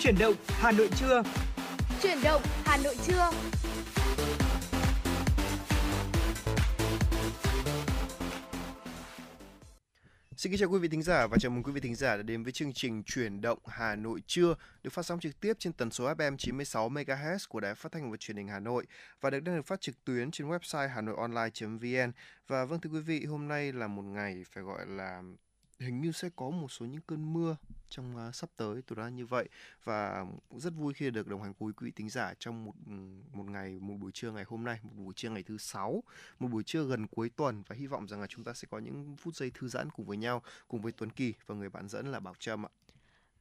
[0.00, 1.22] Chuyển động Hà Nội trưa.
[2.02, 3.30] Chuyển động Hà Nội trưa.
[10.36, 12.22] Xin kính chào quý vị thính giả và chào mừng quý vị thính giả đã
[12.22, 15.72] đến với chương trình Chuyển động Hà Nội trưa được phát sóng trực tiếp trên
[15.72, 18.86] tần số FM 96 MHz của Đài Phát thanh và Truyền hình Hà Nội
[19.20, 22.12] và được đang được phát trực tuyến trên website hanoionline.vn.
[22.48, 25.22] Và vâng thưa quý vị, hôm nay là một ngày phải gọi là
[25.80, 27.56] hình như sẽ có một số những cơn mưa
[27.88, 29.48] trong uh, sắp tới tôi đoán như vậy
[29.84, 32.92] và rất vui khi được đồng hành cùng quý vị tính giả trong một ừ,
[33.32, 36.02] một ngày một buổi trưa ngày hôm nay một buổi trưa ngày thứ sáu
[36.38, 38.78] một buổi trưa gần cuối tuần và hy vọng rằng là chúng ta sẽ có
[38.78, 41.88] những phút giây thư giãn cùng với nhau cùng với Tuấn Kỳ và người bạn
[41.88, 42.70] dẫn là Bảo Trâm ạ.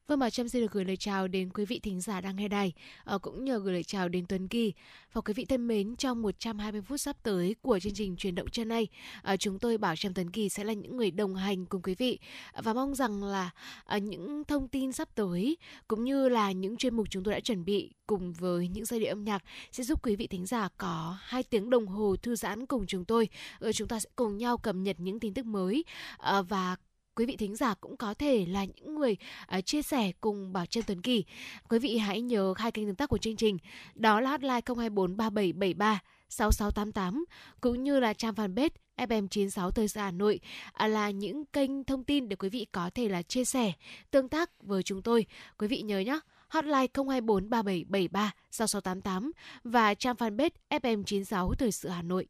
[0.08, 2.48] Vâng, Bảo Trâm xin được gửi lời chào đến quý vị thính giả đang nghe
[2.48, 2.74] đài,
[3.06, 4.74] à, cũng nhờ gửi lời chào đến Tuấn Kỳ.
[5.14, 8.50] Và quý vị thân mến, trong 120 phút sắp tới của chương trình truyền động
[8.50, 8.88] chân nay,
[9.22, 11.96] à, chúng tôi Bảo Trâm Tuấn Kỳ sẽ là những người đồng hành cùng quý
[11.96, 12.20] vị
[12.64, 13.50] và mong rằng là
[13.86, 17.40] à, những thông tin sắp tới cũng như là những chuyên mục chúng tôi đã
[17.40, 20.70] chuẩn bị cùng với những giai điệu âm nhạc sẽ giúp quý vị thính giả
[20.78, 23.30] có hai tiếng đồng hồ thư giãn cùng chúng tôi.
[23.74, 25.84] Chúng ta sẽ cùng nhau cập nhật những tin tức mới
[26.18, 26.76] à, và
[27.18, 29.18] quý vị thính giả cũng có thể là những người
[29.58, 31.26] uh, chia sẻ cùng Bảo Trân Tuấn Kỳ.
[31.70, 33.58] Quý vị hãy nhớ hai kênh tương tác của chương trình,
[33.96, 37.26] đó là hotline 024 3773 6688
[37.62, 40.40] cũng như là trang fanpage FM96 Thời sự Hà Nội
[40.74, 43.74] à, là những kênh thông tin để quý vị có thể là chia sẻ,
[44.12, 45.26] tương tác với chúng tôi.
[45.58, 49.32] Quý vị nhớ nhé, hotline 024 3773 6688
[49.64, 52.28] và trang fanpage FM96 Thời sự Hà Nội.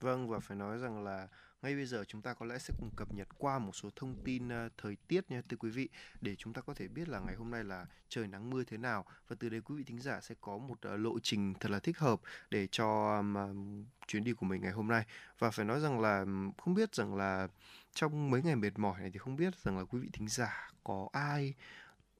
[0.00, 1.28] Vâng và phải nói rằng là
[1.62, 4.14] ngay bây giờ chúng ta có lẽ sẽ cùng cập nhật qua một số thông
[4.24, 5.88] tin ờ, thời tiết nha thưa quý vị
[6.20, 8.76] để chúng ta có thể biết là ngày hôm nay là trời nắng mưa thế
[8.76, 9.04] nào.
[9.28, 11.78] Và từ đây quý vị thính giả sẽ có một ờ, lộ trình thật là
[11.78, 15.06] thích hợp để cho um, chuyến đi của mình ngày hôm nay.
[15.38, 16.24] Và phải nói rằng là
[16.58, 17.48] không biết rằng là
[17.94, 20.70] trong mấy ngày mệt mỏi này thì không biết rằng là quý vị thính giả
[20.84, 21.54] có ai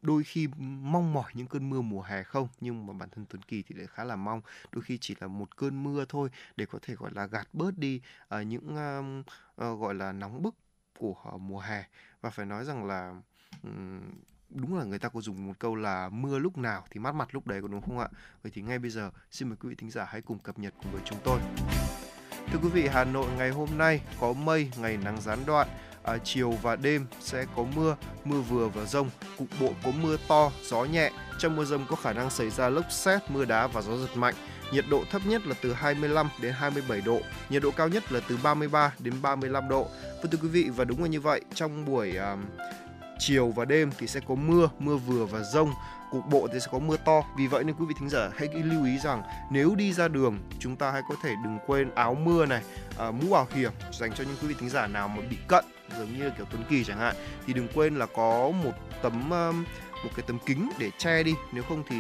[0.03, 0.49] đôi khi
[0.83, 3.75] mong mỏi những cơn mưa mùa hè không nhưng mà bản thân Tuấn Kỳ thì
[3.75, 4.41] lại khá là mong.
[4.73, 7.79] Đôi khi chỉ là một cơn mưa thôi để có thể gọi là gạt bớt
[7.79, 8.01] đi
[8.35, 9.27] uh, những uh,
[9.67, 10.55] uh, gọi là nóng bức
[10.99, 11.85] của uh, mùa hè.
[12.21, 13.15] Và phải nói rằng là
[13.63, 14.01] um,
[14.51, 17.29] đúng là người ta có dùng một câu là mưa lúc nào thì mát mặt
[17.35, 18.09] lúc đấy có đúng không ạ?
[18.43, 20.75] Vậy thì ngay bây giờ xin mời quý vị thính giả hãy cùng cập nhật
[20.83, 21.41] cùng với chúng tôi.
[22.47, 25.69] Thưa quý vị Hà Nội ngày hôm nay có mây ngày nắng gián đoạn
[26.03, 30.17] à, chiều và đêm sẽ có mưa, mưa vừa và rông, cục bộ có mưa
[30.29, 31.11] to, gió nhẹ.
[31.39, 34.17] Trong mưa rông có khả năng xảy ra lốc xét, mưa đá và gió giật
[34.17, 34.35] mạnh.
[34.73, 37.21] Nhiệt độ thấp nhất là từ 25 đến 27 độ,
[37.51, 39.87] nhiệt độ cao nhất là từ 33 đến 35 độ.
[40.23, 42.39] Vâng thưa quý vị và đúng là như vậy, trong buổi uh,
[43.19, 45.71] chiều và đêm thì sẽ có mưa, mưa vừa và rông
[46.13, 47.23] cục bộ thì sẽ có mưa to.
[47.37, 50.39] Vì vậy nên quý vị thính giả hãy lưu ý rằng nếu đi ra đường
[50.59, 52.63] chúng ta hãy có thể đừng quên áo mưa này
[52.99, 55.65] à, mũ bảo hiểm dành cho những quý vị thính giả nào mà bị cận
[55.99, 57.15] giống như kiểu Tuấn Kỳ chẳng hạn.
[57.47, 59.53] Thì đừng quên là có một tấm à,
[60.05, 61.35] một cái tấm kính để che đi.
[61.53, 61.97] Nếu không thì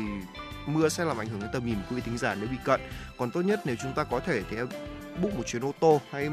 [0.66, 2.56] mưa sẽ làm ảnh hưởng đến tầm nhìn của quý vị thính giả nếu bị
[2.64, 2.80] cận.
[3.18, 4.56] Còn tốt nhất nếu chúng ta có thể thì
[5.20, 6.28] book một chuyến ô tô hay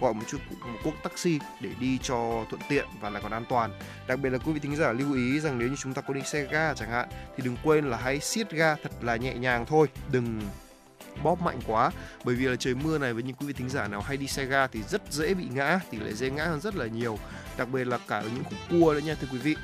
[0.00, 3.44] gọi một chút một cuộc taxi để đi cho thuận tiện và lại còn an
[3.48, 3.70] toàn.
[4.06, 6.14] Đặc biệt là quý vị thính giả lưu ý rằng nếu như chúng ta có
[6.14, 9.34] đi xe ga chẳng hạn, thì đừng quên là hãy siết ga thật là nhẹ
[9.34, 10.40] nhàng thôi, đừng
[11.22, 11.90] bóp mạnh quá.
[12.24, 14.26] Bởi vì là trời mưa này, với những quý vị thính giả nào hay đi
[14.26, 17.18] xe ga thì rất dễ bị ngã, tỷ lệ dễ ngã hơn rất là nhiều.
[17.56, 19.56] Đặc biệt là cả ở những khúc cua nữa nha, thưa quý vị.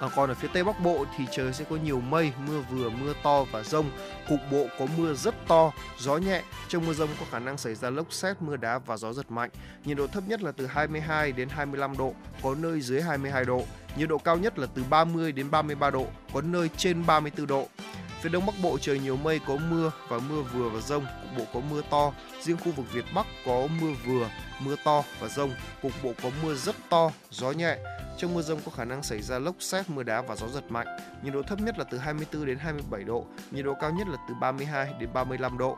[0.00, 2.90] À, còn ở phía tây bắc bộ thì trời sẽ có nhiều mây, mưa vừa,
[2.90, 3.90] mưa to và rông.
[4.28, 6.42] Cục bộ có mưa rất to, gió nhẹ.
[6.68, 9.30] Trong mưa rông có khả năng xảy ra lốc xét, mưa đá và gió giật
[9.30, 9.50] mạnh.
[9.84, 13.62] Nhiệt độ thấp nhất là từ 22 đến 25 độ, có nơi dưới 22 độ.
[13.96, 17.68] Nhiệt độ cao nhất là từ 30 đến 33 độ, có nơi trên 34 độ.
[18.20, 21.38] Phía đông bắc bộ trời nhiều mây có mưa và mưa vừa và rông, cục
[21.38, 22.12] bộ có mưa to.
[22.42, 24.28] Riêng khu vực Việt Bắc có mưa vừa,
[24.60, 25.50] mưa to và rông,
[25.82, 27.76] cục bộ có mưa rất to, gió nhẹ.
[28.18, 30.70] Trong mưa rông có khả năng xảy ra lốc xét, mưa đá và gió giật
[30.70, 30.86] mạnh.
[31.22, 34.16] Nhiệt độ thấp nhất là từ 24 đến 27 độ, nhiệt độ cao nhất là
[34.28, 35.76] từ 32 đến 35 độ.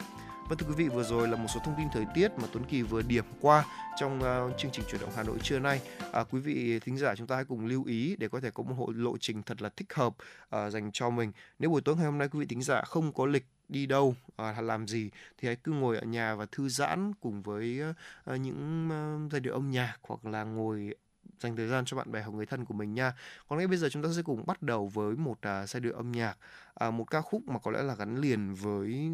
[0.49, 2.65] Vâng thưa quý vị, vừa rồi là một số thông tin thời tiết mà Tuấn
[2.65, 3.65] Kỳ vừa điểm qua
[3.99, 5.81] trong uh, chương trình chuyển động Hà Nội trưa nay.
[6.13, 8.63] À, quý vị thính giả chúng ta hãy cùng lưu ý để có thể có
[8.63, 11.33] một hộ lộ trình thật là thích hợp uh, dành cho mình.
[11.59, 14.15] Nếu buổi tối ngày hôm nay quý vị thính giả không có lịch đi đâu
[14.37, 18.41] à, làm gì thì hãy cứ ngồi ở nhà và thư giãn cùng với uh,
[18.41, 18.89] những
[19.27, 20.95] uh, giai điệu âm nhạc hoặc là ngồi
[21.41, 23.13] dành thời gian cho bạn bè hoặc người thân của mình nha.
[23.49, 25.93] Còn ngay bây giờ chúng ta sẽ cùng bắt đầu với một à, giai điệu
[25.93, 26.39] âm nhạc,
[26.75, 29.11] à, một ca khúc mà có lẽ là gắn liền với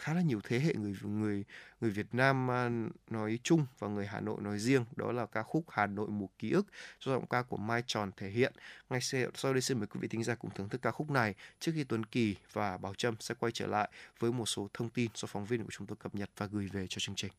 [0.00, 1.44] khá là nhiều thế hệ người người
[1.80, 2.70] người Việt Nam à,
[3.10, 6.26] nói chung và người Hà Nội nói riêng đó là ca khúc Hà Nội mùa
[6.38, 6.66] ký ức
[7.00, 8.52] do giọng ca của Mai Tròn thể hiện
[8.90, 9.00] ngay
[9.34, 11.72] sau đây xin mời quý vị thính giả cùng thưởng thức ca khúc này trước
[11.74, 15.10] khi Tuấn Kỳ và Bảo Trâm sẽ quay trở lại với một số thông tin
[15.14, 17.32] do phóng viên của chúng tôi cập nhật và gửi về cho chương trình.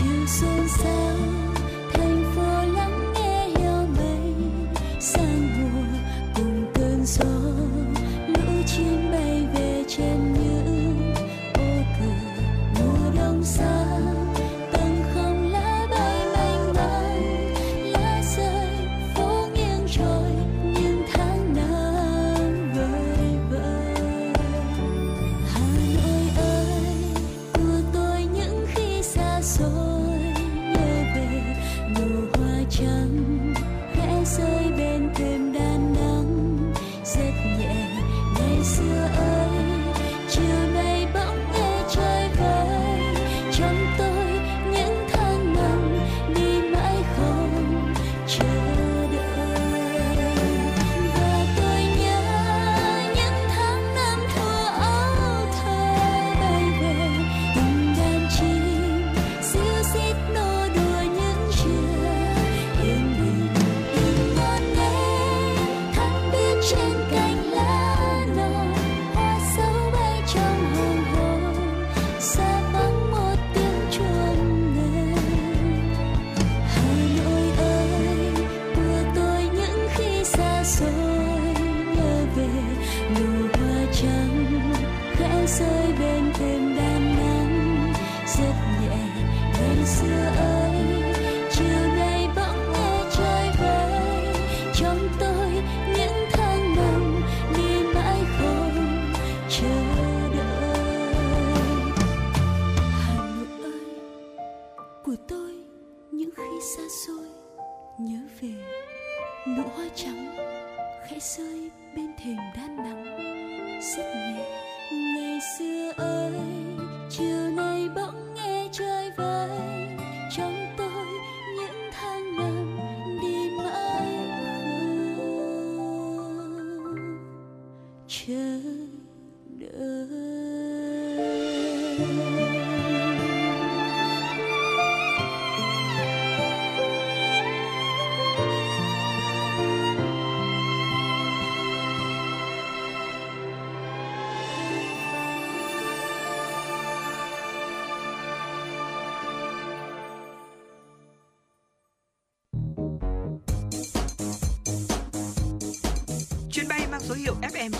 [0.00, 1.49] 就算散。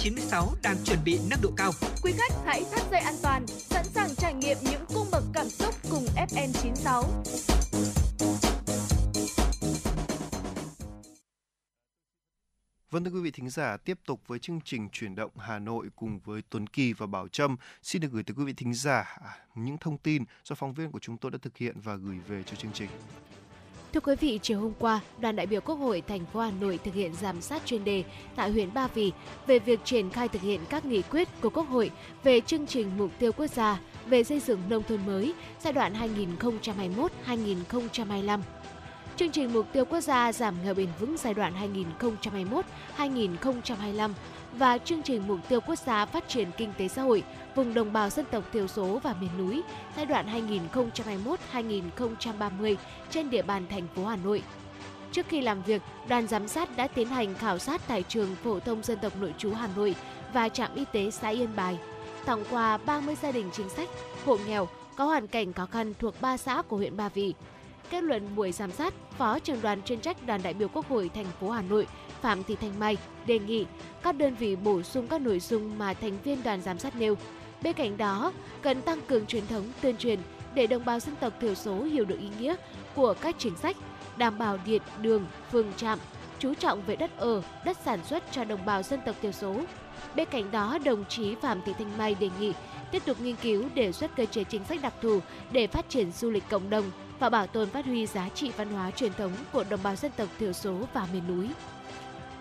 [0.02, 1.72] 96 đang chuẩn bị nâng độ cao.
[2.02, 5.48] Quý khách hãy thắt dây an toàn, sẵn sàng trải nghiệm những cung bậc cảm
[5.48, 7.04] xúc cùng FM 96.
[12.90, 15.86] Vâng thưa quý vị thính giả, tiếp tục với chương trình chuyển động Hà Nội
[15.96, 19.18] cùng với Tuấn Kỳ và Bảo Trâm xin được gửi tới quý vị thính giả
[19.24, 22.18] à, những thông tin do phóng viên của chúng tôi đã thực hiện và gửi
[22.28, 22.90] về cho chương trình.
[23.92, 26.78] Thưa quý vị, chiều hôm qua, đoàn đại biểu Quốc hội thành phố Hà Nội
[26.84, 28.04] thực hiện giám sát chuyên đề
[28.36, 29.12] tại huyện Ba Vì
[29.46, 31.90] về việc triển khai thực hiện các nghị quyết của Quốc hội
[32.22, 35.92] về chương trình mục tiêu quốc gia về xây dựng nông thôn mới giai đoạn
[37.26, 38.40] 2021-2025.
[39.16, 41.54] Chương trình mục tiêu quốc gia giảm nghèo bền vững giai đoạn
[42.98, 44.10] 2021-2025
[44.58, 47.22] và chương trình mục tiêu quốc gia phát triển kinh tế xã hội
[47.54, 49.62] vùng đồng bào dân tộc thiểu số và miền núi
[49.96, 50.48] giai đoạn
[51.52, 52.76] 2021-2030
[53.10, 54.42] trên địa bàn thành phố Hà Nội.
[55.12, 58.60] Trước khi làm việc, đoàn giám sát đã tiến hành khảo sát tại trường phổ
[58.60, 59.94] thông dân tộc nội trú Hà Nội
[60.32, 61.78] và trạm y tế xã Yên Bài,
[62.24, 63.88] tặng quà 30 gia đình chính sách,
[64.24, 67.34] hộ nghèo có hoàn cảnh khó khăn thuộc 3 xã của huyện Ba Vì.
[67.90, 71.10] Kết luận buổi giám sát, Phó trưởng đoàn chuyên trách đoàn đại biểu Quốc hội
[71.14, 71.86] thành phố Hà Nội
[72.22, 72.96] Phạm Thị Thanh Mai
[73.26, 73.66] đề nghị
[74.02, 77.16] các đơn vị bổ sung các nội dung mà thành viên đoàn giám sát nêu.
[77.62, 78.32] Bên cạnh đó,
[78.62, 80.18] cần tăng cường truyền thống tuyên truyền
[80.54, 82.54] để đồng bào dân tộc thiểu số hiểu được ý nghĩa
[82.94, 83.76] của các chính sách,
[84.16, 85.98] đảm bảo điện, đường, phường trạm,
[86.38, 89.56] chú trọng về đất ở, đất sản xuất cho đồng bào dân tộc thiểu số.
[90.14, 92.52] Bên cạnh đó, đồng chí Phạm Thị Thanh Mai đề nghị
[92.90, 95.20] tiếp tục nghiên cứu đề xuất cơ chế chính sách đặc thù
[95.52, 96.84] để phát triển du lịch cộng đồng
[97.20, 100.12] và bảo tồn phát huy giá trị văn hóa truyền thống của đồng bào dân
[100.16, 101.48] tộc thiểu số và miền núi.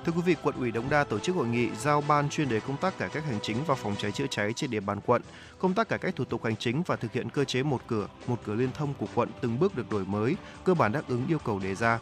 [0.06, 2.60] Thưa quý vị, quận ủy Đống Đa tổ chức hội nghị giao ban chuyên đề
[2.60, 5.22] công tác cải cách hành chính và phòng cháy chữa cháy trên địa bàn quận.
[5.60, 8.08] Công tác cải cách thủ tục hành chính và thực hiện cơ chế một cửa,
[8.28, 11.28] một cửa liên thông của quận từng bước được đổi mới, cơ bản đáp ứng
[11.28, 12.00] yêu cầu đề ra.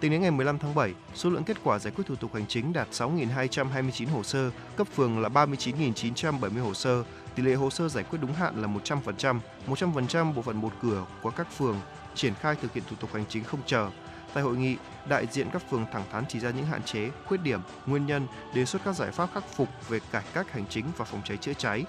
[0.00, 2.46] Tính đến ngày 15 tháng 7, số lượng kết quả giải quyết thủ tục hành
[2.46, 7.04] chính đạt 6.229 hồ sơ, cấp phường là 39.970 hồ sơ,
[7.34, 11.04] tỷ lệ hồ sơ giải quyết đúng hạn là 100%, 100% bộ phận một cửa
[11.22, 11.76] của các phường
[12.14, 13.90] triển khai thực hiện thủ tục hành chính không chờ.
[14.34, 14.76] Tại hội nghị,
[15.08, 18.26] đại diện các phường thẳng thắn chỉ ra những hạn chế, khuyết điểm, nguyên nhân,
[18.54, 21.36] đề xuất các giải pháp khắc phục về cải cách hành chính và phòng cháy
[21.36, 21.84] chữa cháy.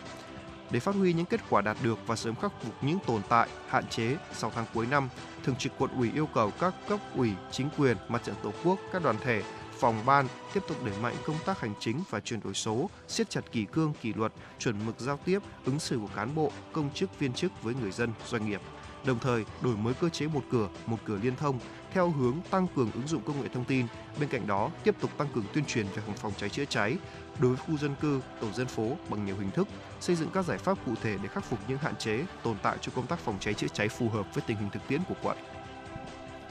[0.72, 3.50] Để phát huy những kết quả đạt được và sớm khắc phục những tồn tại,
[3.70, 5.10] hạn chế sau tháng cuối năm,
[5.46, 8.80] Thường trực quận ủy yêu cầu các cấp ủy, chính quyền, mặt trận tổ quốc,
[8.94, 9.44] các đoàn thể,
[9.80, 13.30] phòng ban tiếp tục đẩy mạnh công tác hành chính và chuyển đổi số, siết
[13.30, 16.90] chặt kỷ cương, kỷ luật, chuẩn mực giao tiếp, ứng xử của cán bộ, công
[16.94, 18.62] chức, viên chức với người dân, doanh nghiệp.
[19.06, 21.60] Đồng thời, đổi mới cơ chế một cửa, một cửa liên thông
[21.92, 23.86] theo hướng tăng cường ứng dụng công nghệ thông tin.
[24.20, 26.98] Bên cạnh đó, tiếp tục tăng cường tuyên truyền về phòng cháy chữa cháy
[27.40, 29.68] đối với khu dân cư, tổ dân phố bằng nhiều hình thức,
[30.00, 32.78] xây dựng các giải pháp cụ thể để khắc phục những hạn chế tồn tại
[32.82, 35.16] cho công tác phòng cháy chữa cháy phù hợp với tình hình thực tiễn của
[35.24, 35.38] quận.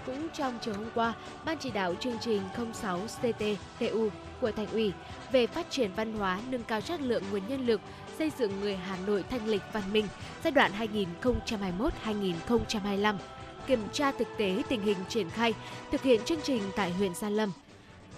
[0.07, 1.13] Cũng trong chiều hôm qua,
[1.45, 2.43] Ban chỉ đạo chương trình
[2.73, 4.09] 06 CTTU
[4.41, 4.93] của Thành ủy
[5.33, 7.81] về phát triển văn hóa nâng cao chất lượng nguồn nhân lực
[8.19, 10.07] xây dựng người Hà Nội thanh lịch văn minh
[10.45, 10.73] giai đoạn
[12.05, 13.17] 2021-2025
[13.67, 15.55] kiểm tra thực tế tình hình triển khai
[15.91, 17.53] thực hiện chương trình tại huyện Gia Lâm.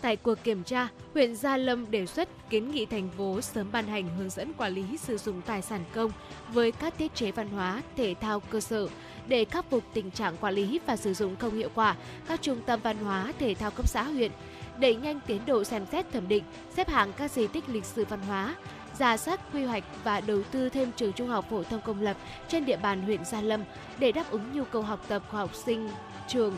[0.01, 3.87] Tại cuộc kiểm tra, huyện Gia Lâm đề xuất kiến nghị thành phố sớm ban
[3.87, 6.11] hành hướng dẫn quản lý sử dụng tài sản công
[6.49, 8.89] với các thiết chế văn hóa, thể thao cơ sở
[9.29, 11.97] để khắc phục tình trạng quản lý và sử dụng không hiệu quả
[12.29, 14.33] các trung tâm văn hóa, thể thao cấp xã huyện,
[14.79, 16.45] đẩy nhanh tiến độ xem xét thẩm định,
[16.77, 18.55] xếp hạng các di tích lịch sử văn hóa,
[18.99, 22.17] giả soát quy hoạch và đầu tư thêm trường trung học phổ thông công lập
[22.49, 23.65] trên địa bàn huyện Gia Lâm
[23.99, 25.89] để đáp ứng nhu cầu học tập của học sinh
[26.29, 26.57] trường.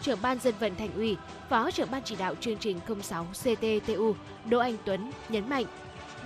[0.00, 1.16] Trưởng ban dân vận thành ủy,
[1.48, 4.14] phó trưởng ban chỉ đạo chương trình 06 CTTU
[4.48, 5.64] Đỗ Anh Tuấn nhấn mạnh,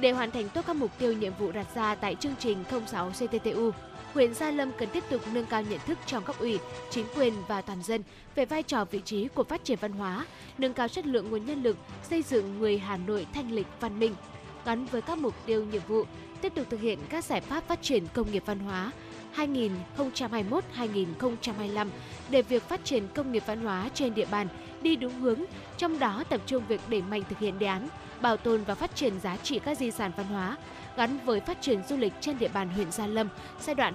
[0.01, 3.11] để hoàn thành tốt các mục tiêu nhiệm vụ đặt ra tại chương trình 06
[3.11, 3.71] CTTU,
[4.15, 6.59] huyện Gia Lâm cần tiếp tục nâng cao nhận thức trong cấp ủy,
[6.91, 8.03] chính quyền và toàn dân
[8.35, 10.27] về vai trò vị trí của phát triển văn hóa,
[10.59, 11.77] nâng cao chất lượng nguồn nhân lực,
[12.11, 14.15] xây dựng người Hà Nội thanh lịch văn minh,
[14.65, 16.05] gắn với các mục tiêu nhiệm vụ,
[16.41, 18.91] tiếp tục thực hiện các giải pháp phát triển công nghiệp văn hóa
[19.37, 21.89] 2021-2025
[22.31, 24.49] để việc phát triển công nghiệp văn hóa trên địa bàn
[24.83, 25.45] đi đúng hướng,
[25.77, 27.89] trong đó tập trung việc đẩy mạnh thực hiện đề án
[28.21, 30.57] bảo tồn và phát triển giá trị các di sản văn hóa
[30.97, 33.29] gắn với phát triển du lịch trên địa bàn huyện Gia Lâm
[33.61, 33.95] giai đoạn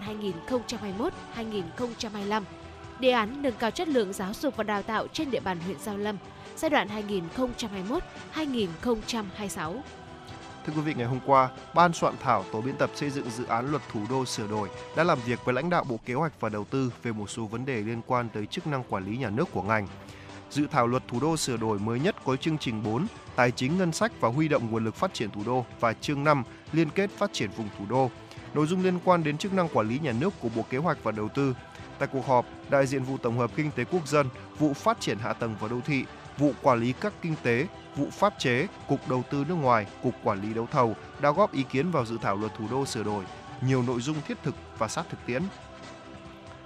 [1.35, 2.43] 2021-2025.
[2.99, 5.79] Đề án nâng cao chất lượng giáo dục và đào tạo trên địa bàn huyện
[5.79, 6.17] Gia Lâm
[6.55, 6.88] giai đoạn
[8.35, 9.79] 2021-2026.
[10.66, 13.46] Thưa quý vị, ngày hôm qua, Ban soạn thảo tổ biên tập xây dựng dự
[13.46, 16.34] án luật thủ đô sửa đổi đã làm việc với lãnh đạo Bộ Kế hoạch
[16.39, 19.18] và Đầu tư về một số vấn đề liên quan tới chức năng quản lý
[19.18, 19.88] nhà nước của ngành.
[20.50, 23.78] Dự thảo luật thủ đô sửa đổi mới nhất có chương trình 4, tài chính
[23.78, 26.89] ngân sách và huy động nguồn lực phát triển thủ đô và chương 5, liên
[26.89, 28.12] kết phát triển vùng thủ đô.
[28.54, 31.04] Nội dung liên quan đến chức năng quản lý nhà nước của Bộ Kế hoạch
[31.04, 31.56] và Đầu tư.
[32.00, 35.18] Tại cuộc họp, đại diện vụ tổng hợp kinh tế quốc dân, vụ phát triển
[35.18, 36.06] hạ tầng và đô thị,
[36.39, 40.13] vụ quản lý các kinh tế, vụ pháp chế, cục đầu tư nước ngoài, cục
[40.24, 43.03] quản lý đấu thầu đã góp ý kiến vào dự thảo luật thủ đô sửa
[43.03, 43.24] đổi,
[43.62, 45.43] nhiều nội dung thiết thực và sát thực tiễn.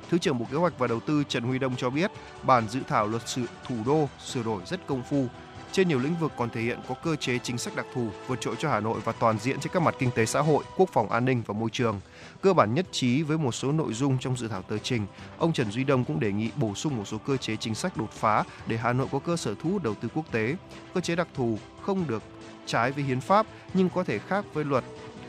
[0.09, 2.11] Thứ trưởng Bộ Kế hoạch và Đầu tư Trần Huy Đông cho biết,
[2.43, 5.27] bản dự thảo luật sự thủ đô sửa đổi rất công phu,
[5.73, 8.41] trên nhiều lĩnh vực còn thể hiện có cơ chế chính sách đặc thù vượt
[8.41, 10.89] trội cho Hà Nội và toàn diện trên các mặt kinh tế xã hội, quốc
[10.93, 11.99] phòng an ninh và môi trường.
[12.41, 15.05] Cơ bản nhất trí với một số nội dung trong dự thảo tờ trình,
[15.37, 17.97] ông Trần Duy Đông cũng đề nghị bổ sung một số cơ chế chính sách
[17.97, 20.55] đột phá để Hà Nội có cơ sở thu hút đầu tư quốc tế.
[20.93, 22.23] Cơ chế đặc thù không được
[22.65, 24.83] trái với hiến pháp nhưng có thể khác với luật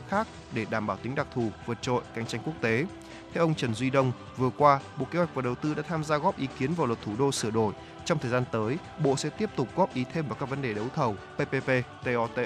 [0.09, 2.85] khác để đảm bảo tính đặc thù vượt trội cạnh tranh quốc tế.
[3.33, 6.03] Theo ông Trần Duy Đông, vừa qua, Bộ Kế hoạch và Đầu tư đã tham
[6.03, 7.73] gia góp ý kiến vào luật thủ đô sửa đổi.
[8.05, 10.73] Trong thời gian tới, Bộ sẽ tiếp tục góp ý thêm vào các vấn đề
[10.73, 11.69] đấu thầu, PPP,
[12.03, 12.39] TOT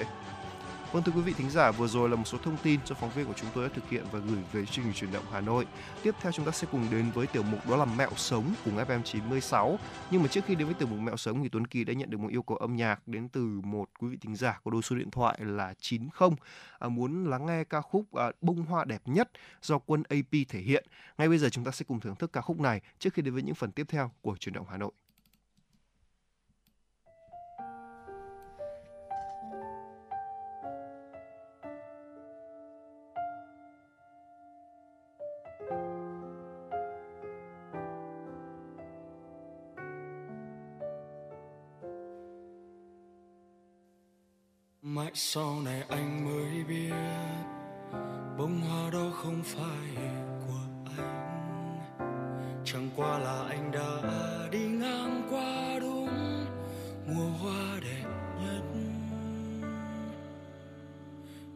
[0.92, 3.10] Vâng thưa quý vị thính giả, vừa rồi là một số thông tin do phóng
[3.10, 5.40] viên của chúng tôi đã thực hiện và gửi về chương trình truyền động Hà
[5.40, 5.66] Nội.
[6.02, 8.76] Tiếp theo chúng ta sẽ cùng đến với tiểu mục đó là mẹo sống cùng
[8.76, 9.78] FM 96.
[10.10, 12.10] Nhưng mà trước khi đến với tiểu mục mẹo sống thì Tuấn Kỳ đã nhận
[12.10, 14.82] được một yêu cầu âm nhạc đến từ một quý vị thính giả có đôi
[14.82, 16.30] số điện thoại là 90
[16.78, 19.30] à, muốn lắng nghe ca khúc à, Bông hoa đẹp nhất
[19.62, 20.86] do quân AP thể hiện.
[21.18, 23.34] Ngay bây giờ chúng ta sẽ cùng thưởng thức ca khúc này trước khi đến
[23.34, 24.92] với những phần tiếp theo của truyền động Hà Nội.
[45.10, 46.92] Mãi sau này anh mới biết
[48.38, 50.04] bông hoa đó không phải
[50.46, 51.78] của anh.
[52.64, 54.02] Chẳng qua là anh đã
[54.50, 56.08] đi ngang qua đúng
[57.06, 58.62] mùa hoa đẹp nhất.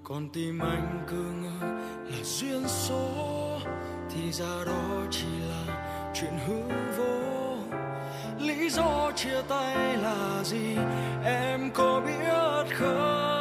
[0.04, 1.66] Còn tim anh cứ ngỡ
[2.10, 3.58] là duyên số,
[4.10, 6.62] thì ra đó chỉ là chuyện hư
[6.98, 7.56] vô.
[8.46, 10.76] Lý do chia tay là gì,
[11.24, 13.33] em có biết không?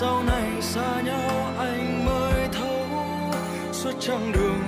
[0.00, 2.86] Sau này xa nhau anh mới thấu
[3.72, 4.67] suốt chặng đường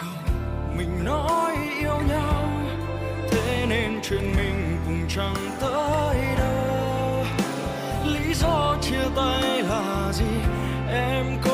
[0.00, 0.34] câu
[0.76, 2.48] mình nói yêu nhau,
[3.30, 7.24] thế nên chuyện mình cùng chẳng tới đâu.
[8.04, 10.32] Lý do chia tay là gì?
[10.88, 11.51] Em có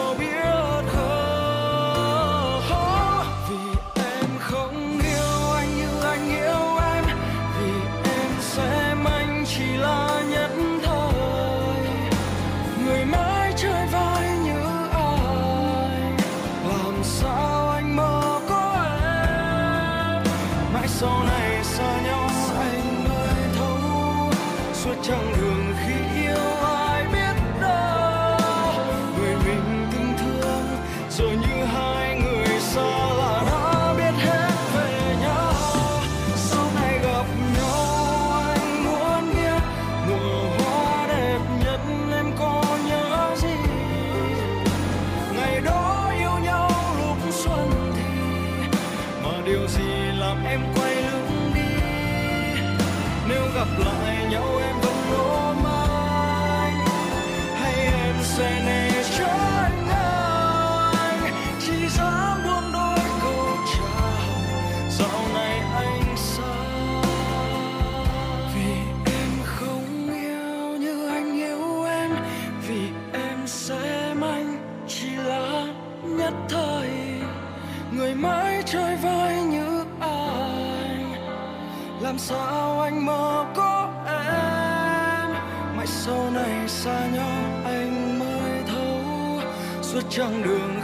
[82.19, 85.31] làm sao anh mơ có em?
[85.77, 89.41] Mãi sau này xa nhau anh mới thấu
[89.83, 90.78] suốt chặng đường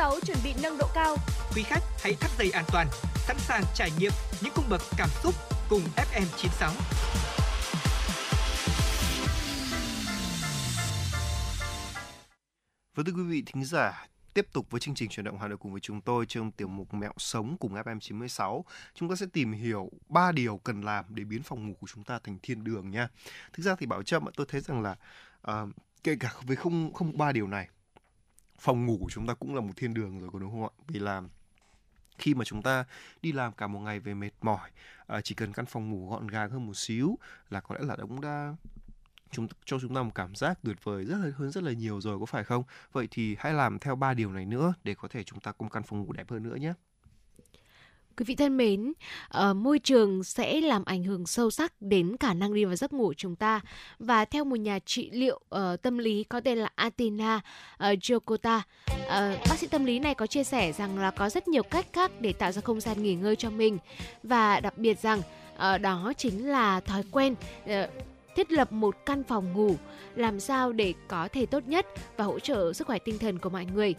[0.00, 1.16] FM96 chuẩn bị nâng độ cao.
[1.54, 2.86] Quý khách hãy thắt dây an toàn,
[3.16, 5.34] sẵn sàng trải nghiệm những cung bậc cảm xúc
[5.70, 6.70] cùng FM96.
[12.94, 15.58] Vâng thưa quý vị thính giả, tiếp tục với chương trình chuyển động Hà Nội
[15.58, 18.62] cùng với chúng tôi trong tiểu mục Mẹo sống cùng FM96.
[18.94, 22.04] Chúng ta sẽ tìm hiểu ba điều cần làm để biến phòng ngủ của chúng
[22.04, 23.08] ta thành thiên đường nha.
[23.52, 24.96] Thực ra thì Bảo ạ, tôi thấy rằng là
[25.42, 25.62] à,
[26.04, 27.68] kể cả với không không ba điều này,
[28.60, 30.72] phòng ngủ của chúng ta cũng là một thiên đường rồi có đúng không ạ?
[30.88, 31.22] Vì là
[32.18, 32.84] khi mà chúng ta
[33.22, 34.70] đi làm cả một ngày về mệt mỏi
[35.06, 37.18] à, chỉ cần căn phòng ngủ gọn gàng hơn một xíu
[37.50, 38.54] là có lẽ là cũng đã
[39.30, 42.00] chúng cho chúng ta một cảm giác tuyệt vời rất là hơn rất là nhiều
[42.00, 42.62] rồi có phải không?
[42.92, 45.64] Vậy thì hãy làm theo ba điều này nữa để có thể chúng ta có
[45.64, 46.72] một căn phòng ngủ đẹp hơn nữa nhé.
[48.16, 48.92] Quý vị thân mến,
[49.28, 52.92] ờ, môi trường sẽ làm ảnh hưởng sâu sắc đến khả năng đi vào giấc
[52.92, 53.60] ngủ của chúng ta.
[53.98, 58.60] Và theo một nhà trị liệu ờ, tâm lý có tên là Athena uh, Jokota,
[59.48, 62.10] bác sĩ tâm lý này có chia sẻ rằng là có rất nhiều cách khác
[62.20, 63.78] để tạo ra không gian nghỉ ngơi cho mình.
[64.22, 65.22] Và đặc biệt rằng
[65.80, 67.34] đó chính là thói quen
[68.36, 69.76] thiết lập một căn phòng ngủ,
[70.14, 73.50] làm sao để có thể tốt nhất và hỗ trợ sức khỏe tinh thần của
[73.50, 73.94] mọi người.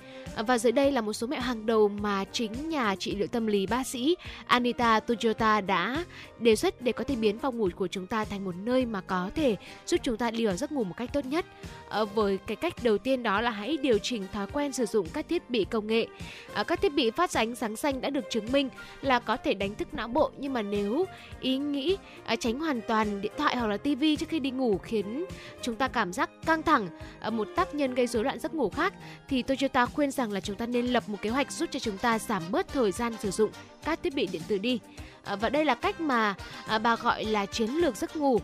[0.47, 3.47] Và dưới đây là một số mẹo hàng đầu mà chính nhà trị liệu tâm
[3.47, 4.15] lý bác sĩ
[4.45, 6.05] Anita Tujota đã
[6.39, 9.01] đề xuất để có thể biến phòng ngủ của chúng ta thành một nơi mà
[9.01, 11.45] có thể giúp chúng ta đi vào giấc ngủ một cách tốt nhất.
[11.89, 15.07] Ờ, với cái cách đầu tiên đó là hãy điều chỉnh thói quen sử dụng
[15.13, 16.07] các thiết bị công nghệ.
[16.53, 18.69] Ờ, các thiết bị phát ra ánh sáng xanh đã được chứng minh
[19.01, 21.05] là có thể đánh thức não bộ, nhưng mà nếu
[21.41, 24.77] ý nghĩ ờ, tránh hoàn toàn điện thoại hoặc là tivi trước khi đi ngủ
[24.77, 25.25] khiến
[25.61, 26.87] chúng ta cảm giác căng thẳng.
[27.31, 28.93] Một tác nhân gây rối loạn giấc ngủ khác
[29.29, 31.97] thì Toyota khuyên rằng là chúng ta nên lập một kế hoạch giúp cho chúng
[31.97, 33.51] ta giảm bớt thời gian sử dụng
[33.83, 34.79] các thiết bị điện tử đi.
[35.23, 36.35] Ờ, và đây là cách mà
[36.67, 38.39] ờ, bà gọi là chiến lược giấc ngủ.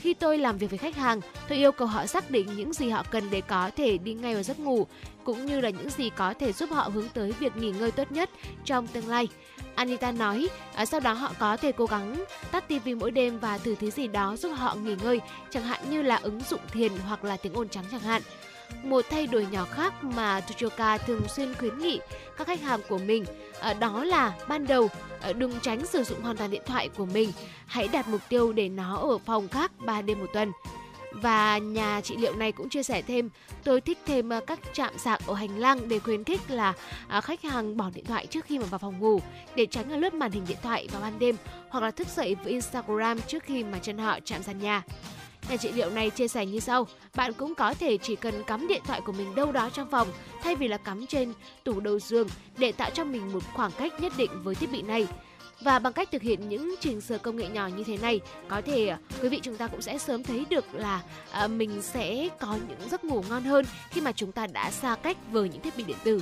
[0.00, 2.88] Khi tôi làm việc với khách hàng, tôi yêu cầu họ xác định những gì
[2.88, 4.86] họ cần để có thể đi ngay vào giấc ngủ,
[5.24, 8.12] cũng như là những gì có thể giúp họ hướng tới việc nghỉ ngơi tốt
[8.12, 8.30] nhất
[8.64, 9.28] trong tương lai.
[9.78, 13.58] Anita nói, à, sau đó họ có thể cố gắng tắt tivi mỗi đêm và
[13.58, 16.92] thử thứ gì đó giúp họ nghỉ ngơi, chẳng hạn như là ứng dụng thiền
[17.06, 18.22] hoặc là tiếng ồn trắng chẳng hạn.
[18.82, 22.00] Một thay đổi nhỏ khác mà Tuchoka thường xuyên khuyến nghị
[22.36, 23.24] các khách hàng của mình
[23.60, 24.88] à, đó là ban đầu
[25.20, 27.32] à, đừng tránh sử dụng hoàn toàn điện thoại của mình,
[27.66, 30.52] hãy đặt mục tiêu để nó ở phòng khác 3 đêm một tuần.
[31.12, 33.30] Và nhà trị liệu này cũng chia sẻ thêm,
[33.64, 36.72] tôi thích thêm ờ, các trạm sạc ở hành lang để khuyến khích là
[37.08, 39.20] à, khách hàng bỏ điện thoại trước khi mà vào phòng ngủ
[39.54, 41.36] để tránh là lướt màn hình điện thoại vào ban đêm
[41.68, 44.82] hoặc là thức dậy với Instagram trước khi mà chân họ chạm sàn nhà.
[45.50, 48.68] Nhà trị liệu này chia sẻ như sau, bạn cũng có thể chỉ cần cắm
[48.68, 50.08] điện thoại của mình đâu đó trong phòng
[50.42, 51.32] thay vì là cắm trên
[51.64, 54.82] tủ đầu giường để tạo cho mình một khoảng cách nhất định với thiết bị
[54.82, 55.06] này.
[55.60, 58.62] Và bằng cách thực hiện những chỉnh sửa công nghệ nhỏ như thế này, có
[58.66, 62.28] thể à, quý vị chúng ta cũng sẽ sớm thấy được là à, mình sẽ
[62.40, 65.62] có những giấc ngủ ngon hơn khi mà chúng ta đã xa cách với những
[65.62, 66.20] thiết bị điện tử.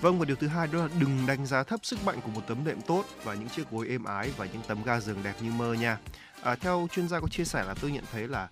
[0.00, 2.40] Vâng và điều thứ hai đó là đừng đánh giá thấp sức mạnh của một
[2.46, 5.34] tấm đệm tốt và những chiếc gối êm ái và những tấm ga giường đẹp
[5.40, 5.98] như mơ nha.
[6.42, 8.48] À, theo chuyên gia có chia sẻ là tôi nhận thấy là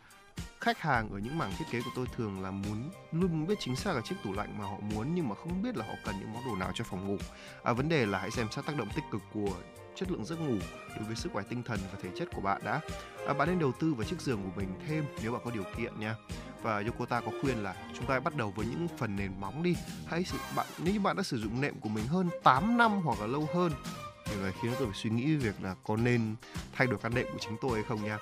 [0.60, 3.54] khách hàng ở những mảng thiết kế của tôi thường là muốn luôn muốn biết
[3.60, 5.94] chính xác là chiếc tủ lạnh mà họ muốn nhưng mà không biết là họ
[6.04, 7.16] cần những món đồ nào cho phòng ngủ.
[7.62, 9.56] À, vấn đề là hãy xem xét tác động tích cực của
[9.94, 10.58] chất lượng giấc ngủ
[10.96, 12.80] đối với sức khỏe tinh thần và thể chất của bạn đã.
[13.26, 15.64] À, bạn nên đầu tư vào chiếc giường của mình thêm nếu bạn có điều
[15.76, 16.16] kiện nha.
[16.62, 19.62] Và Yokota có khuyên là chúng ta hãy bắt đầu với những phần nền móng
[19.62, 19.76] đi.
[20.06, 23.00] Hãy sự bạn nếu như bạn đã sử dụng nệm của mình hơn 8 năm
[23.00, 23.72] hoặc là lâu hơn
[24.30, 26.34] điều này khiến tôi phải suy nghĩ việc là có nên
[26.72, 28.18] thay đổi căn đệm của chính tôi hay không nha.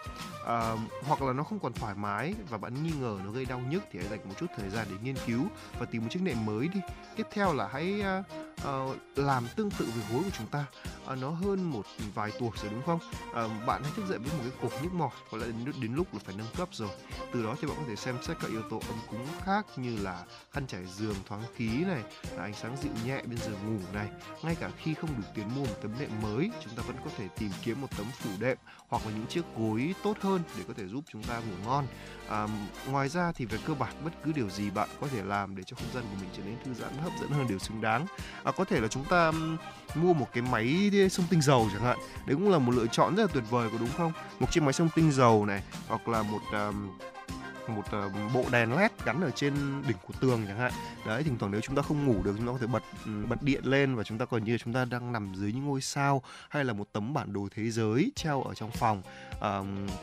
[0.46, 3.60] À, hoặc là nó không còn thoải mái và bạn nghi ngờ nó gây đau
[3.70, 5.42] nhức thì hãy dành một chút thời gian để nghiên cứu
[5.78, 6.80] và tìm một chiếc nệm mới đi.
[7.16, 8.26] Tiếp theo là hãy uh,
[8.62, 10.64] Ờ, làm tương tự với gối của chúng ta
[11.12, 12.98] uh, nó hơn một vài tuổi rồi đúng không?
[13.30, 15.94] Uh, bạn hãy thức dậy với một cái cục nhức mỏi có lẽ đến, đến
[15.94, 16.88] lúc là phải nâng cấp rồi.
[17.32, 19.96] Từ đó thì bạn có thể xem xét các yếu tố ấm cúng khác như
[19.96, 22.02] là khăn trải giường thoáng khí này
[22.38, 24.08] ánh sáng dịu nhẹ bên giường ngủ này.
[24.42, 27.10] Ngay cả khi không đủ tiền mua một tấm đệm mới chúng ta vẫn có
[27.16, 28.56] thể tìm kiếm một tấm phủ đệm
[28.88, 31.86] hoặc là những chiếc gối tốt hơn để có thể giúp chúng ta ngủ ngon.
[32.28, 32.46] À,
[32.88, 35.62] ngoài ra thì về cơ bản bất cứ điều gì bạn có thể làm để
[35.62, 38.06] cho không gian của mình trở nên thư giãn hấp dẫn hơn đều xứng đáng
[38.46, 39.32] à, có thể là chúng ta
[39.94, 41.98] mua một cái máy xông tinh dầu chẳng hạn.
[42.26, 44.12] Đấy cũng là một lựa chọn rất là tuyệt vời có đúng không?
[44.40, 46.98] Một chiếc máy xông tinh dầu này hoặc là một um,
[47.68, 50.72] một uh, bộ đèn led gắn ở trên đỉnh của tường chẳng hạn.
[51.06, 52.82] Đấy thỉnh thoảng nếu chúng ta không ngủ được chúng ta có thể bật
[53.28, 55.80] bật điện lên và chúng ta còn như chúng ta đang nằm dưới những ngôi
[55.80, 59.02] sao hay là một tấm bản đồ thế giới treo ở trong phòng.
[59.32, 59.42] Uh,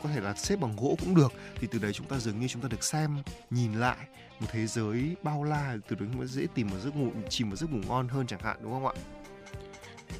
[0.02, 1.32] có thể là xếp bằng gỗ cũng được.
[1.60, 3.16] Thì từ đấy chúng ta dường như chúng ta được xem
[3.50, 3.96] nhìn lại
[4.44, 7.56] một thế giới bao la từ đấy mới dễ tìm một giấc ngủ chìm một
[7.56, 8.92] giấc ngủ ngon hơn chẳng hạn đúng không ạ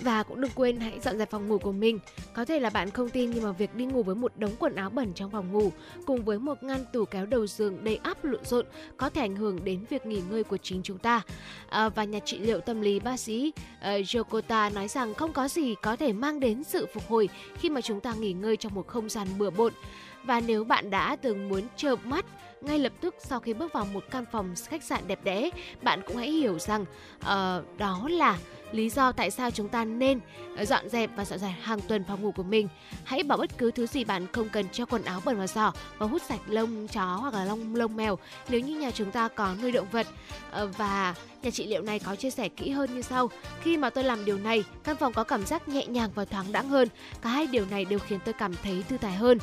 [0.00, 1.98] và cũng đừng quên hãy dọn dẹp phòng ngủ của mình.
[2.34, 4.74] Có thể là bạn không tin nhưng mà việc đi ngủ với một đống quần
[4.74, 5.72] áo bẩn trong phòng ngủ
[6.06, 9.36] cùng với một ngăn tủ kéo đầu giường đầy ắp lộn xộn có thể ảnh
[9.36, 11.22] hưởng đến việc nghỉ ngơi của chính chúng ta.
[11.68, 15.48] À, và nhà trị liệu tâm lý bác sĩ uh, Jokota nói rằng không có
[15.48, 18.74] gì có thể mang đến sự phục hồi khi mà chúng ta nghỉ ngơi trong
[18.74, 19.72] một không gian bừa bộn.
[20.24, 22.24] Và nếu bạn đã từng muốn chợp mắt
[22.64, 25.50] ngay lập tức sau khi bước vào một căn phòng khách sạn đẹp đẽ,
[25.82, 26.82] bạn cũng hãy hiểu rằng
[27.20, 28.38] uh, đó là
[28.74, 30.20] lý do tại sao chúng ta nên
[30.56, 32.68] ờ, dọn dẹp và dọn dẹp hàng tuần phòng ngủ của mình.
[33.04, 35.72] Hãy bỏ bất cứ thứ gì bạn không cần cho quần áo bẩn vào giỏ
[35.98, 39.28] và hút sạch lông chó hoặc là lông lông mèo nếu như nhà chúng ta
[39.28, 40.06] có nuôi động vật.
[40.50, 43.30] Ờ, và nhà trị liệu này có chia sẻ kỹ hơn như sau.
[43.62, 46.52] Khi mà tôi làm điều này, căn phòng có cảm giác nhẹ nhàng và thoáng
[46.52, 46.88] đãng hơn.
[47.22, 49.38] Cả hai điều này đều khiến tôi cảm thấy thư thái hơn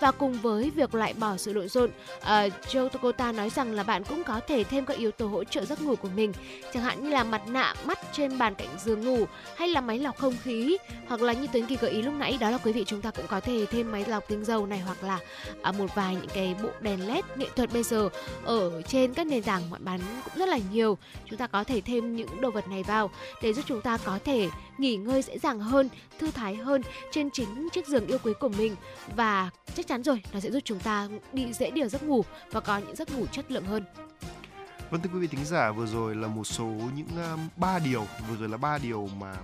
[0.00, 2.26] và cùng với việc loại bỏ sự lộn xộn, uh,
[2.68, 5.64] Joe Tokota nói rằng là bạn cũng có thể thêm các yếu tố hỗ trợ
[5.64, 6.32] giấc ngủ của mình,
[6.74, 9.98] chẳng hạn như là mặt nạ mắt trên bàn cạnh giường ngủ hay là máy
[9.98, 10.78] lọc không khí.
[11.06, 13.10] Hoặc là như Tuấn Kỳ gợi ý lúc nãy đó là quý vị chúng ta
[13.10, 15.18] cũng có thể thêm máy lọc tinh dầu này hoặc là
[15.62, 18.08] à, một vài những cái bộ đèn led nghệ thuật bây giờ
[18.44, 20.98] ở trên các nền tảng mọi bán cũng rất là nhiều.
[21.30, 23.10] Chúng ta có thể thêm những đồ vật này vào
[23.42, 27.30] để giúp chúng ta có thể nghỉ ngơi dễ dàng hơn, thư thái hơn trên
[27.30, 28.76] chính chiếc giường yêu quý của mình.
[29.16, 32.60] Và chắc chắn rồi nó sẽ giúp chúng ta đi dễ điều giấc ngủ và
[32.60, 33.84] có những giấc ngủ chất lượng hơn.
[34.94, 37.06] Vâng thưa quý vị thính giả, vừa rồi là một số những
[37.56, 39.34] ba uh, điều, vừa rồi là ba điều mà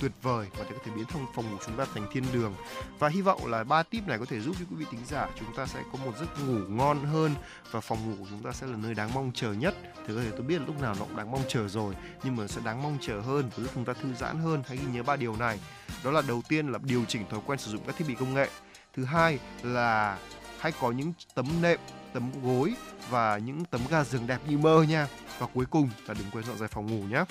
[0.00, 2.54] tuyệt vời và có thể biến phòng phòng ngủ chúng ta thành thiên đường.
[2.98, 5.28] Và hy vọng là ba tip này có thể giúp cho quý vị thính giả
[5.38, 7.34] chúng ta sẽ có một giấc ngủ ngon hơn
[7.70, 9.74] và phòng ngủ của chúng ta sẽ là nơi đáng mong chờ nhất.
[10.06, 12.36] Thứ có thể tôi biết là lúc nào nó cũng đáng mong chờ rồi nhưng
[12.36, 14.62] mà sẽ đáng mong chờ hơn và giúp chúng ta thư giãn hơn.
[14.68, 15.60] Hãy ghi nhớ ba điều này.
[16.04, 18.34] Đó là đầu tiên là điều chỉnh thói quen sử dụng các thiết bị công
[18.34, 18.50] nghệ.
[18.94, 20.18] Thứ hai là
[20.58, 21.78] hãy có những tấm nệm
[22.12, 22.74] tấm gối
[23.10, 25.06] và những tấm ga giường đẹp như mơ nha.
[25.38, 27.24] Và cuối cùng là đừng quên dọn dẹp phòng ngủ nhé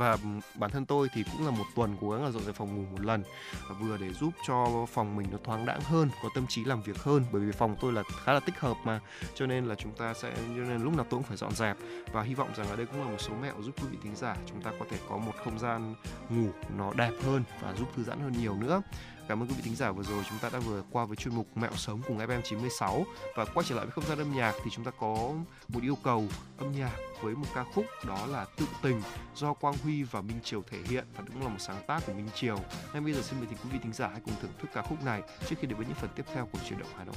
[0.00, 0.16] và
[0.54, 2.84] bản thân tôi thì cũng là một tuần cố gắng là dọn dẹp phòng ngủ
[2.92, 3.22] một lần.
[3.68, 6.82] Và vừa để giúp cho phòng mình nó thoáng đãng hơn, có tâm trí làm
[6.82, 7.24] việc hơn.
[7.32, 9.00] Bởi vì phòng tôi là khá là tích hợp mà.
[9.34, 11.76] Cho nên là chúng ta sẽ, cho nên lúc nào tôi cũng phải dọn dẹp.
[12.12, 14.16] Và hy vọng rằng ở đây cũng là một số mẹo giúp quý vị thính
[14.16, 15.94] giả chúng ta có thể có một không gian
[16.30, 18.82] ngủ nó đẹp hơn và giúp thư giãn hơn nhiều nữa.
[19.30, 21.34] Cảm ơn quý vị thính giả vừa rồi chúng ta đã vừa qua với chuyên
[21.34, 23.04] mục Mẹo sống cùng FM 96
[23.36, 25.32] và quay trở lại với không gian âm nhạc thì chúng ta có
[25.68, 29.02] một yêu cầu âm nhạc với một ca khúc, đó là Tự tình
[29.36, 32.12] do Quang Huy và Minh Triều thể hiện và cũng là một sáng tác của
[32.12, 32.58] Minh Triều.
[32.92, 34.82] Ngay bây giờ xin mời thì quý vị thính giả hãy cùng thưởng thức ca
[34.82, 37.16] khúc này trước khi đến với những phần tiếp theo của chuyển động Hà Nội.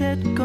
[0.00, 0.39] shed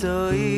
[0.00, 0.57] so.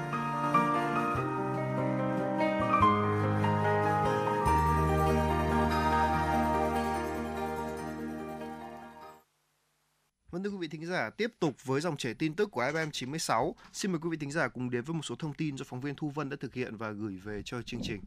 [10.71, 13.55] thính giả tiếp tục với dòng chảy tin tức của FM 96.
[13.73, 15.81] Xin mời quý vị thính giả cùng đến với một số thông tin do phóng
[15.81, 18.01] viên Thu Vân đã thực hiện và gửi về cho chương trình.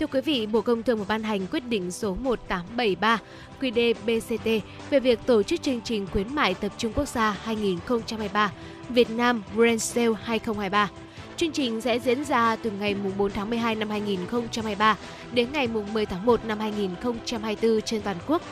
[0.00, 3.18] Thưa quý vị, Bộ Công Thương vừa ban hành quyết định số 1873
[3.60, 8.52] QĐ-BCT về việc tổ chức chương trình khuyến mại tập trung quốc gia 2023
[8.88, 10.90] Việt Nam Grand Sale 2023.
[11.36, 14.96] Chương trình sẽ diễn ra từ ngày 4 tháng 12 năm 2023
[15.32, 18.42] đến ngày 10 tháng 1 năm 2024 trên toàn quốc.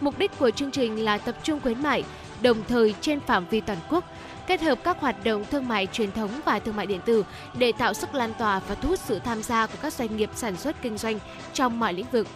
[0.00, 2.04] Mục đích của chương trình là tập trung khuyến mại,
[2.42, 4.04] đồng thời trên phạm vi toàn quốc,
[4.46, 7.24] kết hợp các hoạt động thương mại truyền thống và thương mại điện tử
[7.58, 10.30] để tạo sức lan tỏa và thu hút sự tham gia của các doanh nghiệp
[10.34, 11.18] sản xuất kinh doanh
[11.52, 12.26] trong mọi lĩnh vực.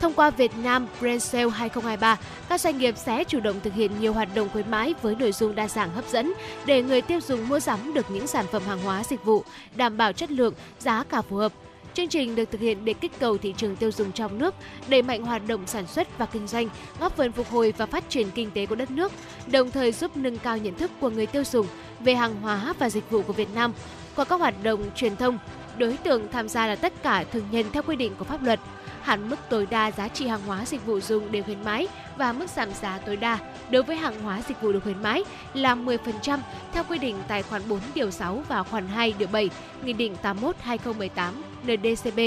[0.00, 3.90] Thông qua Việt Nam Brand Sale 2023, các doanh nghiệp sẽ chủ động thực hiện
[4.00, 6.32] nhiều hoạt động khuyến mãi với nội dung đa dạng hấp dẫn
[6.66, 9.44] để người tiêu dùng mua sắm được những sản phẩm hàng hóa dịch vụ,
[9.74, 11.52] đảm bảo chất lượng, giá cả phù hợp–
[11.94, 14.54] Chương trình được thực hiện để kích cầu thị trường tiêu dùng trong nước,
[14.88, 16.68] đẩy mạnh hoạt động sản xuất và kinh doanh,
[17.00, 19.12] góp phần phục hồi và phát triển kinh tế của đất nước,
[19.46, 21.66] đồng thời giúp nâng cao nhận thức của người tiêu dùng
[22.00, 23.72] về hàng hóa và dịch vụ của Việt Nam
[24.16, 25.38] qua các hoạt động truyền thông.
[25.78, 28.60] Đối tượng tham gia là tất cả thương nhân theo quy định của pháp luật
[29.02, 32.32] hạn mức tối đa giá trị hàng hóa dịch vụ dùng để khuyến mãi và
[32.32, 33.38] mức giảm giá tối đa
[33.70, 35.24] đối với hàng hóa dịch vụ được khuyến mãi
[35.54, 36.38] là 10%
[36.72, 39.50] theo quy định tại khoản 4 điều 6 và khoản 2 điều 7
[39.84, 41.32] Nghị định 81/2018
[41.64, 42.18] NDCB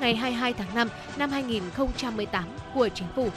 [0.00, 3.30] ngày 22 tháng 5 năm 2018 của Chính phủ.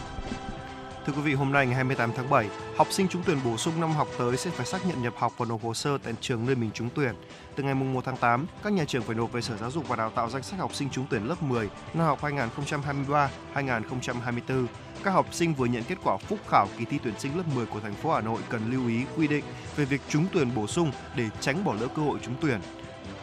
[1.07, 3.81] Thưa quý vị, hôm nay ngày 28 tháng 7, học sinh trúng tuyển bổ sung
[3.81, 6.45] năm học tới sẽ phải xác nhận nhập học và nộp hồ sơ tại trường
[6.45, 7.15] nơi mình trúng tuyển.
[7.55, 9.95] Từ ngày 1 tháng 8, các nhà trường phải nộp về Sở Giáo dục và
[9.95, 14.65] Đào tạo danh sách học sinh trúng tuyển lớp 10 năm học 2023-2024.
[15.03, 17.65] Các học sinh vừa nhận kết quả phúc khảo kỳ thi tuyển sinh lớp 10
[17.65, 19.43] của thành phố Hà Nội cần lưu ý quy định
[19.75, 22.59] về việc trúng tuyển bổ sung để tránh bỏ lỡ cơ hội trúng tuyển.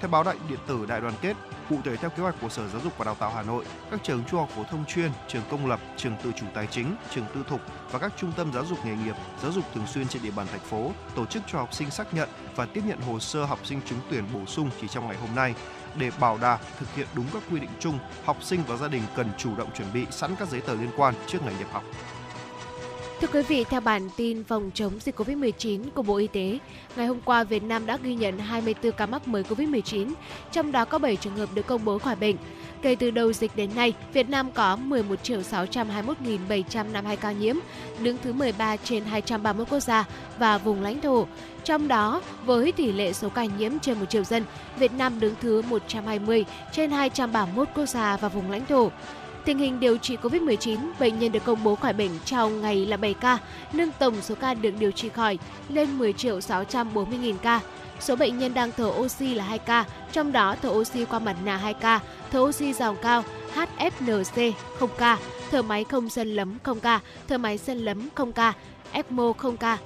[0.01, 1.37] Theo báo đại điện tử Đại đoàn kết,
[1.71, 4.01] cụ thể theo kế hoạch của Sở Giáo dục và Đào tạo Hà Nội, các
[4.03, 7.25] trường trung học phổ thông chuyên, trường công lập, trường tự chủ tài chính, trường
[7.35, 10.23] tư thục và các trung tâm giáo dục nghề nghiệp, giáo dục thường xuyên trên
[10.23, 13.21] địa bàn thành phố tổ chức cho học sinh xác nhận và tiếp nhận hồ
[13.21, 15.55] sơ học sinh trúng tuyển bổ sung chỉ trong ngày hôm nay.
[15.95, 19.03] Để bảo đảm thực hiện đúng các quy định chung, học sinh và gia đình
[19.17, 21.85] cần chủ động chuẩn bị sẵn các giấy tờ liên quan trước ngày nhập học.
[23.21, 26.59] Thưa quý vị, theo bản tin phòng chống dịch COVID-19 của Bộ Y tế,
[26.97, 30.13] ngày hôm qua Việt Nam đã ghi nhận 24 ca mắc mới COVID-19,
[30.53, 32.37] trong đó có 7 trường hợp được công bố khỏi bệnh.
[32.83, 37.57] Kể từ đầu dịch đến nay, Việt Nam có 11 621.752 ca nhiễm,
[38.03, 40.05] đứng thứ 13 trên 231 quốc gia
[40.39, 41.27] và vùng lãnh thổ.
[41.65, 44.45] Trong đó, với tỷ lệ số ca nhiễm trên 1 triệu dân,
[44.79, 48.91] Việt Nam đứng thứ 120 trên 231 quốc gia và vùng lãnh thổ.
[49.45, 52.97] Tình hình điều trị COVID-19, bệnh nhân được công bố khỏi bệnh trong ngày là
[52.97, 53.39] 7 ca,
[53.73, 55.39] nâng tổng số ca được điều trị khỏi
[55.69, 57.61] lên 10 triệu 640.000 ca.
[58.01, 61.37] Số bệnh nhân đang thở oxy là 2 ca, trong đó thở oxy qua mặt
[61.45, 63.25] nạ 2 ca, thở oxy dòng cao
[63.55, 65.19] HFNC 0 ca,
[65.51, 68.53] thở máy không xâm lấm 0 ca, thở máy xâm lấm 0 ca,
[68.93, 69.79] ECMO 0 ca.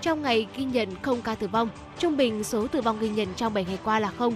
[0.00, 3.28] Trong ngày ghi nhận 0 ca tử vong, trung bình số tử vong ghi nhận
[3.36, 4.34] trong 7 ngày qua là 0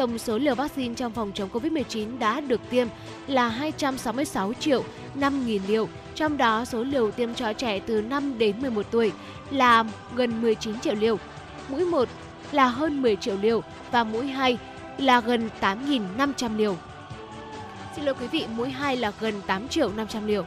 [0.00, 2.88] tổng số liều vaccine trong phòng chống COVID-19 đã được tiêm
[3.26, 4.84] là 266 triệu
[5.14, 9.12] 5 nghìn liều, trong đó số liều tiêm cho trẻ từ 5 đến 11 tuổi
[9.50, 9.84] là
[10.14, 11.18] gần 19 triệu liều,
[11.68, 12.08] mũi 1
[12.52, 14.58] là hơn 10 triệu liều và mũi 2
[14.98, 16.76] là gần 8.500 liều.
[17.96, 20.44] Xin lỗi quý vị, mũi 2 là gần 8 triệu 500 liều.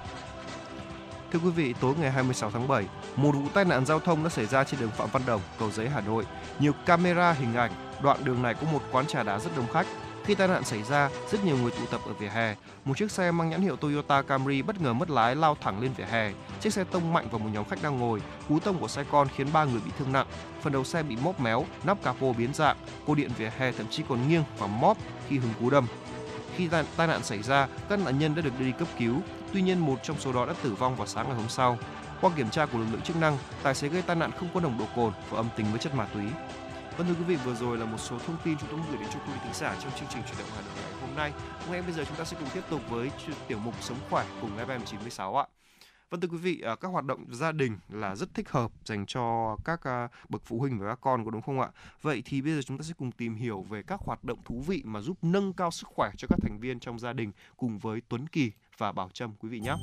[1.31, 2.85] Thưa quý vị, tối ngày 26 tháng 7,
[3.15, 5.71] một vụ tai nạn giao thông đã xảy ra trên đường Phạm Văn Đồng, cầu
[5.71, 6.25] giấy Hà Nội.
[6.59, 7.71] Nhiều camera hình ảnh
[8.03, 9.87] Đoạn đường này có một quán trà đá rất đông khách.
[10.25, 12.55] Khi tai nạn xảy ra, rất nhiều người tụ tập ở vỉa hè.
[12.85, 15.91] Một chiếc xe mang nhãn hiệu Toyota Camry bất ngờ mất lái lao thẳng lên
[15.97, 16.31] vỉa hè.
[16.59, 18.21] Chiếc xe tông mạnh vào một nhóm khách đang ngồi.
[18.49, 20.27] Cú tông của xe con khiến ba người bị thương nặng.
[20.61, 23.87] Phần đầu xe bị móp méo, nắp capo biến dạng, cô điện vỉa hè thậm
[23.89, 24.97] chí còn nghiêng và móp
[25.29, 25.87] khi hứng cú đâm.
[26.55, 29.21] Khi tai nạn xảy ra, các nạn nhân đã được đưa đi cấp cứu.
[29.53, 31.77] Tuy nhiên, một trong số đó đã tử vong vào sáng ngày hôm sau.
[32.21, 34.59] Qua kiểm tra của lực lượng chức năng, tài xế gây tai nạn không có
[34.59, 36.23] nồng độ cồn và âm tính với chất ma túy.
[36.97, 39.09] Vâng thưa quý vị, vừa rồi là một số thông tin chúng tôi gửi đến
[39.13, 41.33] cho quý vị thính giả trong chương trình chuyển động Hà Nội ngày hôm nay.
[41.71, 43.11] Ngay bây giờ chúng ta sẽ cùng tiếp tục với
[43.47, 45.45] tiểu mục sống khỏe cùng FM 96 ạ.
[46.09, 49.05] Vâng thưa quý vị, à, các hoạt động gia đình là rất thích hợp dành
[49.05, 51.69] cho các à, bậc phụ huynh và các con có đúng không ạ?
[52.01, 54.63] Vậy thì bây giờ chúng ta sẽ cùng tìm hiểu về các hoạt động thú
[54.67, 57.79] vị mà giúp nâng cao sức khỏe cho các thành viên trong gia đình cùng
[57.79, 59.75] với Tuấn Kỳ và Bảo Trâm quý vị nhé.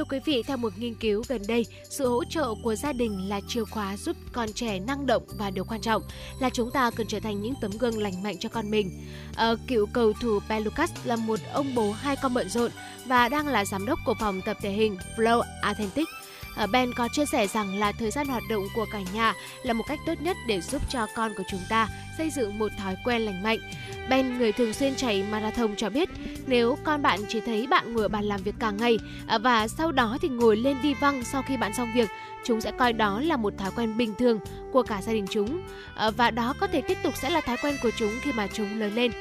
[0.00, 3.28] Thưa quý vị, theo một nghiên cứu gần đây, sự hỗ trợ của gia đình
[3.28, 6.02] là chìa khóa giúp con trẻ năng động và điều quan trọng
[6.40, 8.90] là chúng ta cần trở thành những tấm gương lành mạnh cho con mình.
[9.36, 12.70] À, cựu cầu thủ Pelucas là một ông bố hai con bận rộn
[13.06, 16.08] và đang là giám đốc của phòng tập thể hình Flow Authentic
[16.56, 19.72] Ờ, ben có chia sẻ rằng là thời gian hoạt động của cả nhà là
[19.72, 21.88] một cách tốt nhất để giúp cho con của chúng ta
[22.18, 23.58] xây dựng một thói quen lành mạnh.
[24.10, 26.08] Ben, người thường xuyên chạy marathon cho biết,
[26.46, 29.68] nếu con bạn chỉ thấy bạn ngồi ở bàn làm việc cả ngày ờ, và
[29.68, 32.08] sau đó thì ngồi lên đi văng sau khi bạn xong việc,
[32.44, 34.38] chúng sẽ coi đó là một thói quen bình thường
[34.72, 35.62] của cả gia đình chúng
[35.94, 38.46] ờ, và đó có thể tiếp tục sẽ là thói quen của chúng khi mà
[38.52, 39.12] chúng lớn lên.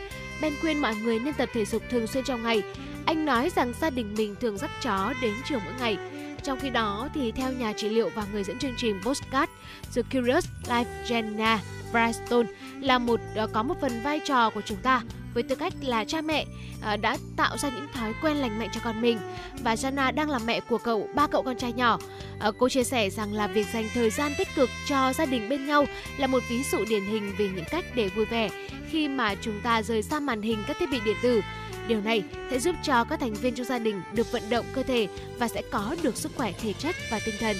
[0.41, 2.61] Ben khuyên mọi người nên tập thể dục thường xuyên trong ngày.
[3.05, 5.97] Anh nói rằng gia đình mình thường dắt chó đến trường mỗi ngày
[6.43, 9.51] trong khi đó, thì theo nhà trị liệu và người dẫn chương trình Postcard,
[9.95, 11.57] The Curious Life Jenna
[11.91, 12.47] Brightstone
[12.81, 15.01] là một ờ, có một phần vai trò của chúng ta
[15.33, 16.45] với tư cách là cha mẹ
[16.81, 19.17] ờ, đã tạo ra những thói quen lành mạnh cho con mình
[19.63, 21.99] và Jana đang là mẹ của cậu ba cậu con trai nhỏ.
[22.39, 25.49] Ờ, cô chia sẻ rằng là việc dành thời gian tích cực cho gia đình
[25.49, 25.85] bên nhau
[26.17, 28.49] là một ví dụ điển hình về những cách để vui vẻ
[28.89, 31.41] khi mà chúng ta rời xa màn hình các thiết bị điện tử.
[31.89, 34.83] Điều này sẽ giúp cho các thành viên trong gia đình được vận động cơ
[34.83, 37.57] thể và sẽ có được sức khỏe thể chất và tinh thần.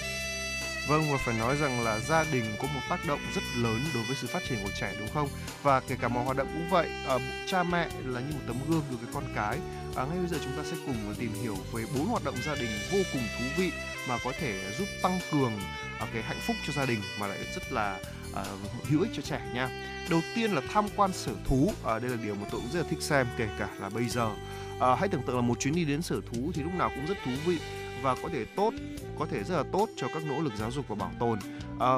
[0.87, 4.03] Vâng và phải nói rằng là gia đình có một tác động rất lớn đối
[4.03, 5.29] với sự phát triển của trẻ đúng không?
[5.63, 6.89] Và kể cả mọi hoạt động cũng vậy.
[7.07, 7.17] À,
[7.47, 9.57] cha mẹ là như một tấm gương đối với con cái.
[9.95, 12.55] À, ngay bây giờ chúng ta sẽ cùng tìm hiểu về bốn hoạt động gia
[12.55, 13.71] đình vô cùng thú vị
[14.07, 15.53] mà có thể giúp tăng cường
[15.99, 17.99] à, cái hạnh phúc cho gia đình mà lại rất là
[18.31, 19.69] uh, hữu ích cho trẻ nha.
[20.09, 21.71] Đầu tiên là tham quan sở thú.
[21.85, 24.09] À, đây là điều mà tôi cũng rất là thích xem kể cả là bây
[24.09, 24.31] giờ.
[24.79, 27.05] À, hãy tưởng tượng là một chuyến đi đến sở thú thì lúc nào cũng
[27.05, 27.57] rất thú vị
[28.01, 28.73] và có thể tốt
[29.19, 31.39] có thể rất là tốt cho các nỗ lực giáo dục và bảo tồn
[31.79, 31.95] à,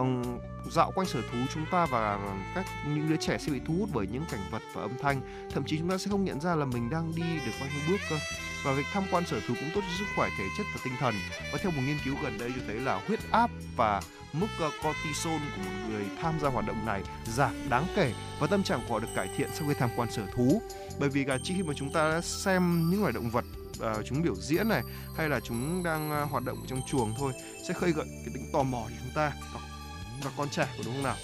[0.71, 2.19] dạo quanh sở thú chúng ta và
[2.55, 5.47] các những đứa trẻ sẽ bị thu hút bởi những cảnh vật và âm thanh
[5.53, 7.81] thậm chí chúng ta sẽ không nhận ra là mình đang đi được bao nhiêu
[7.89, 8.15] bước cơ
[8.63, 10.93] và việc tham quan sở thú cũng tốt cho sức khỏe thể chất và tinh
[10.99, 11.15] thần.
[11.51, 14.01] Và theo một nghiên cứu gần đây cho thấy là huyết áp và
[14.33, 18.47] mức ờ, cortisol của một người tham gia hoạt động này giảm đáng kể và
[18.47, 20.61] tâm trạng của họ được cải thiện sau khi tham quan sở thú.
[20.99, 23.45] Bởi vì là chỉ khi mà chúng ta xem những loài động vật
[23.99, 24.81] uh, chúng biểu diễn này
[25.17, 27.33] hay là chúng đang uh, hoạt động trong chuồng thôi
[27.67, 29.59] sẽ khơi gợi cái tính tò mò của chúng ta và,
[30.23, 31.15] và con trẻ của đúng không nào?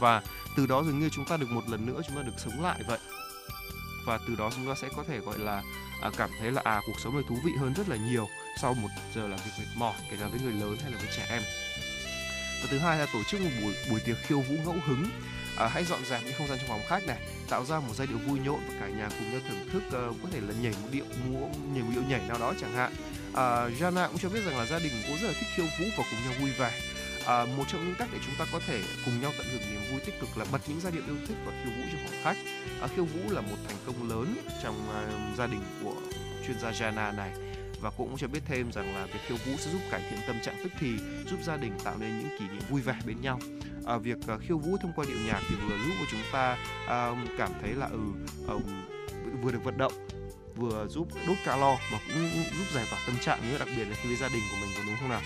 [0.00, 0.22] Và
[0.56, 2.82] từ đó dường như chúng ta được một lần nữa chúng ta được sống lại
[2.88, 2.98] vậy.
[4.06, 5.62] Và từ đó chúng ta sẽ có thể gọi là
[6.02, 8.28] à, cảm thấy là à cuộc sống này thú vị hơn rất là nhiều
[8.60, 11.08] sau một giờ làm việc mệt mỏi kể cả với người lớn hay là với
[11.16, 11.42] trẻ em.
[12.62, 15.10] Và thứ hai là tổ chức một buổi buổi tiệc khiêu vũ ngẫu hứng.
[15.56, 18.06] À, hãy dọn dẹp những không gian trong phòng khách này tạo ra một giai
[18.06, 20.72] điệu vui nhộn và cả nhà cùng nhau thưởng thức uh, có thể là nhảy
[20.82, 22.92] một điệu múa nhảy một điệu nhảy nào đó chẳng hạn.
[23.34, 25.84] À, Jana cũng cho biết rằng là gia đình cũng rất là thích khiêu vũ
[25.96, 26.80] và cùng nhau vui vẻ
[27.32, 29.80] à, một trong những cách để chúng ta có thể cùng nhau tận hưởng niềm
[29.90, 32.20] vui tích cực là bật những giai điệu yêu thích và khiêu vũ trong phòng
[32.22, 35.00] khách à, ờ, khiêu vũ là một thành công lớn trong à,
[35.38, 35.94] gia đình của
[36.46, 37.32] chuyên gia Jana này.
[37.80, 40.36] Và cũng cho biết thêm rằng là việc khiêu vũ sẽ giúp cải thiện tâm
[40.42, 40.88] trạng tức thì
[41.30, 43.38] giúp gia đình tạo nên những kỷ niệm vui vẻ bên nhau.
[43.86, 46.56] À, việc à, khiêu vũ thông qua điệu nhạc thì vừa giúp của chúng ta
[46.88, 47.98] à, cảm thấy là ừ
[48.54, 48.62] uh,
[49.42, 49.92] vừa được vận động
[50.56, 53.96] vừa giúp đốt calo mà cũng giúp giải tỏa tâm trạng nữa đặc biệt là
[54.02, 55.20] khi với gia đình của mình có đúng không nào?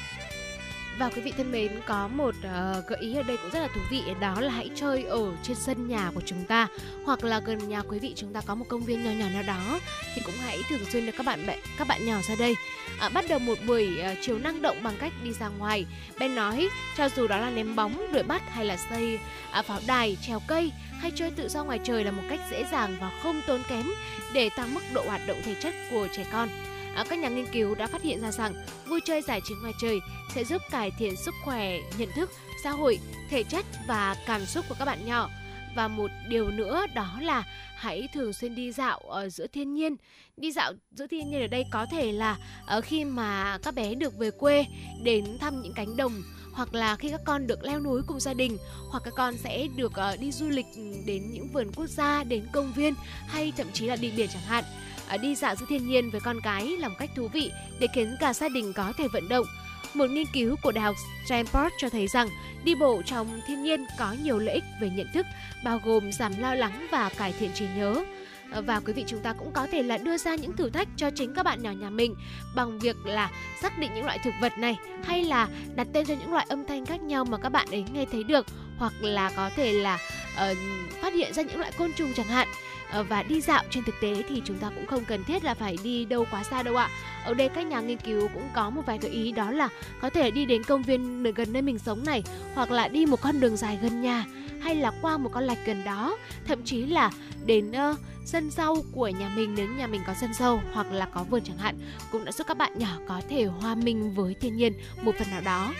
[0.99, 3.69] Và quý vị thân mến, có một uh, gợi ý ở đây cũng rất là
[3.75, 6.69] thú vị đó là hãy chơi ở trên sân nhà của chúng ta
[7.05, 9.43] hoặc là gần nhà quý vị chúng ta có một công viên nhỏ nhỏ nào
[9.43, 9.81] đó
[10.15, 12.55] thì cũng hãy thường xuyên đưa các bạn bè, các bạn nhỏ ra đây.
[13.01, 15.87] À, bắt đầu một buổi uh, chiều năng động bằng cách đi ra ngoài.
[16.21, 19.19] Ben nói cho dù đó là ném bóng, đuổi bắt hay là xây
[19.59, 22.65] uh, pháo đài, trèo cây hay chơi tự do ngoài trời là một cách dễ
[22.73, 23.87] dàng và không tốn kém
[24.33, 26.49] để tăng mức độ hoạt động thể chất của trẻ con.
[26.97, 28.55] À, các nhà nghiên cứu đã phát hiện ra rằng
[28.89, 30.01] vui chơi giải trí ngoài trời
[30.35, 32.31] sẽ giúp cải thiện sức khỏe, nhận thức,
[32.65, 32.99] xã hội,
[33.31, 35.31] thể chất và cảm xúc của các bạn nhỏ.
[35.77, 37.45] Và một điều nữa đó là
[37.77, 39.97] hãy thường xuyên đi dạo ở giữa thiên nhiên.
[40.37, 42.37] Đi dạo giữa thiên nhiên ở đây có thể là
[42.67, 44.65] ở khi mà các bé được về quê
[45.03, 46.23] đến thăm những cánh đồng
[46.53, 48.59] hoặc là khi các con được leo núi cùng gia đình
[48.91, 50.67] hoặc các con sẽ được uh, đi du lịch
[51.07, 52.95] đến những vườn quốc gia đến công viên
[53.27, 54.65] hay thậm chí là đi biển chẳng hạn
[55.09, 57.87] À, đi dạo giữa thiên nhiên với con cái là một cách thú vị để
[57.95, 59.47] khiến cả gia đình có thể vận động.
[59.95, 60.97] Một nghiên cứu của Đại học
[61.29, 62.29] Stanford cho thấy rằng
[62.65, 65.27] đi bộ trong thiên nhiên có nhiều lợi ích về nhận thức,
[65.65, 68.05] bao gồm giảm lo lắng và cải thiện trí nhớ.
[68.53, 70.89] À, và quý vị chúng ta cũng có thể là đưa ra những thử thách
[70.97, 72.15] cho chính các bạn nhỏ nhà mình
[72.55, 73.31] bằng việc là
[73.63, 76.67] xác định những loại thực vật này hay là đặt tên cho những loại âm
[76.67, 78.47] thanh khác nhau mà các bạn ấy nghe thấy được
[78.79, 79.99] hoặc là có thể là
[80.35, 80.59] uh,
[81.03, 82.49] phát hiện ra những loại côn trùng chẳng hạn
[82.91, 85.55] Ờ, và đi dạo trên thực tế thì chúng ta cũng không cần thiết là
[85.55, 86.91] phải đi đâu quá xa đâu ạ.
[87.25, 89.69] Ở đây các nhà nghiên cứu cũng có một vài gợi ý đó là
[90.01, 92.23] có thể đi đến công viên gần nơi mình sống này
[92.55, 94.25] hoặc là đi một con đường dài gần nhà
[94.61, 97.11] hay là qua một con lạch gần đó, thậm chí là
[97.47, 101.07] đến uh, sân sau của nhà mình nếu nhà mình có sân sâu hoặc là
[101.07, 101.79] có vườn chẳng hạn
[102.13, 104.73] cũng đã giúp các bạn nhỏ có thể hòa mình với thiên nhiên
[105.03, 105.73] một phần nào đó.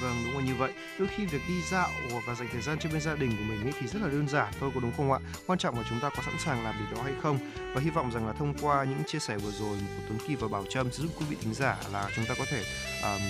[0.00, 0.72] Vâng, đúng là như vậy.
[0.98, 1.90] Đôi khi việc đi dạo
[2.26, 4.28] và dành thời gian trên bên gia đình của mình ấy thì rất là đơn
[4.28, 5.18] giản thôi, có đúng không ạ?
[5.46, 7.38] Quan trọng là chúng ta có sẵn sàng làm điều đó hay không.
[7.74, 10.34] Và hy vọng rằng là thông qua những chia sẻ vừa rồi của Tuấn Kỳ
[10.34, 12.64] và Bảo Trâm sẽ giúp quý vị thính giả là chúng ta có thể
[13.02, 13.22] um,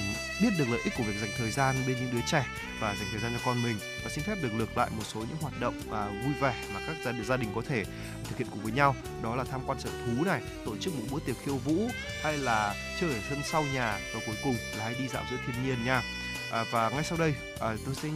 [0.42, 2.46] biết được lợi ích của việc dành thời gian bên những đứa trẻ
[2.80, 3.78] và dành thời gian cho con mình.
[4.04, 6.80] Và xin phép được lược lại một số những hoạt động uh, vui vẻ mà
[6.86, 7.84] các gia, gia đình có thể
[8.28, 8.96] thực hiện cùng với nhau.
[9.22, 11.88] Đó là tham quan sở thú này, tổ chức một bữa tiệc khiêu vũ
[12.22, 15.36] hay là chơi ở sân sau nhà và cuối cùng là hãy đi dạo giữa
[15.46, 16.02] thiên nhiên nha
[16.52, 18.08] à, và ngay sau đây à, tôi sẽ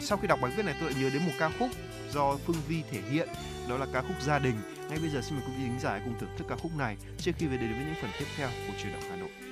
[0.00, 1.70] sau khi đọc bài viết này tôi lại nhớ đến một ca khúc
[2.12, 3.28] do Phương Vi thể hiện
[3.68, 4.54] đó là ca khúc gia đình.
[4.88, 6.96] Ngay bây giờ xin mời quý vị khán giả cùng thưởng thức ca khúc này
[7.18, 9.49] trước khi về đến với những phần tiếp theo của truyền động Hà Nội.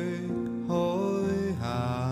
[0.67, 1.23] hối
[1.61, 2.07] hả.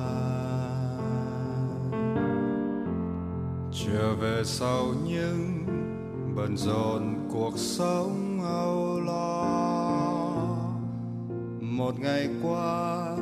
[3.86, 5.66] Trở về sau những
[6.36, 9.46] bận rộn cuộc sống âu lo.
[11.62, 13.15] Một ngày qua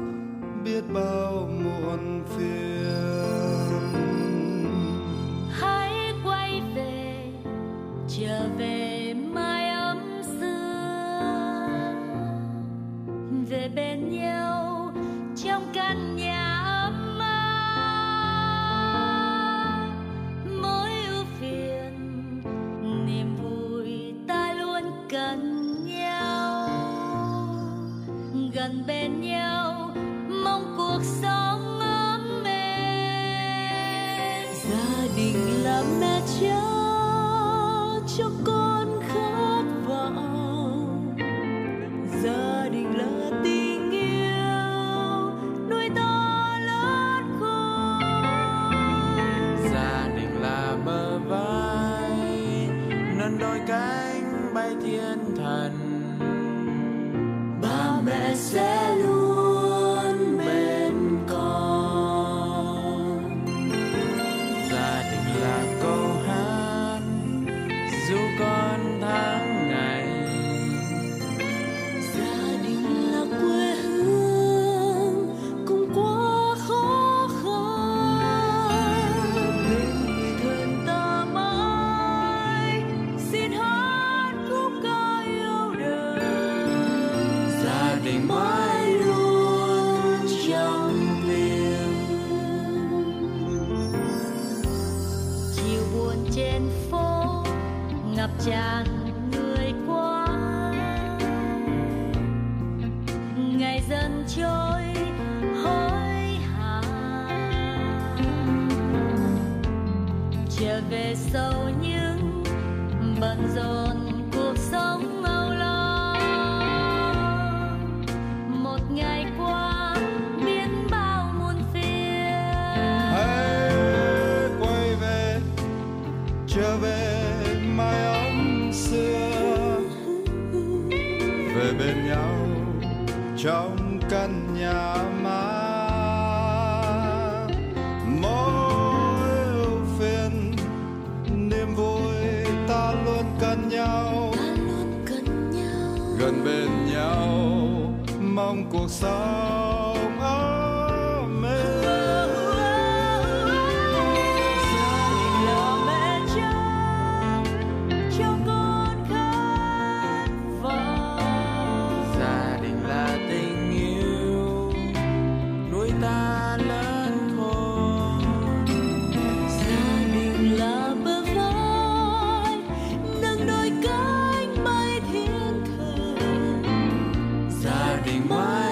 [178.24, 178.63] my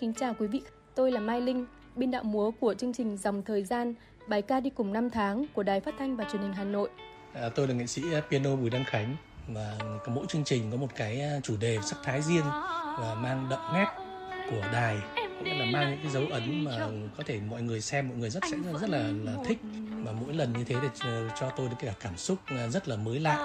[0.00, 0.62] kính chào quý vị,
[0.94, 3.94] tôi là Mai Linh, biên đạo múa của chương trình Dòng Thời Gian,
[4.28, 6.88] bài ca đi cùng năm tháng của Đài Phát thanh và Truyền hình Hà Nội.
[7.34, 9.16] À, tôi là nghệ sĩ piano Bùi Đăng Khánh
[9.48, 12.44] và mỗi chương trình có một cái à, chủ đề sắc thái riêng
[12.98, 13.86] và mang đậm nét
[14.50, 14.96] của đài
[15.42, 18.30] nghĩa là mang những cái dấu ấn mà có thể mọi người xem mọi người
[18.30, 19.58] rất sẽ rất là là thích.
[20.04, 22.88] Và mỗi lần như thế thì ờ, cho tôi được cái cảm xúc à, rất
[22.88, 23.36] là mới lạ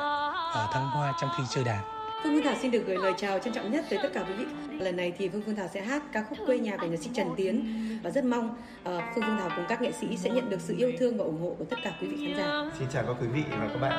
[0.54, 3.40] à, thăng hoa trong khi chơi đàn Phương Phương Thảo xin được gửi lời chào
[3.40, 4.46] trân trọng nhất tới tất cả quý vị.
[4.80, 7.10] Lần này thì Phương Phương Thảo sẽ hát ca khúc quê nhà của nhạc sĩ
[7.14, 7.66] Trần Tiến
[8.04, 8.56] và rất mong uh,
[8.86, 11.42] Phương Phương Thảo cùng các nghệ sĩ sẽ nhận được sự yêu thương và ủng
[11.42, 12.72] hộ của tất cả quý vị khán giả.
[12.80, 13.94] Xin chào các quý vị và các bạn.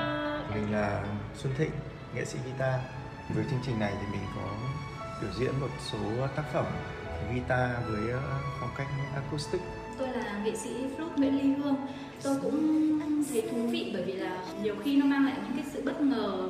[0.54, 1.04] Mình là
[1.36, 1.70] Xuân Thịnh,
[2.14, 2.80] nghệ sĩ guitar.
[3.34, 4.50] Với chương trình này thì mình có
[5.22, 5.98] biểu diễn một số
[6.36, 6.64] tác phẩm
[7.34, 8.20] guitar với ờ,
[8.60, 9.60] phong cách acoustic.
[9.98, 11.76] Tôi là nghệ sĩ flute Nguyễn Ly Hương.
[12.22, 13.00] Tôi cũng
[13.32, 16.00] thấy thú vị bởi vì là nhiều khi nó mang lại những cái sự bất
[16.00, 16.48] ngờ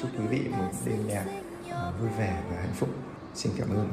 [0.00, 1.24] chúc quý vị một đêm nhạc
[1.70, 2.88] ờ, vui vẻ và hạnh phúc.
[3.34, 3.88] Xin cảm ơn.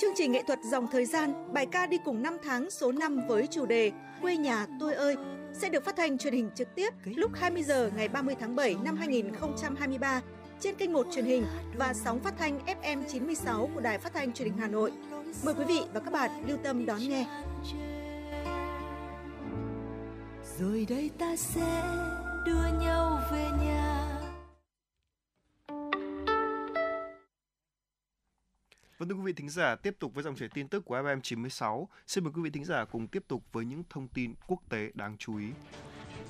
[0.00, 3.26] Chương trình nghệ thuật Dòng Thời gian, bài ca đi cùng năm tháng số 5
[3.28, 3.92] với chủ đề
[4.22, 5.16] Quê nhà tôi ơi
[5.52, 8.76] sẽ được phát thanh truyền hình trực tiếp lúc 20 giờ ngày 30 tháng 7
[8.84, 10.20] năm 2023
[10.60, 11.44] trên kênh 1 truyền hình
[11.76, 14.92] và sóng phát thanh FM 96 của Đài Phát thanh Truyền hình Hà Nội.
[15.44, 17.26] Mời quý vị và các bạn lưu tâm đón nghe.
[20.58, 21.82] Rồi đây ta sẽ
[22.46, 23.87] đưa nhau về nhà.
[28.98, 31.20] Vâng thưa quý vị thính giả, tiếp tục với dòng chảy tin tức của FM
[31.20, 31.88] 96.
[32.06, 34.90] Xin mời quý vị thính giả cùng tiếp tục với những thông tin quốc tế
[34.94, 35.46] đáng chú ý.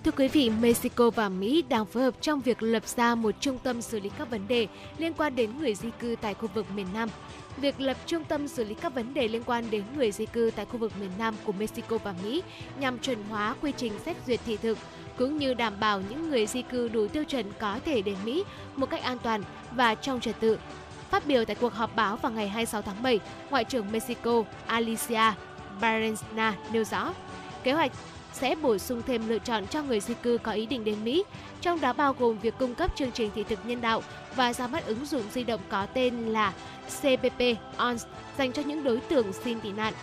[0.04, 3.58] Thưa quý vị, Mexico và Mỹ đang phối hợp trong việc lập ra một trung
[3.62, 4.66] tâm xử lý các vấn đề
[4.98, 7.08] liên quan đến người di cư tại khu vực miền Nam.
[7.56, 10.50] Việc lập trung tâm xử lý các vấn đề liên quan đến người di cư
[10.56, 12.42] tại khu vực miền Nam của Mexico và Mỹ
[12.80, 14.78] nhằm chuẩn hóa quy trình xét duyệt thị thực
[15.18, 18.44] cũng như đảm bảo những người di cư đủ tiêu chuẩn có thể đến Mỹ
[18.76, 19.42] một cách an toàn
[19.72, 20.58] và trong trật tự.
[21.10, 25.32] Phát biểu tại cuộc họp báo vào ngày 26 tháng 7, Ngoại trưởng Mexico Alicia
[25.80, 27.14] Barrena nêu rõ,
[27.62, 27.92] kế hoạch
[28.32, 31.24] sẽ bổ sung thêm lựa chọn cho người di cư có ý định đến Mỹ,
[31.60, 34.02] trong đó bao gồm việc cung cấp chương trình thị thực nhân đạo
[34.36, 36.52] và ra mắt ứng dụng di động có tên là
[37.00, 37.40] CPP
[37.76, 38.04] ONS
[38.38, 39.94] dành cho những đối tượng xin tị nạn.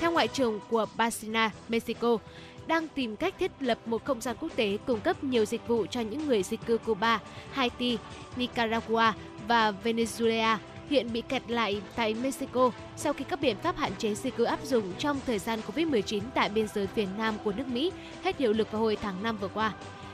[0.00, 2.18] Theo Ngoại trưởng của Barcelona, Mexico,
[2.66, 5.86] đang tìm cách thiết lập một không gian quốc tế cung cấp nhiều dịch vụ
[5.86, 7.20] cho những người di cư Cuba,
[7.52, 7.98] Haiti,
[8.36, 9.12] Nicaragua
[9.48, 10.56] và Venezuela
[10.90, 14.44] hiện bị kẹt lại tại Mexico sau khi các biện pháp hạn chế di cư
[14.44, 18.38] áp dụng trong thời gian Covid-19 tại biên giới phía Nam của nước Mỹ hết
[18.38, 19.72] hiệu lực vào hồi tháng 5 vừa qua.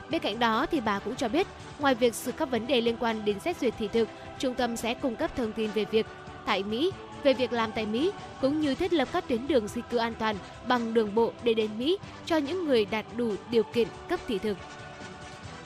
[0.09, 1.47] Bên cạnh đó thì bà cũng cho biết,
[1.79, 4.09] ngoài việc xử các vấn đề liên quan đến xét duyệt thị thực,
[4.39, 6.05] trung tâm sẽ cung cấp thông tin về việc
[6.45, 6.91] tại Mỹ,
[7.23, 8.11] về việc làm tại Mỹ
[8.41, 10.35] cũng như thiết lập các tuyến đường di cư an toàn
[10.67, 14.39] bằng đường bộ để đến Mỹ cho những người đạt đủ điều kiện cấp thị
[14.39, 14.57] thực.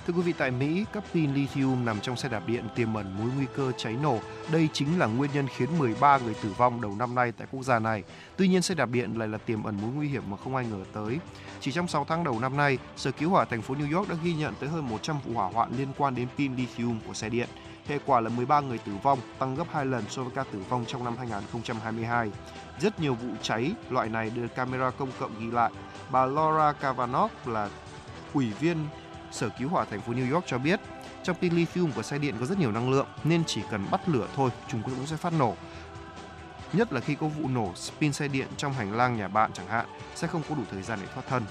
[0.08, 3.16] Thưa quý vị, tại Mỹ, các pin lithium nằm trong xe đạp điện tiềm ẩn
[3.20, 4.20] mối nguy cơ cháy nổ.
[4.52, 7.64] Đây chính là nguyên nhân khiến 13 người tử vong đầu năm nay tại quốc
[7.64, 8.04] gia này.
[8.38, 10.66] Tuy nhiên, xe đạp điện lại là tiềm ẩn mối nguy hiểm mà không ai
[10.66, 11.20] ngờ tới.
[11.60, 14.16] Chỉ trong 6 tháng đầu năm nay, Sở Cứu hỏa thành phố New York đã
[14.24, 17.30] ghi nhận tới hơn 100 vụ hỏa hoạn liên quan đến pin lithium của xe
[17.30, 17.50] điện.
[17.88, 20.60] Hệ quả là 13 người tử vong, tăng gấp 2 lần so với ca tử
[20.70, 22.32] vong trong năm 2022.
[22.80, 25.72] Rất nhiều vụ cháy loại này được camera công cộng ghi lại.
[26.12, 27.70] Bà Laura Kavanagh là
[28.34, 28.78] ủy viên
[29.34, 30.80] Sở Cứu hỏa thành phố New York cho biết,
[31.24, 34.10] trong pin lithium của xe điện có rất nhiều năng lượng nên chỉ cần bắt
[34.10, 35.56] lửa thôi, chúng cũng sẽ phát nổ.
[36.74, 39.68] Nhất là khi có vụ nổ pin xe điện trong hành lang nhà bạn chẳng
[39.68, 41.44] hạn, sẽ không có đủ thời gian để thoát thân.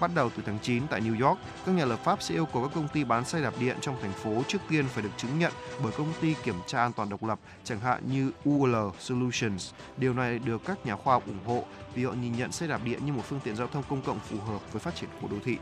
[0.00, 2.62] Bắt đầu từ tháng 9 tại New York, các nhà lập pháp sẽ yêu cầu
[2.62, 5.38] các công ty bán xe đạp điện trong thành phố trước tiên phải được chứng
[5.38, 9.72] nhận bởi công ty kiểm tra an toàn độc lập, chẳng hạn như UL Solutions.
[9.96, 11.64] Điều này được các nhà khoa học ủng hộ
[11.94, 14.18] vì họ nhìn nhận xe đạp điện như một phương tiện giao thông công cộng
[14.18, 15.58] phù hợp với phát triển của đô thị.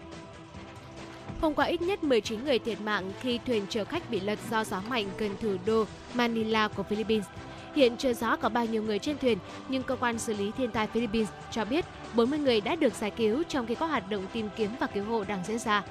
[1.40, 4.64] Hôm qua ít nhất 19 người thiệt mạng khi thuyền chở khách bị lật do
[4.64, 7.26] gió mạnh gần thủ đô Manila của Philippines.
[7.74, 10.70] Hiện chưa rõ có bao nhiêu người trên thuyền, nhưng cơ quan xử lý thiên
[10.70, 14.26] tai Philippines cho biết 40 người đã được giải cứu trong khi có hoạt động
[14.32, 15.82] tìm kiếm và cứu hộ đang diễn ra.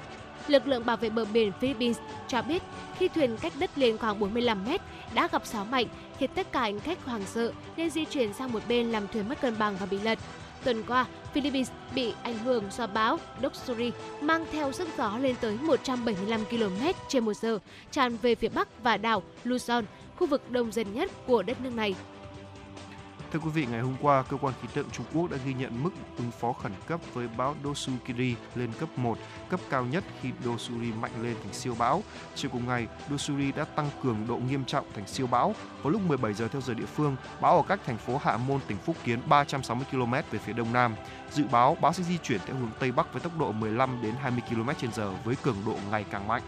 [0.48, 2.62] Lực lượng bảo vệ bờ biển Philippines cho biết
[2.98, 4.80] khi thuyền cách đất liền khoảng 45 mét
[5.14, 5.86] đã gặp gió mạnh
[6.18, 9.28] khiến tất cả hành khách hoảng sợ nên di chuyển sang một bên làm thuyền
[9.28, 10.18] mất cân bằng và bị lật.
[10.64, 15.58] Tuần qua, Philippines bị ảnh hưởng do bão Doksuri mang theo sức gió lên tới
[15.62, 17.58] 175 km trên một giờ,
[17.90, 19.82] tràn về phía bắc và đảo Luzon,
[20.16, 21.94] khu vực đông dân nhất của đất nước này.
[23.34, 25.82] Thưa quý vị, ngày hôm qua, cơ quan khí tượng Trung Quốc đã ghi nhận
[25.82, 29.18] mức ứng phó khẩn cấp với bão Dosuri lên cấp 1,
[29.48, 32.02] cấp cao nhất khi Dosuri mạnh lên thành siêu bão.
[32.34, 35.54] Chiều cùng ngày, Dosuri đã tăng cường độ nghiêm trọng thành siêu bão.
[35.82, 38.60] Vào lúc 17 giờ theo giờ địa phương, bão ở cách thành phố Hạ Môn,
[38.66, 40.94] tỉnh Phúc Kiến 360 km về phía đông nam.
[41.30, 44.14] Dự báo bão sẽ di chuyển theo hướng tây bắc với tốc độ 15 đến
[44.20, 46.42] 20 km/h với cường độ ngày càng mạnh.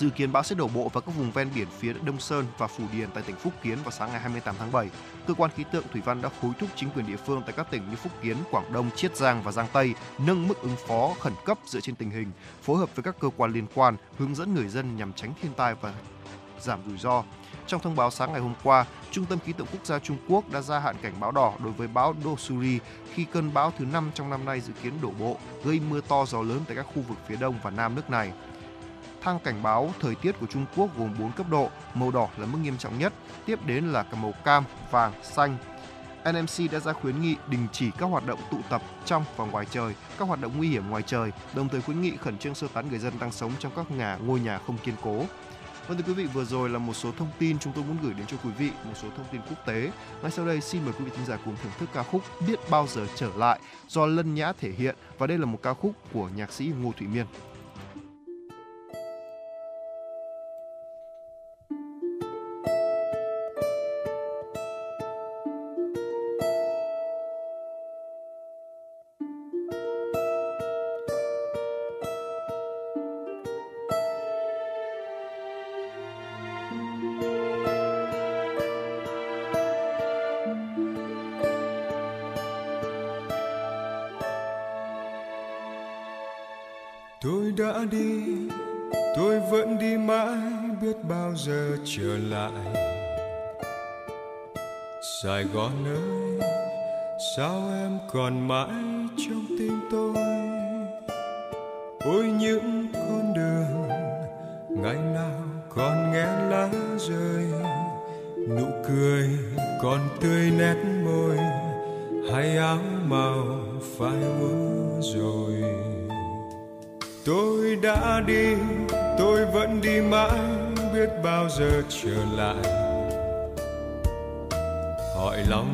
[0.00, 2.66] Dự kiến bão sẽ đổ bộ vào các vùng ven biển phía Đông Sơn và
[2.66, 4.90] phủ Điền tại tỉnh Phúc Kiến vào sáng ngày 28 tháng 7.
[5.26, 7.70] Cơ quan khí tượng thủy văn đã hối thúc chính quyền địa phương tại các
[7.70, 11.14] tỉnh như Phúc Kiến, Quảng Đông, Chiết Giang và Giang Tây nâng mức ứng phó
[11.20, 12.30] khẩn cấp dựa trên tình hình,
[12.62, 15.52] phối hợp với các cơ quan liên quan, hướng dẫn người dân nhằm tránh thiên
[15.54, 15.94] tai và
[16.60, 17.24] giảm rủi ro.
[17.66, 20.50] Trong thông báo sáng ngày hôm qua, Trung tâm Khí tượng Quốc gia Trung Quốc
[20.52, 22.78] đã gia hạn cảnh báo đỏ đối với bão Dosuri
[23.14, 26.24] khi cơn bão thứ 5 trong năm nay dự kiến đổ bộ, gây mưa to
[26.26, 28.32] gió lớn tại các khu vực phía đông và nam nước này.
[29.20, 32.46] Thang cảnh báo thời tiết của Trung Quốc gồm 4 cấp độ, màu đỏ là
[32.46, 33.12] mức nghiêm trọng nhất,
[33.46, 35.56] tiếp đến là cả màu cam, vàng, xanh.
[36.24, 39.66] NMC đã ra khuyến nghị đình chỉ các hoạt động tụ tập trong và ngoài
[39.70, 42.66] trời, các hoạt động nguy hiểm ngoài trời, đồng thời khuyến nghị khẩn trương sơ
[42.74, 45.24] tán người dân đang sống trong các nhà ngôi nhà không kiên cố.
[45.88, 48.14] Vâng thưa quý vị, vừa rồi là một số thông tin chúng tôi muốn gửi
[48.14, 49.90] đến cho quý vị, một số thông tin quốc tế.
[50.22, 52.58] Ngay sau đây xin mời quý vị thính giả cùng thưởng thức ca khúc Biết
[52.70, 55.92] bao giờ trở lại do Lân Nhã thể hiện và đây là một ca khúc
[56.12, 57.26] của nhạc sĩ Ngô Thụy Miên.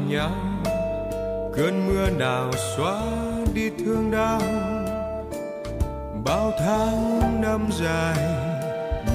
[0.09, 0.31] Nhau.
[1.57, 3.03] Cơn mưa nào xóa
[3.55, 4.41] đi thương đau,
[6.25, 8.17] bao tháng năm dài,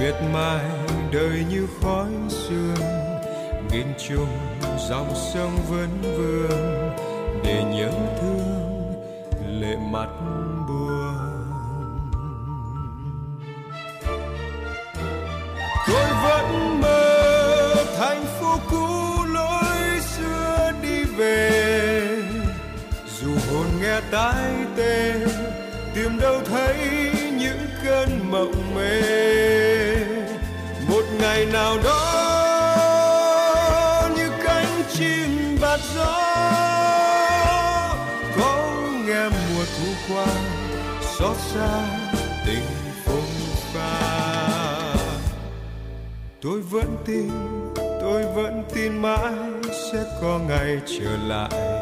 [0.00, 0.64] miệt mài
[1.12, 2.86] đời như khói sương.
[3.72, 4.38] Nghìn trùng
[4.88, 6.90] dòng sông vẫn vương
[7.44, 7.90] để nhớ
[8.20, 8.92] thương
[9.60, 10.08] lệ mặt
[25.94, 26.76] tìm đâu thấy
[27.38, 29.02] những cơn mộng mê.
[30.88, 31.98] Một ngày nào đó,
[34.16, 36.22] như cánh chim bạt gió,
[38.36, 38.72] có
[39.06, 40.26] nghe mùa thu qua,
[41.18, 41.84] xót xa
[42.46, 42.66] tình
[43.04, 43.32] phong
[43.74, 44.22] pha.
[46.42, 47.30] Tôi vẫn tin,
[47.76, 49.32] tôi vẫn tin mãi
[49.92, 51.81] sẽ có ngày trở lại.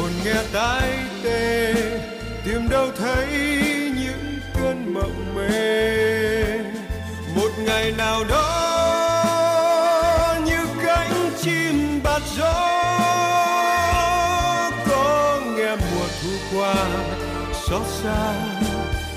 [0.00, 0.92] hồn nghe tai
[1.24, 1.74] tê,
[2.44, 3.26] tìm đâu thấy
[3.96, 6.58] những cơn mộng mê.
[7.36, 8.46] Một ngày nào đó,
[10.46, 12.52] như cánh chim bạt gió,
[14.88, 16.74] có nghe mùa thu qua,
[17.68, 18.34] xót xa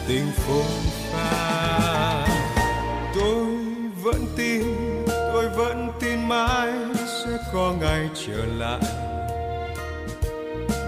[0.07, 0.71] tình phồn
[1.11, 2.27] pha.
[3.15, 3.45] Tôi
[4.03, 4.63] vẫn tin,
[5.07, 6.71] tôi vẫn tin mãi
[7.05, 9.12] sẽ có ngày trở lại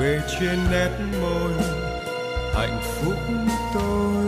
[0.00, 0.90] về trên nét
[1.20, 1.52] môi
[2.54, 3.18] hạnh phúc
[3.74, 4.24] tôi.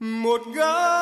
[0.00, 0.99] Một gái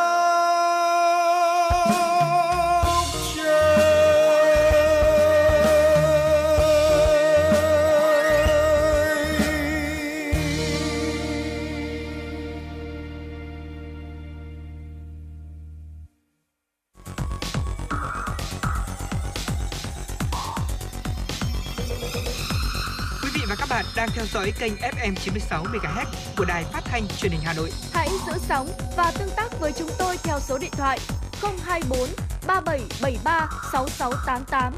[24.32, 26.06] dõi kênh FM 96 MHz
[26.36, 27.72] của đài phát thanh truyền hình Hà Nội.
[27.92, 30.98] Hãy giữ sóng và tương tác với chúng tôi theo số điện thoại
[31.42, 31.98] 024
[32.46, 34.74] 3773 6688.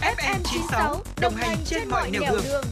[0.00, 2.64] FM 96 đồng hành trên mọi nẻo đường.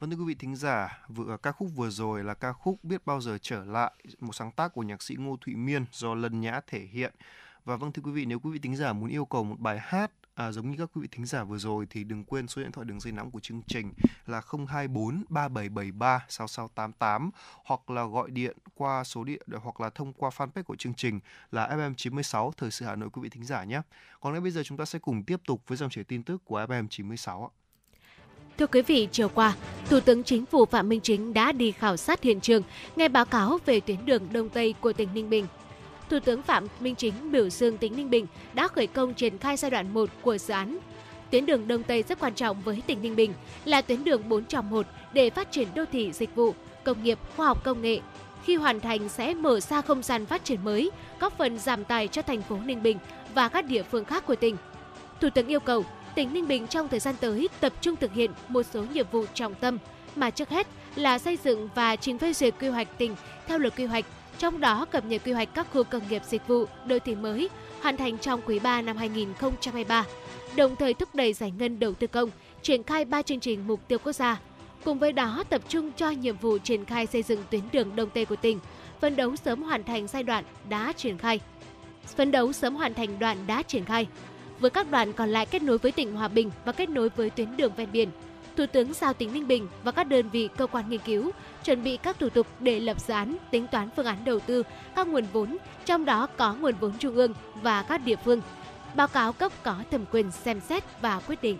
[0.00, 3.06] Vâng thưa quý vị thính giả, vừa ca khúc vừa rồi là ca khúc Biết
[3.06, 6.40] bao giờ trở lại, một sáng tác của nhạc sĩ Ngô Thụy Miên do Lân
[6.40, 7.14] Nhã thể hiện.
[7.64, 9.78] Và vâng thưa quý vị, nếu quý vị thính giả muốn yêu cầu một bài
[9.82, 12.62] hát à, giống như các quý vị thính giả vừa rồi thì đừng quên số
[12.62, 13.92] điện thoại đường dây nóng của chương trình
[14.26, 17.30] là 024 3773 6688
[17.64, 21.20] hoặc là gọi điện qua số điện hoặc là thông qua fanpage của chương trình
[21.52, 23.80] là FM96 Thời sự Hà Nội quý vị thính giả nhé.
[24.20, 26.44] Còn ngay bây giờ chúng ta sẽ cùng tiếp tục với dòng chảy tin tức
[26.44, 27.50] của FM96 ạ.
[28.58, 29.56] Thưa quý vị, chiều qua,
[29.90, 32.62] Thủ tướng Chính phủ Phạm Minh Chính đã đi khảo sát hiện trường,
[32.96, 35.46] nghe báo cáo về tuyến đường Đông Tây của tỉnh Ninh Bình.
[36.10, 39.56] Thủ tướng Phạm Minh Chính biểu dương tỉnh Ninh Bình đã khởi công triển khai
[39.56, 40.78] giai đoạn 1 của dự án.
[41.30, 43.32] Tuyến đường Đông Tây rất quan trọng với tỉnh Ninh Bình,
[43.64, 46.54] là tuyến đường 4 trong 1 để phát triển đô thị dịch vụ,
[46.84, 48.00] công nghiệp, khoa học công nghệ.
[48.44, 50.90] Khi hoàn thành sẽ mở ra không gian phát triển mới,
[51.20, 52.98] góp phần giảm tài cho thành phố Ninh Bình
[53.34, 54.56] và các địa phương khác của tỉnh.
[55.20, 55.84] Thủ tướng yêu cầu
[56.14, 59.24] tỉnh Ninh Bình trong thời gian tới tập trung thực hiện một số nhiệm vụ
[59.34, 59.78] trọng tâm
[60.16, 63.14] mà trước hết là xây dựng và trình phê duyệt quy hoạch tỉnh
[63.46, 64.04] theo luật quy hoạch,
[64.38, 67.48] trong đó cập nhật quy hoạch các khu công nghiệp dịch vụ, đô thị mới
[67.82, 70.04] hoàn thành trong quý 3 năm 2023,
[70.56, 72.30] đồng thời thúc đẩy giải ngân đầu tư công,
[72.62, 74.40] triển khai 3 chương trình mục tiêu quốc gia.
[74.84, 78.10] Cùng với đó tập trung cho nhiệm vụ triển khai xây dựng tuyến đường Đông
[78.10, 78.58] Tây của tỉnh,
[79.00, 81.40] phấn đấu sớm hoàn thành giai đoạn đã triển khai.
[82.16, 84.06] Phấn đấu sớm hoàn thành đoạn đã triển khai
[84.60, 87.30] với các đoạn còn lại kết nối với tỉnh Hòa Bình và kết nối với
[87.30, 88.08] tuyến đường ven biển.
[88.58, 91.30] Thủ tướng giao tỉnh Ninh Bình và các đơn vị cơ quan nghiên cứu
[91.64, 94.62] chuẩn bị các thủ tục để lập dự án, tính toán phương án đầu tư,
[94.96, 98.40] các nguồn vốn, trong đó có nguồn vốn trung ương và các địa phương.
[98.94, 101.58] Báo cáo cấp có thẩm quyền xem xét và quyết định.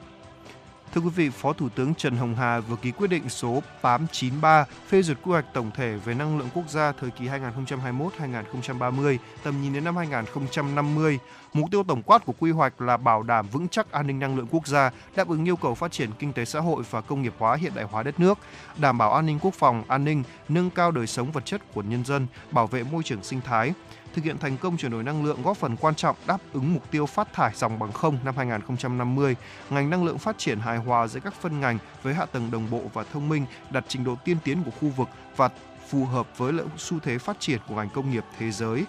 [0.99, 4.65] Thưa quý vị, Phó Thủ tướng Trần Hồng Hà vừa ký quyết định số 893
[4.89, 9.63] phê duyệt quy hoạch tổng thể về năng lượng quốc gia thời kỳ 2021-2030, tầm
[9.63, 11.19] nhìn đến năm 2050.
[11.53, 14.37] Mục tiêu tổng quát của quy hoạch là bảo đảm vững chắc an ninh năng
[14.37, 17.23] lượng quốc gia, đáp ứng yêu cầu phát triển kinh tế xã hội và công
[17.23, 18.39] nghiệp hóa hiện đại hóa đất nước,
[18.77, 21.83] đảm bảo an ninh quốc phòng, an ninh, nâng cao đời sống vật chất của
[21.83, 23.73] nhân dân, bảo vệ môi trường sinh thái
[24.19, 26.91] thực hiện thành công chuyển đổi năng lượng góp phần quan trọng đáp ứng mục
[26.91, 29.37] tiêu phát thải dòng bằng không năm 2050.
[29.71, 32.71] Ngành năng lượng phát triển hài hòa giữa các phân ngành với hạ tầng đồng
[32.71, 35.49] bộ và thông minh, đặt trình độ tiên tiến của khu vực và
[35.89, 38.85] phù hợp với xu thế phát triển của ngành công nghiệp thế giới.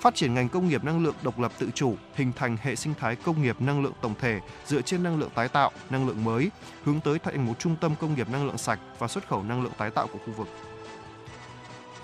[0.00, 2.94] Phát triển ngành công nghiệp năng lượng độc lập tự chủ, hình thành hệ sinh
[3.00, 6.24] thái công nghiệp năng lượng tổng thể dựa trên năng lượng tái tạo, năng lượng
[6.24, 6.50] mới,
[6.84, 9.62] hướng tới thành một trung tâm công nghiệp năng lượng sạch và xuất khẩu năng
[9.62, 10.48] lượng tái tạo của khu vực.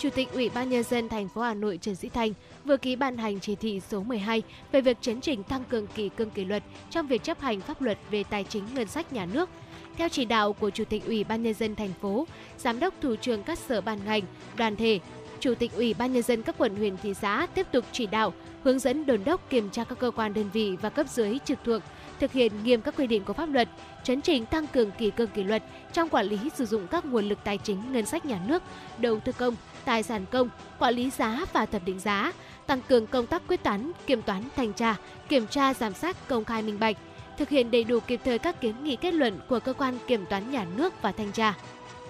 [0.02, 2.32] Chủ tịch Ủy ban nhân dân thành phố Hà Nội Trần Sĩ Thanh
[2.64, 4.42] vừa ký ban hành chỉ thị số 12
[4.72, 7.82] về việc chấn chỉnh tăng cường kỷ cương kỷ luật trong việc chấp hành pháp
[7.82, 9.48] luật về tài chính ngân sách nhà nước.
[9.96, 12.26] Theo chỉ đạo của Chủ tịch Ủy ban nhân dân thành phố,
[12.58, 14.22] Giám đốc thủ trưởng các sở ban ngành,
[14.56, 15.00] đoàn thể,
[15.40, 18.32] Chủ tịch Ủy ban nhân dân các quận huyện thị xã tiếp tục chỉ đạo,
[18.62, 21.58] hướng dẫn đồn đốc kiểm tra các cơ quan đơn vị và cấp dưới trực
[21.64, 21.82] thuộc
[22.20, 23.68] thực hiện nghiêm các quy định của pháp luật,
[24.04, 27.28] chấn chỉnh tăng cường kỷ cương kỷ luật trong quản lý sử dụng các nguồn
[27.28, 28.62] lực tài chính ngân sách nhà nước,
[28.98, 32.32] đầu tư công, tài sản công, quản lý giá và thẩm định giá,
[32.66, 34.96] tăng cường công tác quyết toán, kiểm toán, thanh tra,
[35.28, 36.96] kiểm tra giám sát công khai minh bạch,
[37.38, 40.24] thực hiện đầy đủ kịp thời các kiến nghị kết luận của cơ quan kiểm
[40.26, 41.54] toán nhà nước và thanh tra.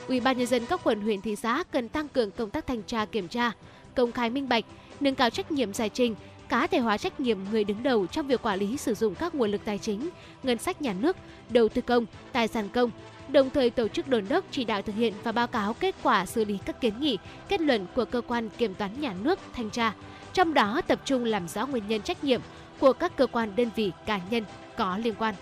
[0.09, 2.83] Ủy ban nhân dân các quận huyện thị xã cần tăng cường công tác thanh
[2.83, 3.53] tra kiểm tra,
[3.95, 4.65] công khai minh bạch,
[5.01, 6.15] nâng cao trách nhiệm giải trình,
[6.49, 9.35] cá thể hóa trách nhiệm người đứng đầu trong việc quản lý sử dụng các
[9.35, 10.09] nguồn lực tài chính,
[10.43, 11.17] ngân sách nhà nước,
[11.51, 12.91] đầu tư công, tài sản công,
[13.29, 16.27] đồng thời tổ chức đồn đốc chỉ đạo thực hiện và báo cáo kết quả
[16.27, 17.19] xử lý các kiến nghị,
[17.49, 19.93] kết luận của cơ quan kiểm toán nhà nước, thanh tra,
[20.33, 22.41] trong đó tập trung làm rõ nguyên nhân trách nhiệm
[22.79, 24.45] của các cơ quan đơn vị cá nhân
[24.77, 25.35] có liên quan.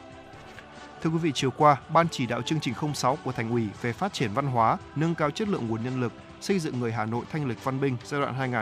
[1.02, 3.92] Thưa quý vị, chiều qua, Ban chỉ đạo chương trình 06 của Thành ủy về
[3.92, 7.04] phát triển văn hóa, nâng cao chất lượng nguồn nhân lực, xây dựng người Hà
[7.04, 8.52] Nội thanh lịch văn minh giai đoạn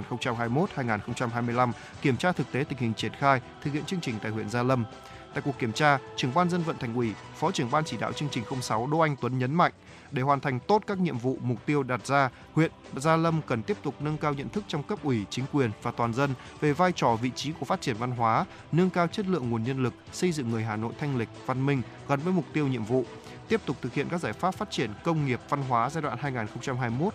[0.77, 4.49] 2021-2025, kiểm tra thực tế tình hình triển khai, thực hiện chương trình tại huyện
[4.49, 4.85] Gia Lâm.
[5.39, 8.13] Tại cuộc kiểm tra, trưởng ban dân vận thành ủy, phó trưởng ban chỉ đạo
[8.13, 9.73] chương trình 06 Đỗ Anh Tuấn nhấn mạnh,
[10.11, 13.63] để hoàn thành tốt các nhiệm vụ mục tiêu đặt ra, huyện Gia Lâm cần
[13.63, 16.73] tiếp tục nâng cao nhận thức trong cấp ủy, chính quyền và toàn dân về
[16.73, 19.83] vai trò vị trí của phát triển văn hóa, nâng cao chất lượng nguồn nhân
[19.83, 22.85] lực, xây dựng người Hà Nội thanh lịch, văn minh gắn với mục tiêu nhiệm
[22.85, 23.05] vụ
[23.49, 26.19] tiếp tục thực hiện các giải pháp phát triển công nghiệp văn hóa giai đoạn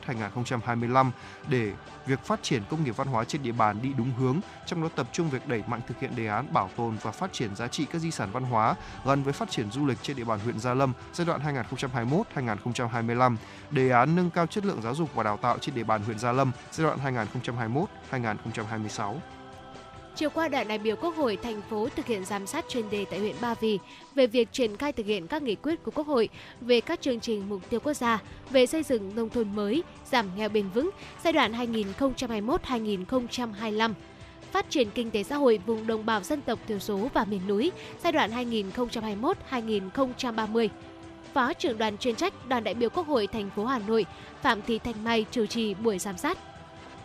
[0.07, 1.11] 2021-2025
[1.47, 1.71] để
[2.05, 4.89] việc phát triển công nghiệp văn hóa trên địa bàn đi đúng hướng, trong đó
[4.95, 7.67] tập trung việc đẩy mạnh thực hiện đề án bảo tồn và phát triển giá
[7.67, 8.75] trị các di sản văn hóa
[9.05, 11.65] gắn với phát triển du lịch trên địa bàn huyện Gia Lâm giai đoạn
[12.35, 13.35] 2021-2025,
[13.71, 16.19] đề án nâng cao chất lượng giáo dục và đào tạo trên địa bàn huyện
[16.19, 17.27] Gia Lâm giai đoạn
[18.11, 19.15] 2021-2026.
[20.15, 23.05] Chiều qua, đoàn đại biểu Quốc hội thành phố thực hiện giám sát chuyên đề
[23.09, 23.79] tại huyện Ba Vì
[24.15, 26.29] về việc triển khai thực hiện các nghị quyết của Quốc hội
[26.61, 30.25] về các chương trình mục tiêu quốc gia về xây dựng nông thôn mới, giảm
[30.37, 30.89] nghèo bền vững
[31.23, 31.51] giai đoạn
[31.99, 33.93] 2021-2025
[34.53, 37.41] phát triển kinh tế xã hội vùng đồng bào dân tộc thiểu số và miền
[37.47, 37.71] núi
[38.03, 38.31] giai đoạn
[39.51, 40.67] 2021-2030.
[41.33, 44.05] Phó trưởng đoàn chuyên trách đoàn đại biểu Quốc hội thành phố Hà Nội
[44.41, 46.37] Phạm Thị Thanh Mai chủ trì buổi giám sát.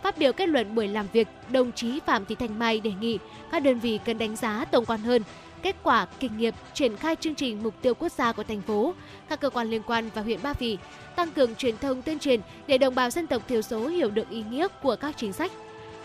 [0.03, 3.17] Phát biểu kết luận buổi làm việc, đồng chí Phạm Thị Thanh Mai đề nghị
[3.51, 5.23] các đơn vị cần đánh giá tổng quan hơn
[5.61, 8.93] kết quả, kinh nghiệm triển khai chương trình mục tiêu quốc gia của thành phố,
[9.29, 10.77] các cơ quan liên quan và huyện Ba Vì
[11.15, 14.29] tăng cường truyền thông tuyên truyền để đồng bào dân tộc thiểu số hiểu được
[14.29, 15.51] ý nghĩa của các chính sách.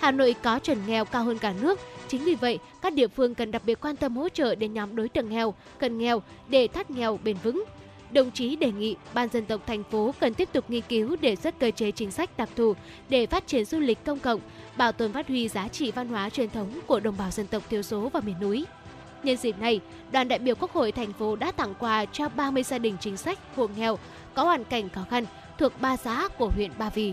[0.01, 3.35] Hà Nội có chuẩn nghèo cao hơn cả nước, chính vì vậy các địa phương
[3.35, 6.69] cần đặc biệt quan tâm hỗ trợ đến nhóm đối tượng nghèo, cận nghèo để
[6.69, 7.65] thoát nghèo bền vững.
[8.15, 11.37] Đồng chí đề nghị Ban dân tộc thành phố cần tiếp tục nghiên cứu đề
[11.37, 12.75] xuất cơ chế chính sách đặc thù
[13.09, 14.41] để phát triển du lịch công cộng,
[14.77, 17.63] bảo tồn phát huy giá trị văn hóa truyền thống của đồng bào dân tộc
[17.71, 18.65] thiểu số và miền núi.
[19.23, 19.81] Nhân dịp này,
[20.13, 23.17] đoàn đại biểu Quốc hội thành phố đã tặng quà cho 30 gia đình chính
[23.17, 23.99] sách hộ nghèo
[24.35, 25.25] có hoàn cảnh khó khăn
[25.59, 27.13] thuộc ba xã của huyện Ba Vì.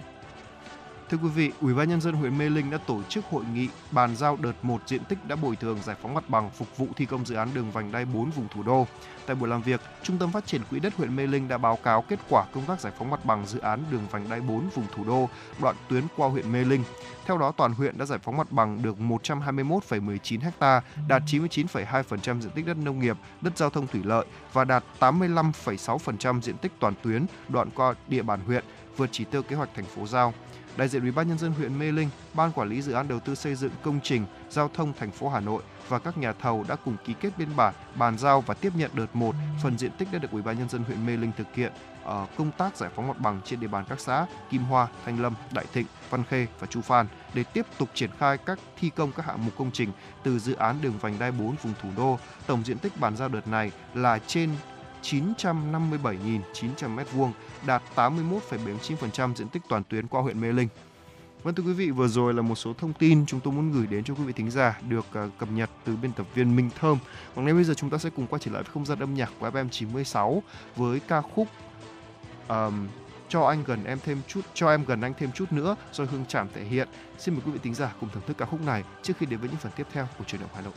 [1.11, 3.67] Thưa quý vị, Ủy ban nhân dân huyện Mê Linh đã tổ chức hội nghị
[3.91, 6.87] bàn giao đợt 1 diện tích đã bồi thường giải phóng mặt bằng phục vụ
[6.95, 8.87] thi công dự án đường vành đai 4 vùng thủ đô.
[9.25, 11.77] Tại buổi làm việc, Trung tâm Phát triển Quỹ đất huyện Mê Linh đã báo
[11.83, 14.69] cáo kết quả công tác giải phóng mặt bằng dự án đường vành đai 4
[14.69, 15.29] vùng thủ đô,
[15.61, 16.83] đoạn tuyến qua huyện Mê Linh.
[17.25, 22.51] Theo đó, toàn huyện đã giải phóng mặt bằng được 121,19 ha, đạt 99,2% diện
[22.55, 26.93] tích đất nông nghiệp, đất giao thông thủy lợi và đạt 85,6% diện tích toàn
[27.03, 28.63] tuyến đoạn qua địa bàn huyện,
[28.97, 30.33] vượt chỉ tiêu kế hoạch thành phố giao
[30.77, 33.19] đại diện Ủy ban nhân dân huyện Mê Linh, ban quản lý dự án đầu
[33.19, 36.65] tư xây dựng công trình giao thông thành phố Hà Nội và các nhà thầu
[36.67, 39.91] đã cùng ký kết biên bản bàn giao và tiếp nhận đợt 1 phần diện
[39.97, 41.71] tích đã được Ủy ban nhân dân huyện Mê Linh thực hiện
[42.03, 45.21] ở công tác giải phóng mặt bằng trên địa bàn các xã Kim Hoa, Thanh
[45.21, 48.89] Lâm, Đại Thịnh, Văn Khê và Chu Phan để tiếp tục triển khai các thi
[48.95, 49.91] công các hạng mục công trình
[50.23, 52.19] từ dự án đường vành đai 4 vùng thủ đô.
[52.47, 54.49] Tổng diện tích bàn giao đợt này là trên
[55.03, 56.41] 957.900
[56.95, 57.31] m2,
[57.65, 60.67] đạt 81,79% diện tích toàn tuyến qua huyện Mê Linh.
[61.43, 63.87] Vâng thưa quý vị, vừa rồi là một số thông tin chúng tôi muốn gửi
[63.87, 66.69] đến cho quý vị thính giả được à, cập nhật từ biên tập viên Minh
[66.79, 66.97] Thơm.
[67.35, 69.13] Còn ngay bây giờ chúng ta sẽ cùng quay trở lại với không gian âm
[69.13, 70.43] nhạc của FM 96
[70.75, 71.47] với ca khúc
[72.47, 72.87] um,
[73.29, 76.25] cho anh gần em thêm chút cho em gần anh thêm chút nữa do Hương
[76.25, 76.87] Trảm thể hiện.
[77.17, 79.39] Xin mời quý vị thính giả cùng thưởng thức ca khúc này trước khi đến
[79.39, 80.73] với những phần tiếp theo của truyền động Hà Nội.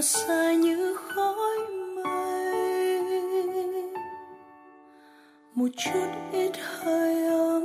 [0.00, 1.58] Mà xa như khói
[2.04, 3.02] mây.
[5.54, 7.64] Một chút ít hơi ấm,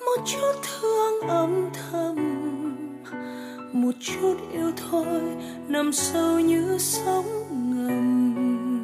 [0.00, 2.16] một chút thương âm thầm.
[3.72, 5.20] Một chút yêu thôi,
[5.68, 8.82] nằm sâu như sóng ngầm.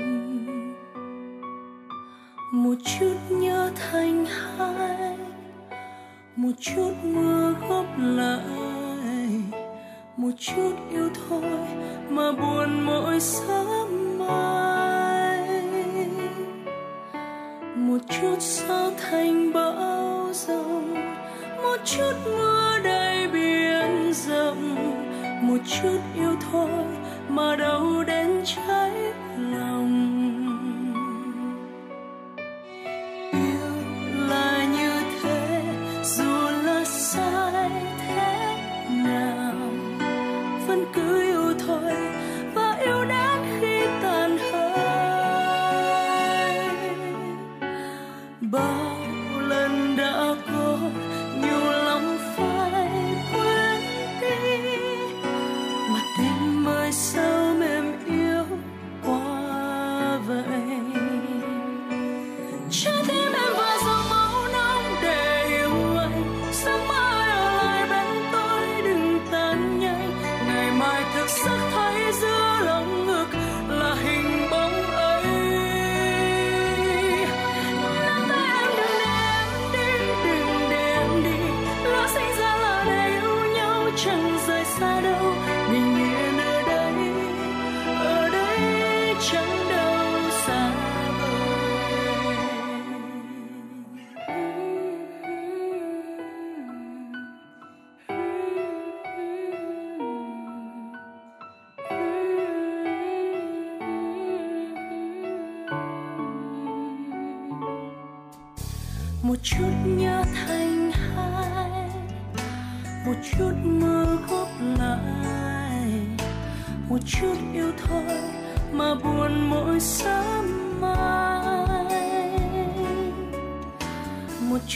[2.53, 5.19] Một chút nhớ thành hai,
[6.37, 8.66] một chút mưa góp lại
[10.27, 11.43] một chút yêu thôi
[12.09, 15.63] mà buồn mỗi sớm mai.
[17.77, 20.95] Một chút gió thành bão giông
[21.63, 24.77] một chút mưa đầy biển rộng.
[25.43, 26.85] Một chút yêu thôi
[27.29, 29.06] mà đâu đến cháy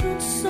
[0.02, 0.49] một chút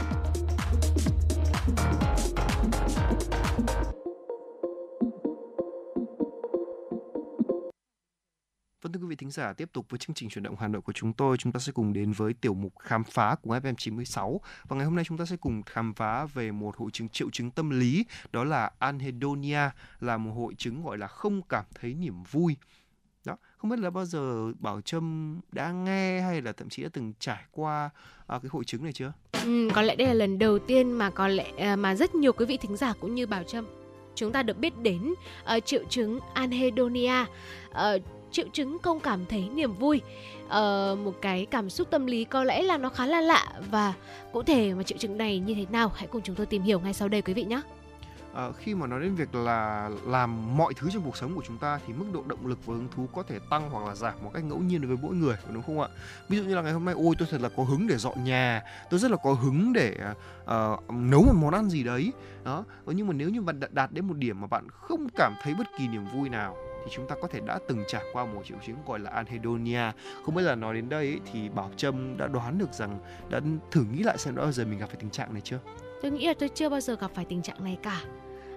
[9.31, 11.51] Thính giả, tiếp tục với chương trình chuyển động Hà Nội của chúng tôi, chúng
[11.51, 14.39] ta sẽ cùng đến với tiểu mục khám phá của FM96.
[14.63, 17.29] Và ngày hôm nay chúng ta sẽ cùng khám phá về một hội chứng triệu
[17.29, 21.93] chứng tâm lý, đó là anhedonia, là một hội chứng gọi là không cảm thấy
[21.93, 22.55] niềm vui.
[23.25, 26.89] Đó, không biết là bao giờ Bảo Trâm đã nghe hay là thậm chí đã
[26.93, 27.89] từng trải qua
[28.27, 29.13] à, cái hội chứng này chưa?
[29.45, 32.33] Ừ, có lẽ đây là lần đầu tiên mà có lẽ à, mà rất nhiều
[32.33, 33.65] quý vị thính giả cũng như Bảo Trâm
[34.15, 35.13] chúng ta được biết đến
[35.57, 37.25] uh, triệu chứng anhedonia.
[37.69, 40.01] Uh, triệu chứng không cảm thấy niềm vui.
[40.47, 43.93] Ờ, một cái cảm xúc tâm lý có lẽ là nó khá là lạ và
[44.31, 46.79] cụ thể mà triệu chứng này như thế nào hãy cùng chúng tôi tìm hiểu
[46.79, 47.61] ngay sau đây quý vị nhé.
[48.33, 51.57] À, khi mà nói đến việc là làm mọi thứ trong cuộc sống của chúng
[51.57, 54.13] ta thì mức độ động lực và hứng thú có thể tăng hoặc là giảm
[54.23, 55.87] một cách ngẫu nhiên đối với mỗi người đúng không ạ?
[56.29, 58.23] Ví dụ như là ngày hôm nay ôi tôi thật là có hứng để dọn
[58.23, 59.97] nhà tôi rất là có hứng để
[60.43, 62.13] uh, nấu một món ăn gì đấy.
[62.43, 65.33] Đó ờ, nhưng mà nếu như bạn đạt đến một điểm mà bạn không cảm
[65.43, 66.55] thấy bất kỳ niềm vui nào
[66.85, 69.91] thì chúng ta có thể đã từng trải qua một triệu chứng gọi là anhedonia.
[70.25, 72.99] Không biết là nói đến đây thì bảo trâm đã đoán được rằng,
[73.29, 73.39] đã
[73.71, 75.59] thử nghĩ lại xem đã bao giờ mình gặp phải tình trạng này chưa?
[76.01, 78.01] Tôi nghĩ là tôi chưa bao giờ gặp phải tình trạng này cả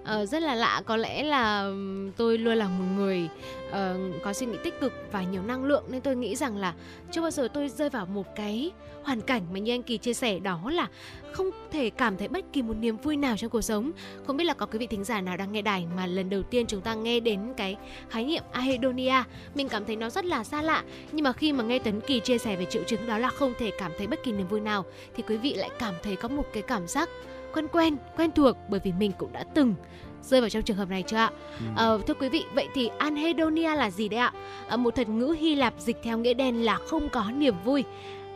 [0.05, 0.81] uh, rất là lạ.
[0.85, 1.71] Có lẽ là
[2.17, 3.29] tôi luôn là một người
[3.69, 3.75] uh,
[4.23, 6.73] có suy nghĩ tích cực và nhiều năng lượng nên tôi nghĩ rằng là
[7.11, 8.71] chưa bao giờ tôi rơi vào một cái
[9.03, 10.87] hoàn cảnh mà như anh kỳ chia sẻ đó là
[11.31, 13.91] không thể cảm thấy bất kỳ một niềm vui nào trong cuộc sống.
[14.27, 16.43] Không biết là có quý vị thính giả nào đang nghe đài mà lần đầu
[16.43, 17.75] tiên chúng ta nghe đến cái
[18.09, 19.23] khái niệm ahedonia
[19.55, 20.83] mình cảm thấy nó rất là xa lạ.
[21.11, 23.53] Nhưng mà khi mà nghe tấn kỳ chia sẻ về triệu chứng đó là không
[23.59, 26.27] thể cảm thấy bất kỳ niềm vui nào thì quý vị lại cảm thấy có
[26.27, 27.09] một cái cảm giác
[27.55, 29.75] quen quen quen thuộc bởi vì mình cũng đã từng
[30.21, 31.31] rơi vào trong trường hợp này chưa ạ?
[31.59, 31.65] Ừ.
[31.75, 34.33] À, thưa quý vị, vậy thì anhedonia là gì đấy ạ?
[34.67, 37.83] À, một thuật ngữ Hy Lạp dịch theo nghĩa đen là không có niềm vui.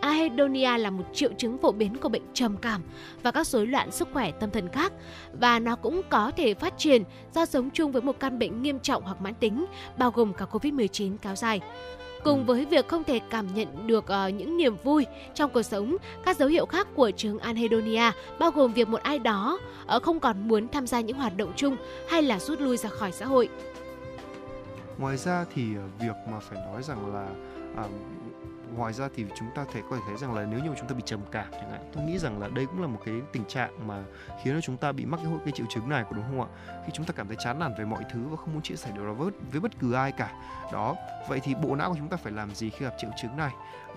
[0.02, 2.82] Anhedonia là một triệu chứng phổ biến của bệnh trầm cảm
[3.24, 4.94] và các rối loạn sức khỏe tâm thần khác
[5.34, 7.04] và nó cũng có thể phát triển
[7.36, 9.66] do sống chung với một căn bệnh nghiêm trọng hoặc mãn tính
[9.98, 11.62] bao gồm cả Covid-19 kéo dài.
[12.24, 15.98] Cùng với việc không thể cảm nhận được uh, những niềm vui trong cuộc sống,
[16.26, 19.60] các dấu hiệu khác của chứng anhedonia bao gồm việc một ai đó
[19.96, 21.78] uh, không còn muốn tham gia những hoạt động chung
[22.10, 23.50] hay là rút lui ra khỏi xã hội.
[24.98, 27.28] Ngoài ra thì uh, việc mà phải nói rằng là
[27.86, 27.92] uh,
[28.76, 30.96] ngoài ra thì chúng ta thể có thể thấy rằng là nếu như chúng ta
[30.96, 33.46] bị trầm cảm chẳng hạn tôi nghĩ rằng là đây cũng là một cái tình
[33.46, 34.04] trạng mà
[34.44, 36.48] khiến cho chúng ta bị mắc cái, cái triệu chứng này có đúng không ạ?
[36.86, 38.92] Khi chúng ta cảm thấy chán nản về mọi thứ và không muốn chia sẻ
[38.96, 40.34] điều đó với, với bất cứ ai cả.
[40.74, 40.96] Đó
[41.30, 43.52] vậy thì bộ não của chúng ta phải làm gì khi gặp triệu chứng này?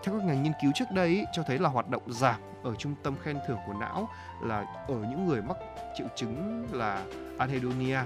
[0.04, 2.74] Theo các ngành nghiên cứu trước đây ý, cho thấy là hoạt động giảm ở
[2.74, 4.08] trung tâm khen thưởng của não
[4.42, 5.56] là ở những người mắc
[5.98, 7.04] triệu chứng là
[7.38, 7.98] anhedonia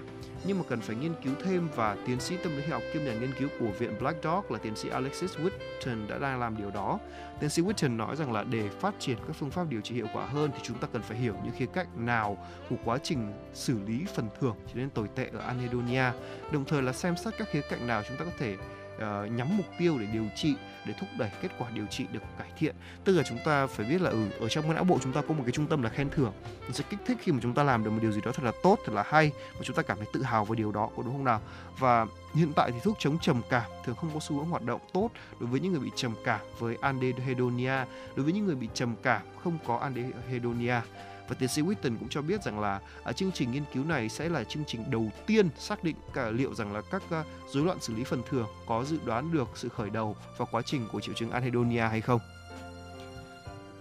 [0.45, 3.15] nhưng mà cần phải nghiên cứu thêm và tiến sĩ tâm lý học kiêm nhà
[3.15, 6.71] nghiên cứu của viện Black Dog là tiến sĩ Alexis Whitton đã đang làm điều
[6.71, 6.99] đó.
[7.41, 10.07] Tiến sĩ Whitton nói rằng là để phát triển các phương pháp điều trị hiệu
[10.15, 13.33] quả hơn thì chúng ta cần phải hiểu những khía cạnh nào của quá trình
[13.55, 16.05] xử lý phần thưởng trở nên tồi tệ ở anhedonia,
[16.53, 18.57] đồng thời là xem xét các khía cạnh nào chúng ta có thể
[18.97, 20.55] uh, nhắm mục tiêu để điều trị
[20.87, 22.75] để thúc đẩy kết quả điều trị được cải thiện.
[23.05, 25.23] Tức là chúng ta phải biết là ừ, ở trong cái não bộ chúng ta
[25.29, 26.33] có một cái trung tâm là khen thưởng.
[26.67, 28.45] Nó sẽ kích thích khi mà chúng ta làm được một điều gì đó thật
[28.45, 30.91] là tốt thật là hay và chúng ta cảm thấy tự hào về điều đó
[30.97, 31.41] có đúng không nào?
[31.79, 34.81] Và hiện tại thì thuốc chống trầm cảm thường không có xu hướng hoạt động
[34.93, 35.11] tốt
[35.41, 37.85] đối với những người bị trầm cảm với anhedonia
[38.17, 40.81] đối với những người bị trầm cảm không có anhedonia
[41.29, 44.09] và tiến sĩ Witten cũng cho biết rằng là à, chương trình nghiên cứu này
[44.09, 47.65] sẽ là chương trình đầu tiên xác định cả liệu rằng là các uh, rối
[47.65, 50.89] loạn xử lý phần thưởng có dự đoán được sự khởi đầu và quá trình
[50.93, 52.21] của triệu chứng anhedonia hay không.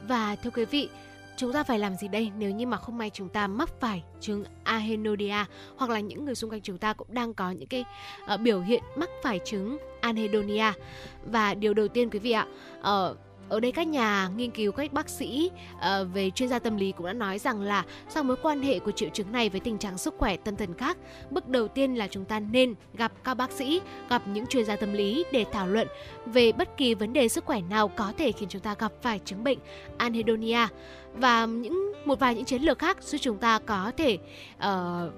[0.08, 0.90] Và thưa quý vị,
[1.38, 4.04] chúng ta phải làm gì đây nếu như mà không may chúng ta mắc phải
[4.20, 5.46] chứng anhedonia
[5.78, 7.86] hoặc là những người xung quanh chúng ta cũng đang có những cái
[8.34, 10.72] uh, biểu hiện mắc phải chứng anhedonia
[11.26, 12.48] và điều đầu tiên quý vị ạ
[12.80, 13.18] uh,
[13.50, 15.82] ở đây các nhà nghiên cứu các bác sĩ uh,
[16.14, 17.84] về chuyên gia tâm lý cũng đã nói rằng là
[18.16, 20.74] do mối quan hệ của triệu chứng này với tình trạng sức khỏe tâm thần
[20.74, 20.98] khác
[21.30, 24.76] bước đầu tiên là chúng ta nên gặp các bác sĩ gặp những chuyên gia
[24.76, 25.88] tâm lý để thảo luận
[26.26, 29.20] về bất kỳ vấn đề sức khỏe nào có thể khiến chúng ta gặp phải
[29.26, 29.58] chứng bệnh
[29.98, 30.68] anhedonia
[31.16, 34.18] và những một vài những chiến lược khác giúp chúng ta có thể
[34.58, 35.14] uh,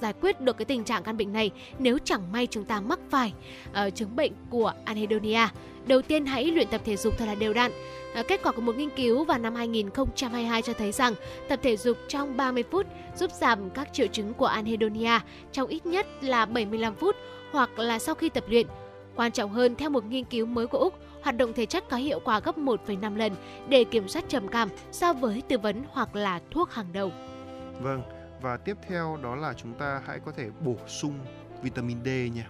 [0.00, 2.98] giải quyết được cái tình trạng căn bệnh này nếu chẳng may chúng ta mắc
[3.10, 3.32] phải
[3.70, 5.48] uh, chứng bệnh của anhedonia
[5.86, 7.72] Đầu tiên hãy luyện tập thể dục thật là đều đặn.
[8.14, 11.14] Ờ, kết quả của một nghiên cứu vào năm 2022 cho thấy rằng
[11.48, 15.18] tập thể dục trong 30 phút giúp giảm các triệu chứng của anhedonia
[15.52, 17.16] trong ít nhất là 75 phút
[17.52, 18.66] hoặc là sau khi tập luyện.
[19.16, 20.94] Quan trọng hơn, theo một nghiên cứu mới của Úc,
[21.26, 23.32] hoạt động thể chất có hiệu quả gấp 1,5 lần
[23.68, 27.12] để kiểm soát trầm cảm so với tư vấn hoặc là thuốc hàng đầu.
[27.80, 28.02] Vâng,
[28.40, 31.18] và tiếp theo đó là chúng ta hãy có thể bổ sung
[31.62, 32.48] vitamin D nha.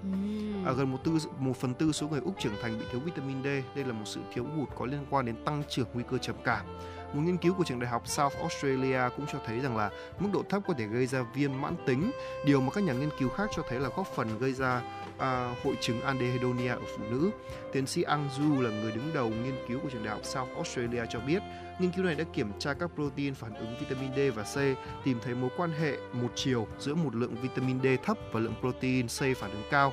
[0.67, 3.43] À, gần một tư một phần tư số người Úc trưởng thành bị thiếu vitamin
[3.43, 3.47] D.
[3.77, 6.37] Đây là một sự thiếu hụt có liên quan đến tăng trưởng nguy cơ trầm
[6.45, 6.67] cảm.
[7.13, 10.29] Một nghiên cứu của trường đại học South Australia cũng cho thấy rằng là mức
[10.33, 12.11] độ thấp có thể gây ra viêm mãn tính,
[12.47, 14.83] điều mà các nhà nghiên cứu khác cho thấy là góp phần gây ra
[15.19, 17.31] à, hội chứng anhedonia ở phụ nữ.
[17.73, 20.55] Tiến sĩ Ang Ju là người đứng đầu nghiên cứu của trường đại học South
[20.55, 21.43] Australia cho biết
[21.79, 24.57] Nghiên cứu này đã kiểm tra các protein phản ứng vitamin D và C,
[25.05, 28.55] tìm thấy mối quan hệ một chiều giữa một lượng vitamin D thấp và lượng
[28.61, 29.93] protein C phản ứng cao.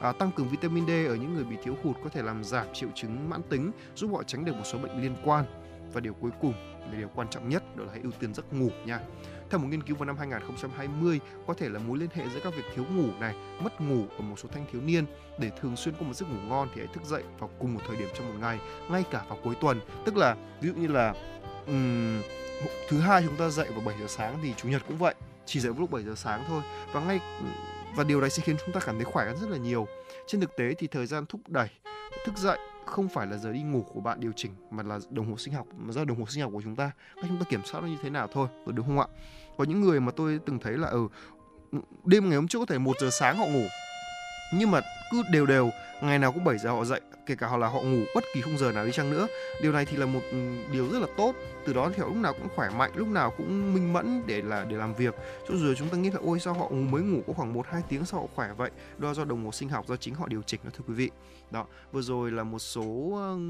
[0.00, 2.66] À, tăng cường vitamin D ở những người bị thiếu hụt có thể làm giảm
[2.72, 5.44] triệu chứng mãn tính, giúp họ tránh được một số bệnh liên quan.
[5.92, 6.54] và điều cuối cùng
[6.92, 9.00] là điều quan trọng nhất đó là hãy ưu tiên giấc ngủ nha.
[9.54, 12.54] Theo một nghiên cứu vào năm 2020, có thể là mối liên hệ giữa các
[12.56, 15.04] việc thiếu ngủ này, mất ngủ ở một số thanh thiếu niên
[15.38, 17.80] để thường xuyên có một giấc ngủ ngon thì hãy thức dậy vào cùng một
[17.88, 18.58] thời điểm trong một ngày,
[18.90, 19.80] ngay cả vào cuối tuần.
[20.04, 21.14] Tức là ví dụ như là
[21.66, 22.22] um,
[22.88, 25.14] thứ hai chúng ta dậy vào 7 giờ sáng thì chủ nhật cũng vậy,
[25.46, 26.62] chỉ dậy vào lúc 7 giờ sáng thôi
[26.92, 27.20] và ngay
[27.96, 29.86] và điều này sẽ khiến chúng ta cảm thấy khỏe hơn rất là nhiều.
[30.26, 31.68] Trên thực tế thì thời gian thúc đẩy
[32.24, 35.30] thức dậy không phải là giờ đi ngủ của bạn điều chỉnh mà là đồng
[35.30, 37.44] hồ sinh học mà do đồng hồ sinh học của chúng ta cách chúng ta
[37.48, 39.06] kiểm soát nó như thế nào thôi đúng không ạ
[39.56, 40.98] có những người mà tôi từng thấy là ở
[41.72, 43.64] ừ, đêm ngày hôm trước có thể một giờ sáng họ ngủ.
[44.54, 45.70] Nhưng mà cứ đều đều
[46.02, 48.40] ngày nào cũng 7 giờ họ dậy kể cả họ là họ ngủ bất kỳ
[48.40, 49.26] khung giờ nào đi chăng nữa.
[49.62, 50.38] Điều này thì là một ừ,
[50.72, 51.34] điều rất là tốt.
[51.66, 54.42] Từ đó thì họ lúc nào cũng khỏe mạnh lúc nào cũng minh mẫn để
[54.42, 55.14] là để làm việc.
[55.48, 57.82] Cho dù chúng ta nghĩ là ôi sao họ mới ngủ có khoảng một hai
[57.88, 58.70] tiếng sao họ khỏe vậy?
[58.98, 61.10] Đó do đồng hồ sinh học do chính họ điều chỉnh đó thưa quý vị.
[61.50, 63.40] Đó vừa rồi là một số uh,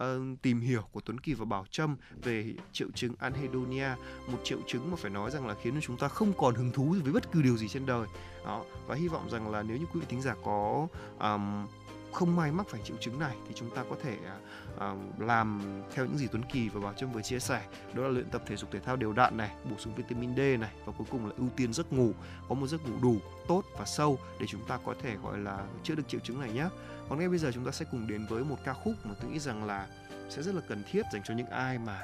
[0.00, 3.88] uh, tìm hiểu của Tuấn Kỳ và Bảo Trâm về triệu chứng anhedonia.
[4.26, 6.72] Một triệu chứng mà phải nói rằng là khiến cho chúng ta không còn hứng
[6.72, 8.06] thú với bất cứ điều gì trên đời.
[8.44, 10.86] Đó và hy vọng rằng là nếu như quý vị thính giả có
[11.20, 11.66] um,
[12.18, 14.16] không may mắc phải triệu chứng này thì chúng ta có thể
[14.74, 15.60] uh, làm
[15.94, 17.62] theo những gì Tuấn Kỳ và Bảo Trâm vừa chia sẻ.
[17.94, 20.38] Đó là luyện tập thể dục thể thao đều đặn này bổ sung vitamin D
[20.38, 22.12] này và cuối cùng là ưu tiên giấc ngủ.
[22.48, 23.16] Có một giấc ngủ đủ
[23.48, 26.52] tốt và sâu để chúng ta có thể gọi là chữa được triệu chứng này
[26.52, 26.68] nhé
[27.08, 29.30] còn ngay bây giờ chúng ta sẽ cùng đến với một ca khúc mà tôi
[29.30, 29.86] nghĩ rằng là
[30.28, 32.00] sẽ rất là cần thiết dành cho những ai mà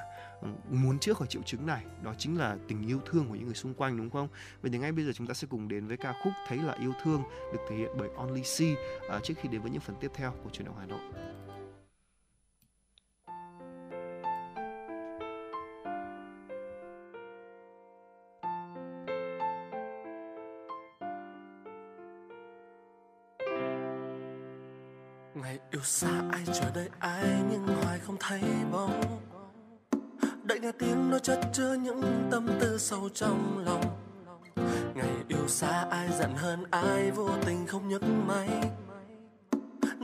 [0.71, 3.55] muốn chữa khỏi triệu chứng này đó chính là tình yêu thương của những người
[3.55, 4.29] xung quanh đúng không?
[4.62, 6.73] Vậy thì ngay bây giờ chúng ta sẽ cùng đến với ca khúc thấy là
[6.73, 7.23] yêu thương
[7.53, 8.61] được thể hiện bởi Only C
[9.16, 11.01] uh, trước khi đến với những phần tiếp theo của truyền động Hà Nội.
[25.35, 28.43] Ngày yêu xa ai chờ đợi ai nhưng hoài không thấy
[28.73, 29.34] bóng
[30.45, 33.83] đợi nghe tiếng nói chất chứa những tâm tư sâu trong lòng.
[34.95, 38.49] Ngày yêu xa ai giận hơn ai, vô tình không nhấc máy.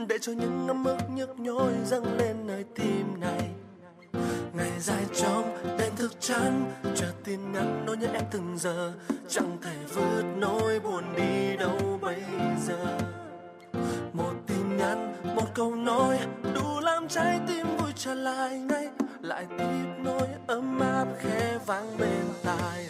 [0.07, 3.49] Để cho những ngâm ức nhức nhối dâng lên nơi tim này.
[4.53, 8.93] Ngày dài trong đêm thức chán chờ tin nhắn nói nhớ em từng giờ.
[9.29, 12.23] Chẳng thể vượt nỗi buồn đi đâu bây
[12.67, 12.99] giờ.
[14.13, 16.19] Một tin nhắn, một câu nói,
[16.55, 18.89] đủ làm trái tim vui trở lại ngay
[19.21, 19.65] lại tiếp
[20.03, 22.87] nối ấm áp khẽ vang bên tai.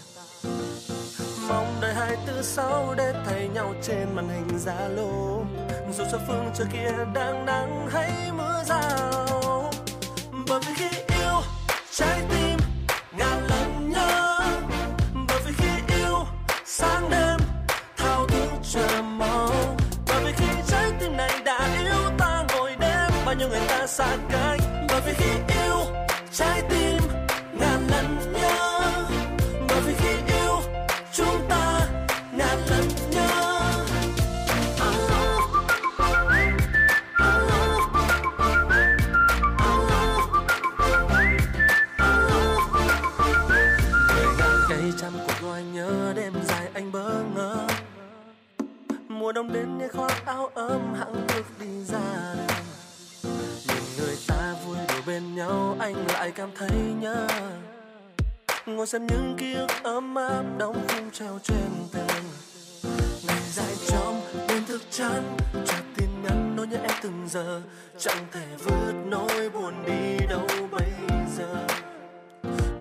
[1.50, 5.44] Mong đợi hai tư sáu để thấy nhau trên màn hình zalo.
[5.98, 9.72] Dù cho phương trời kia đang nắng hay mưa rào.
[10.48, 11.42] Bởi vì khi yêu,
[11.92, 12.58] trái tim
[13.18, 14.40] ngàn lần nhớ.
[15.28, 16.18] Bởi vì khi yêu,
[16.66, 17.40] sáng đêm
[17.98, 19.78] thao thức chờ mong.
[20.08, 23.88] Bởi vì khi trái tim này đã yêu ta ngồi đêm, bao nhiêu người ta
[23.88, 24.60] xa cách.
[24.88, 25.32] Bởi vì khi
[25.64, 26.01] yêu
[26.34, 27.02] trái tim
[27.54, 28.82] ngàn lần nhớ.
[29.70, 30.62] Bởi vì khi yêu
[31.14, 31.88] chúng ta
[32.34, 33.28] ngàn lần nhớ.
[44.10, 47.68] Đời ngàn cây trăm cuộc gọi nhớ đêm dài anh bỡ ngỡ.
[49.08, 52.36] Mùa đông đến như khoác áo ấm hạng bước đi ra
[55.42, 57.28] nhau, anh lại cảm thấy nhớ.
[58.66, 62.24] Ngồi xem những ký ức ấm áp đóng khung treo trên tường.
[63.28, 67.62] Ngày dài trong đêm thức chán trả tin nhắn nỗi nhớ em từng giờ.
[68.00, 70.92] Chẳng thể vượt nỗi buồn đi đâu bây
[71.38, 71.68] giờ.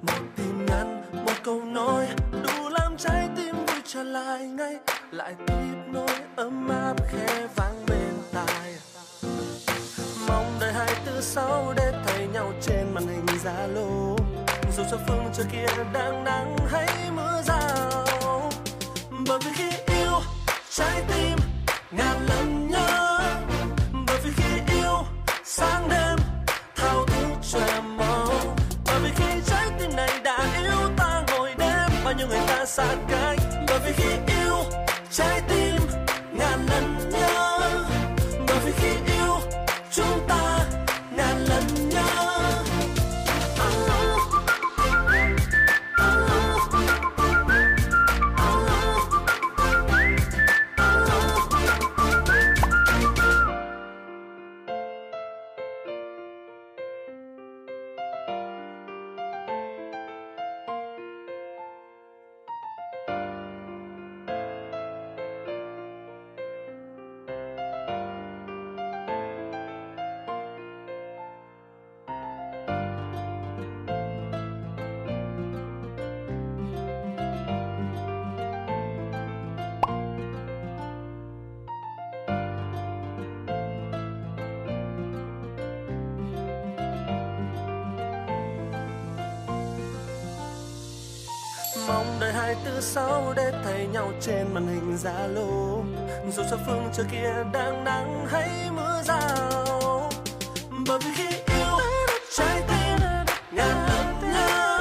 [0.02, 4.76] Một tin nhắn, một câu nói, đủ làm trái tim vui trở lại ngay.
[5.10, 5.54] Lại tiếp
[5.92, 7.89] nối ấm áp khẽ vang
[11.20, 14.16] đợi sáu để thay nhau trên màn hình zalo.
[14.76, 18.50] Dù cho phương trời kia đang nắng hay mưa rào,
[19.28, 20.20] bởi vì khi yêu,
[20.70, 21.38] trái tim
[21.90, 23.20] ngàn lần nhớ.
[24.06, 24.94] Bởi vì khi yêu,
[25.44, 26.18] sáng đêm
[26.76, 28.56] thao thức chờ mong.
[28.86, 32.64] Bởi vì khi trái tim này đã yêu ta ngồi đêm, bao nhiêu người ta
[32.64, 33.38] xa cách.
[33.68, 34.56] Bởi vì khi yêu,
[35.10, 35.79] trái tim
[95.04, 95.82] Zalo
[96.36, 100.10] dù cho phương trời kia đang nắng hay mưa rào,
[100.88, 101.78] bởi vì khi yêu
[102.36, 102.98] trái tim
[103.50, 104.80] ngàn lần nhớ,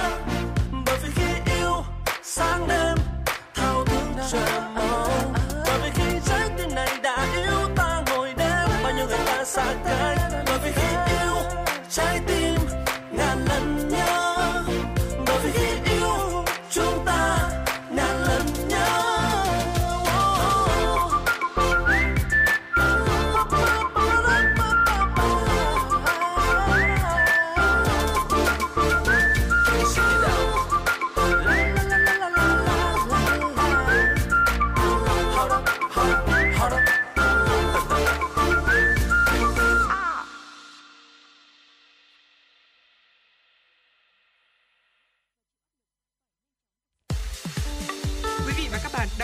[0.86, 1.84] bởi vì khi yêu
[2.24, 2.98] sáng đêm
[3.56, 5.34] thao thức chờ mong,
[5.66, 9.44] bởi vì khi trái tim này đã yêu ta ngồi đêm, bao nhiêu người ta
[9.46, 10.09] xa cách.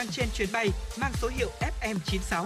[0.05, 0.69] Đang trên chuyến bay
[1.01, 1.49] mang số hiệu
[1.81, 2.45] FM96.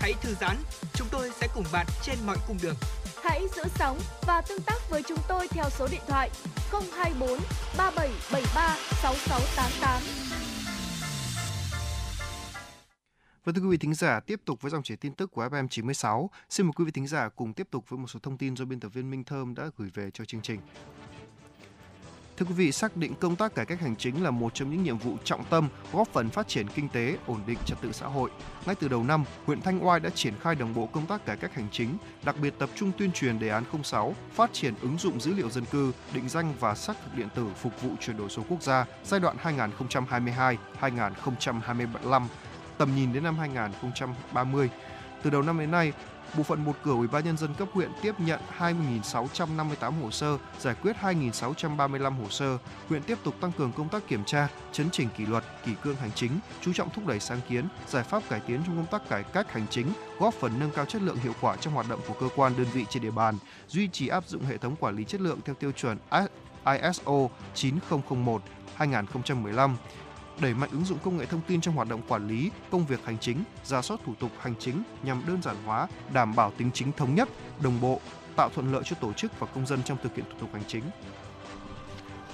[0.00, 0.56] Hãy thư giãn,
[0.94, 2.74] chúng tôi sẽ cùng bạn trên mọi cung đường.
[3.22, 6.30] Hãy giữ sóng và tương tác với chúng tôi theo số điện thoại
[6.72, 7.38] 024
[7.78, 10.02] 3773 6688.
[13.44, 15.68] Vâng thưa quý vị thính giả, tiếp tục với dòng chảy tin tức của FM
[15.68, 16.30] 96.
[16.50, 18.64] Xin mời quý vị thính giả cùng tiếp tục với một số thông tin do
[18.64, 20.60] biên tập viên Minh Thơm đã gửi về cho chương trình.
[22.36, 24.82] Thưa quý vị, xác định công tác cải cách hành chính là một trong những
[24.82, 28.06] nhiệm vụ trọng tâm góp phần phát triển kinh tế, ổn định trật tự xã
[28.06, 28.30] hội.
[28.66, 31.36] Ngay từ đầu năm, huyện Thanh Oai đã triển khai đồng bộ công tác cải
[31.36, 34.98] cách hành chính, đặc biệt tập trung tuyên truyền đề án 06, phát triển ứng
[34.98, 38.16] dụng dữ liệu dân cư, định danh và xác thực điện tử phục vụ chuyển
[38.16, 39.36] đổi số quốc gia giai đoạn
[40.80, 42.22] 2022-2025,
[42.78, 44.70] tầm nhìn đến năm 2030.
[45.22, 45.92] Từ đầu năm đến nay,
[46.36, 50.38] Bộ phận một cửa Ủy ban nhân dân cấp huyện tiếp nhận 20.658 hồ sơ,
[50.60, 52.58] giải quyết 2.635 hồ sơ.
[52.88, 55.96] Huyện tiếp tục tăng cường công tác kiểm tra, chấn chỉnh kỷ luật, kỷ cương
[55.96, 56.30] hành chính,
[56.60, 59.52] chú trọng thúc đẩy sáng kiến, giải pháp cải tiến trong công tác cải cách
[59.52, 59.86] hành chính,
[60.18, 62.66] góp phần nâng cao chất lượng hiệu quả trong hoạt động của cơ quan đơn
[62.72, 63.34] vị trên địa bàn,
[63.68, 65.98] duy trì áp dụng hệ thống quản lý chất lượng theo tiêu chuẩn
[66.64, 68.42] ISO 9001
[68.74, 69.76] 2015
[70.40, 73.04] đẩy mạnh ứng dụng công nghệ thông tin trong hoạt động quản lý, công việc
[73.04, 76.70] hành chính, ra soát thủ tục hành chính nhằm đơn giản hóa, đảm bảo tính
[76.74, 77.28] chính thống nhất,
[77.62, 78.00] đồng bộ,
[78.36, 80.64] tạo thuận lợi cho tổ chức và công dân trong thực hiện thủ tục hành
[80.68, 80.82] chính.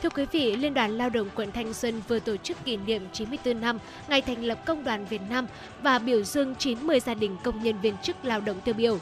[0.02, 3.06] Thưa quý vị, Liên đoàn Lao động quận Thanh Xuân vừa tổ chức kỷ niệm
[3.12, 3.78] 94 năm
[4.08, 5.46] ngày thành lập Công đoàn Việt Nam
[5.82, 8.98] và biểu dương 90 gia đình công nhân viên chức lao động tiêu biểu.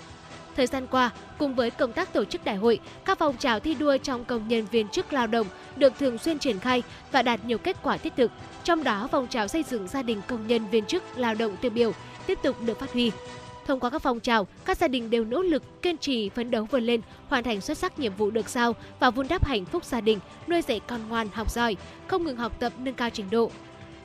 [0.59, 3.75] Thời gian qua, cùng với công tác tổ chức đại hội, các phong trào thi
[3.75, 6.83] đua trong công nhân viên chức lao động được thường xuyên triển khai
[7.13, 8.31] và đạt nhiều kết quả thiết thực.
[8.65, 11.71] Trong đó, phong trào xây dựng gia đình công nhân viên chức lao động tiêu
[11.71, 11.93] biểu
[12.27, 13.13] tiếp tục được phát huy.
[13.67, 16.65] Thông qua các phong trào, các gia đình đều nỗ lực, kiên trì, phấn đấu
[16.71, 19.85] vươn lên, hoàn thành xuất sắc nhiệm vụ được giao và vun đắp hạnh phúc
[19.85, 20.19] gia đình,
[20.49, 21.77] nuôi dạy con ngoan, học giỏi,
[22.07, 23.51] không ngừng học tập nâng cao trình độ.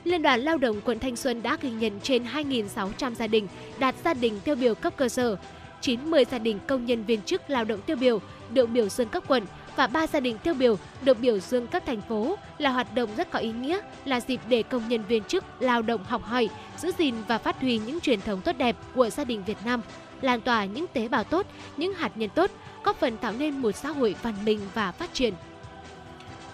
[0.04, 3.48] Liên đoàn Lao động quận Thanh Xuân đã ghi nhận trên 2.600 gia đình
[3.78, 5.36] đạt gia đình tiêu biểu cấp cơ sở,
[5.84, 8.20] 90 gia đình công nhân viên chức lao động tiêu biểu
[8.50, 9.44] được biểu dương các quận
[9.76, 13.10] và 3 gia đình tiêu biểu được biểu dương các thành phố là hoạt động
[13.16, 16.48] rất có ý nghĩa, là dịp để công nhân viên chức lao động học hỏi,
[16.78, 19.80] giữ gìn và phát huy những truyền thống tốt đẹp của gia đình Việt Nam,
[20.20, 21.46] lan tỏa những tế bào tốt,
[21.76, 22.50] những hạt nhân tốt,
[22.84, 25.34] góp phần tạo nên một xã hội văn minh và phát triển.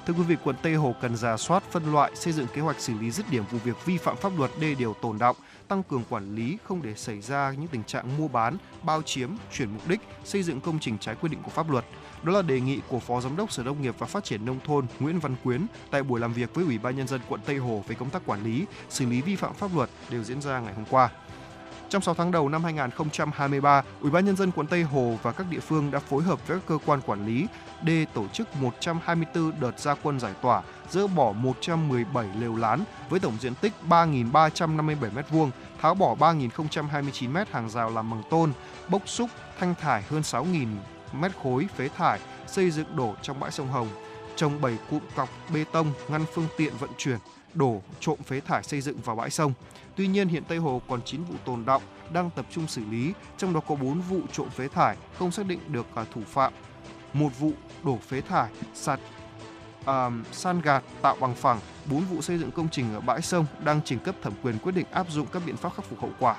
[0.07, 2.81] Thưa quý vị, quận Tây Hồ cần ra soát, phân loại, xây dựng kế hoạch
[2.81, 5.37] xử lý dứt điểm vụ việc vi phạm pháp luật đê điều tồn động,
[5.71, 9.31] tăng cường quản lý không để xảy ra những tình trạng mua bán, bao chiếm,
[9.53, 11.85] chuyển mục đích, xây dựng công trình trái quy định của pháp luật.
[12.23, 14.61] Đó là đề nghị của Phó Giám đốc Sở Nông nghiệp và Phát triển Nông
[14.65, 17.57] thôn Nguyễn Văn Quyến tại buổi làm việc với Ủy ban Nhân dân quận Tây
[17.57, 20.61] Hồ về công tác quản lý, xử lý vi phạm pháp luật đều diễn ra
[20.61, 21.11] ngày hôm qua.
[21.91, 25.47] Trong 6 tháng đầu năm 2023, Ủy ban nhân dân quận Tây Hồ và các
[25.51, 27.47] địa phương đã phối hợp với các cơ quan quản lý
[27.83, 33.21] để tổ chức 124 đợt gia quân giải tỏa, dỡ bỏ 117 lều lán với
[33.21, 35.51] tổng diện tích 3.357 m2,
[35.81, 38.53] tháo bỏ 3.029 m hàng rào làm bằng tôn,
[38.89, 40.67] bốc xúc, thanh thải hơn 6.000
[41.13, 43.89] mét khối phế thải, xây dựng đổ trong bãi sông Hồng,
[44.37, 47.19] trồng 7 cụm cọc bê tông ngăn phương tiện vận chuyển,
[47.55, 49.53] đổ trộm phế thải xây dựng vào bãi sông.
[50.01, 51.83] Tuy nhiên hiện Tây Hồ còn 9 vụ tồn động
[52.13, 55.47] đang tập trung xử lý, trong đó có 4 vụ trộm phế thải không xác
[55.47, 56.53] định được à, thủ phạm,
[57.13, 57.53] một vụ
[57.83, 59.01] đổ phế thải, sạt
[59.85, 61.61] à, san gạt tạo bằng phẳng,
[61.91, 64.75] 4 vụ xây dựng công trình ở bãi sông đang trình cấp thẩm quyền quyết
[64.75, 66.37] định áp dụng các biện pháp khắc phục hậu quả.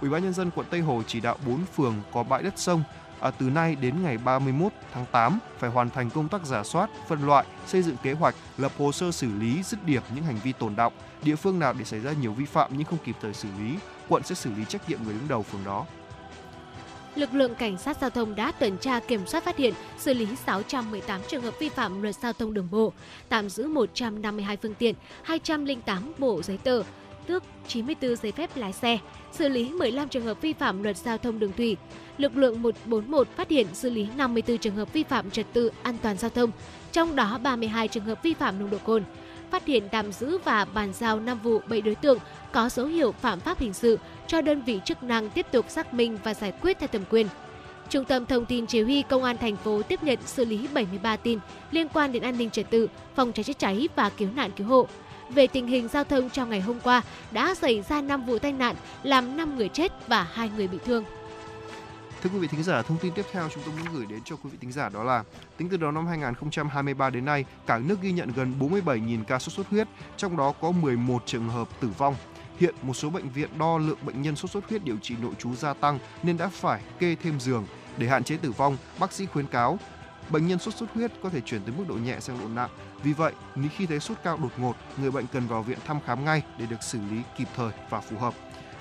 [0.00, 2.82] Ủy ban nhân dân quận Tây Hồ chỉ đạo 4 phường có bãi đất sông
[3.20, 6.90] à, từ nay đến ngày 31 tháng 8 phải hoàn thành công tác giả soát,
[7.08, 10.38] phân loại, xây dựng kế hoạch, lập hồ sơ xử lý dứt điểm những hành
[10.42, 10.92] vi tồn động.
[11.22, 13.74] Địa phương nào để xảy ra nhiều vi phạm nhưng không kịp thời xử lý,
[14.08, 15.86] quận sẽ xử lý trách nhiệm người đứng đầu phường đó.
[17.14, 20.26] lực lượng cảnh sát giao thông đã tuần tra kiểm soát phát hiện xử lý
[20.46, 22.92] 618 trường hợp vi phạm luật giao thông đường bộ,
[23.28, 26.82] tạm giữ 152 phương tiện, 208 bộ giấy tờ,
[27.26, 28.98] tước 94 giấy phép lái xe,
[29.32, 31.76] xử lý 15 trường hợp vi phạm luật giao thông đường thủy.
[32.18, 35.96] Lực lượng 141 phát hiện xử lý 54 trường hợp vi phạm trật tự an
[36.02, 36.50] toàn giao thông,
[36.92, 39.04] trong đó 32 trường hợp vi phạm nồng độ cồn.
[39.50, 42.18] Phát hiện tạm giữ và bàn giao 5 vụ 7 đối tượng
[42.52, 45.94] có dấu hiệu phạm pháp hình sự cho đơn vị chức năng tiếp tục xác
[45.94, 47.26] minh và giải quyết theo thẩm quyền.
[47.88, 51.16] Trung tâm Thông tin Chỉ huy Công an thành phố tiếp nhận xử lý 73
[51.16, 51.38] tin
[51.70, 54.66] liên quan đến an ninh trật tự, phòng cháy chữa cháy và cứu nạn cứu
[54.66, 54.88] hộ.
[55.28, 58.52] Về tình hình giao thông trong ngày hôm qua, đã xảy ra 5 vụ tai
[58.52, 61.04] nạn, làm 5 người chết và 2 người bị thương.
[62.22, 64.36] Thưa quý vị thính giả, thông tin tiếp theo chúng tôi muốn gửi đến cho
[64.36, 65.24] quý vị thính giả đó là
[65.56, 69.52] tính từ đầu năm 2023 đến nay, cả nước ghi nhận gần 47.000 ca sốt
[69.52, 72.16] xuất huyết, trong đó có 11 trường hợp tử vong.
[72.58, 75.32] Hiện một số bệnh viện đo lượng bệnh nhân sốt xuất huyết điều trị nội
[75.38, 77.66] trú gia tăng nên đã phải kê thêm giường.
[77.96, 79.78] Để hạn chế tử vong, bác sĩ khuyến cáo
[80.30, 82.70] bệnh nhân sốt xuất huyết có thể chuyển từ mức độ nhẹ sang độ nặng.
[83.02, 85.98] Vì vậy, nếu khi thấy sốt cao đột ngột, người bệnh cần vào viện thăm
[86.06, 88.34] khám ngay để được xử lý kịp thời và phù hợp.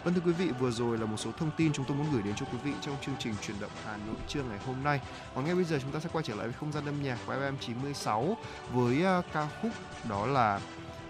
[0.08, 2.22] Vâng thưa quý vị, vừa rồi là một số thông tin chúng tôi muốn gửi
[2.22, 5.02] đến cho quý vị trong chương trình chuyển động Hà Nội trưa ngày hôm nay.
[5.36, 7.18] Còn ngay bây giờ chúng ta sẽ quay trở lại với không gian âm nhạc
[7.26, 8.38] của FM 96
[8.74, 9.72] với uh, ca khúc
[10.10, 10.62] đó là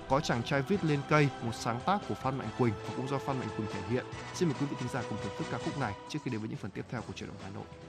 [0.10, 3.10] có chàng trai viết lên cây, một sáng tác của Phan Mạnh Quỳnh và cũng
[3.10, 4.06] do Phan Mạnh Quỳnh thể hiện.
[4.34, 6.40] Xin mời quý vị thính giả cùng thưởng thức ca khúc này trước khi đến
[6.40, 7.87] với những phần tiếp theo của chuyển động Hà Nội.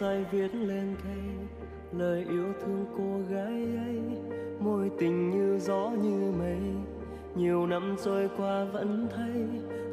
[0.00, 1.22] Dài viết lên cây
[1.92, 4.00] lời yêu thương cô gái ấy
[4.60, 6.58] môi tình như gió như mây.
[7.34, 9.46] Nhiều năm trôi qua vẫn thấy,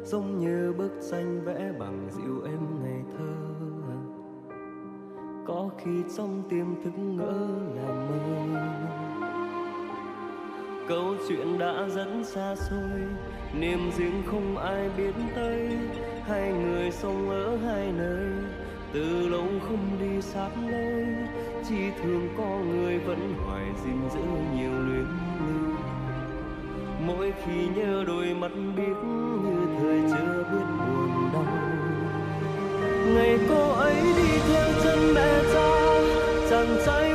[0.04, 3.34] giống như bức tranh vẽ bằng dịu êm ngày thơ.
[5.46, 8.60] Có khi trong tim thức ngỡ là mơ.
[10.88, 13.00] Câu chuyện đã dẫn xa xôi,
[13.60, 15.78] niềm riêng không ai biết tới.
[16.22, 18.33] Hai người sống ở hai nơi
[18.94, 21.06] từ lâu không đi sát lối,
[21.68, 24.20] chỉ thương có người vẫn hoài gìn giữ
[24.56, 25.06] nhiều luyến
[25.38, 25.74] lưu.
[27.06, 31.46] Mỗi khi nhớ đôi mắt biết như thời chưa biết buồn đau.
[33.14, 35.68] Ngày cô ấy đi theo chân mẹ cha,
[36.50, 37.14] chàng trai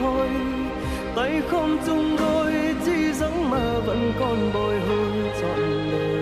[0.00, 0.28] thôi.
[1.16, 2.52] Tay không chung đôi
[2.86, 6.15] chỉ giấc mơ vẫn còn bồi hồi trọn đời.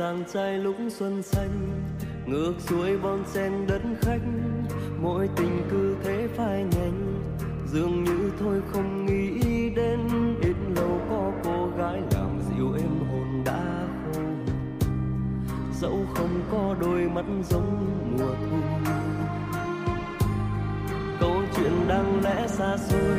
[0.00, 1.82] Chàng trai lúc xuân xanh,
[2.26, 4.20] ngược xuôi bon sen đất khách.
[5.02, 7.22] Mỗi tình cứ thế phai nhanh
[7.72, 9.40] dường như thôi không nghĩ
[9.76, 9.98] đến.
[10.42, 14.20] Ít lâu có cô gái làm dịu em hồn đã khô.
[15.80, 17.86] Dẫu không có đôi mắt giống
[18.18, 18.56] mùa thu.
[21.20, 23.18] Câu chuyện đang lẽ xa xôi,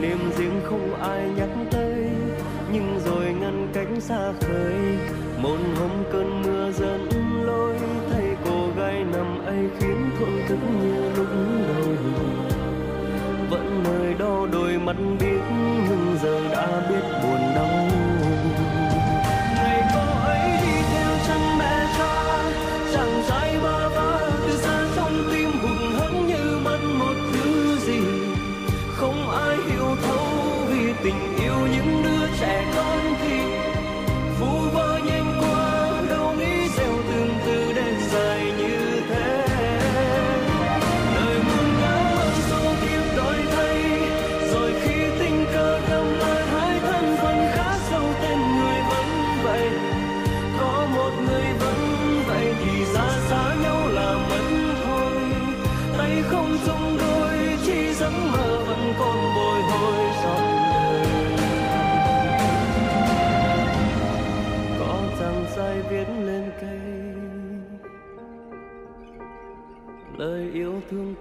[0.00, 2.08] niềm riêng không ai nhắc tới.
[2.72, 4.74] Nhưng rồi ngăn cánh xa khơi,
[5.42, 5.90] một hôm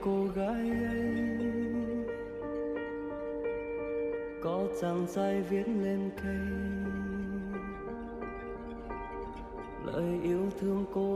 [0.04, 1.38] cô gái ấy.
[4.44, 6.38] Có chàng trai viết lên cây.
[9.86, 11.11] Lời yêu thương cô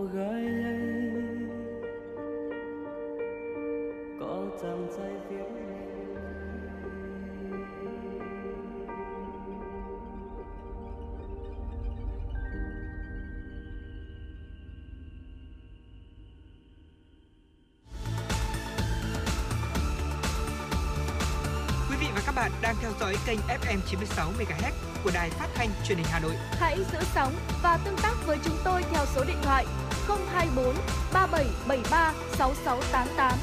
[23.06, 24.72] dõi kênh FM 96 MHz
[25.03, 26.36] của đài phát thanh truyền hình Hà Nội.
[26.52, 27.34] Hãy giữ sóng
[27.64, 29.65] và tương tác với chúng tôi theo số điện thoại
[30.07, 30.76] 024
[31.14, 33.40] 3773 6688.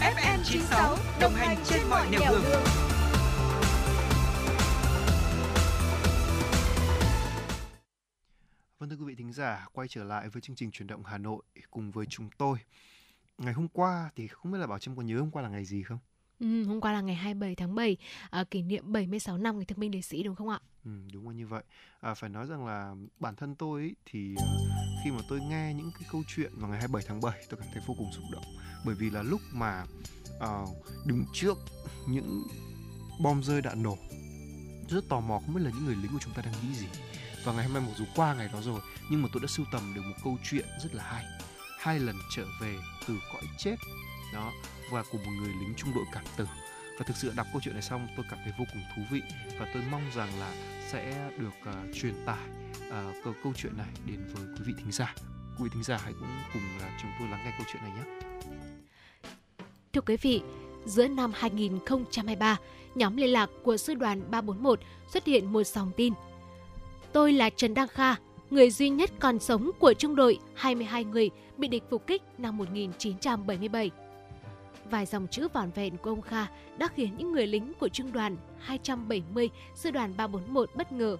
[0.00, 2.64] FM 96 đồng hành trên mọi nẻo đường.
[8.78, 11.18] Vâng thưa quý vị thính giả, quay trở lại với chương trình chuyển động Hà
[11.18, 12.58] Nội cùng với chúng tôi.
[13.38, 15.64] Ngày hôm qua thì không biết là Bảo Trâm có nhớ hôm qua là ngày
[15.64, 15.98] gì không?
[16.42, 17.96] Ừ, hôm qua là ngày 27 tháng 7,
[18.30, 20.60] à, kỷ niệm 76 năm ngày thương binh liệt sĩ đúng không ạ?
[20.84, 21.62] Ừ, đúng là như vậy.
[22.00, 24.44] À, phải nói rằng là bản thân tôi ấy, thì à,
[25.04, 27.68] khi mà tôi nghe những cái câu chuyện vào ngày 27 tháng 7 tôi cảm
[27.72, 28.44] thấy vô cùng xúc động
[28.84, 29.84] bởi vì là lúc mà
[30.40, 30.48] à,
[31.06, 31.58] đứng trước
[32.08, 32.42] những
[33.22, 33.98] bom rơi đạn nổ
[34.88, 36.86] rất tò mò không biết là những người lính của chúng ta đang nghĩ gì
[37.44, 39.66] và ngày hôm nay mặc dù qua ngày đó rồi nhưng mà tôi đã sưu
[39.72, 41.24] tầm được một câu chuyện rất là hay
[41.78, 42.76] hai lần trở về
[43.08, 43.76] từ cõi chết
[44.34, 44.52] đó
[44.90, 46.46] và của một người lính trung đội cảm tử
[46.98, 49.22] và thực sự đọc câu chuyện này xong tôi cảm thấy vô cùng thú vị
[49.58, 50.52] và tôi mong rằng là
[50.88, 52.48] sẽ được uh, truyền tải
[52.88, 55.14] uh, câu, câu chuyện này đến với quý vị thính giả
[55.58, 57.92] quý vị thính giả hãy cũng cùng là chúng tôi lắng nghe câu chuyện này
[57.96, 58.22] nhé
[59.92, 60.42] Thưa quý vị,
[60.84, 62.58] giữa năm 2023,
[62.94, 64.80] nhóm liên lạc của sư đoàn 341
[65.12, 66.12] xuất hiện một dòng tin.
[67.12, 68.14] Tôi là Trần Đăng Kha,
[68.50, 72.56] người duy nhất còn sống của trung đội 22 người bị địch phục kích năm
[72.56, 73.90] 1977.
[74.92, 76.46] Vài dòng chữ vòn vẹn của ông Kha
[76.78, 81.16] đã khiến những người lính của trung đoàn 270 sư đoàn 341 bất ngờ.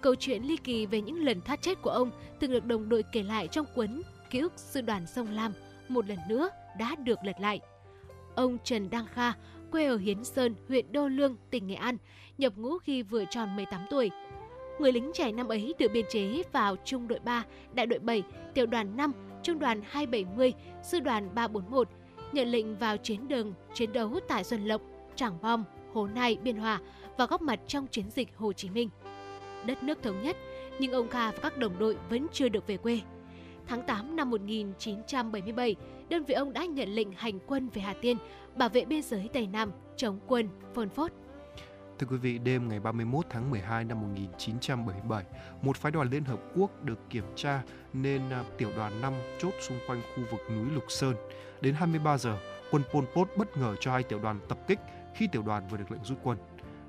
[0.00, 2.10] Câu chuyện ly kỳ về những lần thoát chết của ông
[2.40, 5.52] từng được đồng đội kể lại trong cuốn Ký ức sư đoàn sông Lam
[5.88, 7.60] một lần nữa đã được lật lại.
[8.34, 9.32] Ông Trần Đăng Kha,
[9.70, 11.96] quê ở Hiến Sơn, huyện Đô Lương, tỉnh Nghệ An,
[12.38, 14.10] nhập ngũ khi vừa tròn 18 tuổi.
[14.78, 18.22] Người lính trẻ năm ấy được biên chế vào Trung đội 3, Đại đội 7,
[18.54, 19.12] Tiểu đoàn 5,
[19.42, 20.52] Trung đoàn 270,
[20.82, 21.88] Sư đoàn 341,
[22.32, 24.80] nhận lệnh vào chiến đường chiến đấu tại Xuân Lộc,
[25.16, 26.80] Trảng Bom, Hồ Nai, Biên Hòa
[27.16, 28.90] và góp mặt trong chiến dịch Hồ Chí Minh.
[29.66, 30.36] Đất nước thống nhất,
[30.78, 33.00] nhưng ông Kha và các đồng đội vẫn chưa được về quê.
[33.66, 35.76] Tháng 8 năm 1977,
[36.08, 38.16] đơn vị ông đã nhận lệnh hành quân về Hà Tiên,
[38.56, 41.12] bảo vệ biên giới Tây Nam, chống quân Pol phốt
[41.98, 45.24] Thưa quý vị, đêm ngày 31 tháng 12 năm 1977,
[45.62, 47.62] một phái đoàn Liên Hợp Quốc được kiểm tra
[47.92, 51.14] nên à, tiểu đoàn 5 chốt xung quanh khu vực núi Lục Sơn.
[51.60, 52.38] Đến 23 giờ,
[52.70, 54.78] quân Pol Pot bất ngờ cho hai tiểu đoàn tập kích
[55.14, 56.38] khi tiểu đoàn vừa được lệnh rút quân.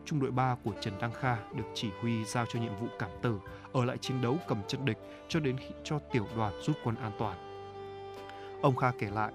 [0.05, 3.09] Trung đội 3 của Trần Đăng Kha được chỉ huy giao cho nhiệm vụ cảm
[3.21, 3.39] tử,
[3.73, 6.95] ở lại chiến đấu cầm chân địch cho đến khi cho tiểu đoàn rút quân
[6.95, 7.37] an toàn.
[8.61, 9.31] Ông Kha kể lại,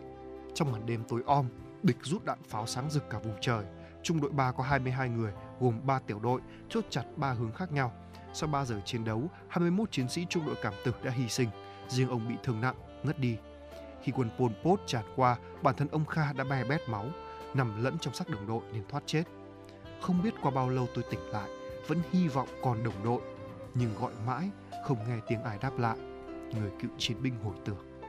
[0.54, 1.46] trong màn đêm tối om,
[1.82, 3.64] địch rút đạn pháo sáng rực cả vùng trời.
[4.02, 7.72] Trung đội 3 có 22 người, gồm 3 tiểu đội, chốt chặt 3 hướng khác
[7.72, 7.92] nhau.
[8.32, 11.48] Sau 3 giờ chiến đấu, 21 chiến sĩ trung đội cảm tử đã hy sinh,
[11.88, 13.36] riêng ông bị thương nặng, ngất đi.
[14.02, 17.06] Khi quân Pol Pot tràn qua, bản thân ông Kha đã be bét máu,
[17.54, 19.24] nằm lẫn trong xác đồng đội nên thoát chết.
[20.00, 21.50] Không biết qua bao lâu tôi tỉnh lại,
[21.86, 23.20] vẫn hy vọng còn đồng đội,
[23.74, 24.50] nhưng gọi mãi
[24.84, 25.96] không nghe tiếng ai đáp lại.
[26.54, 28.00] Người cựu chiến binh hồi tưởng.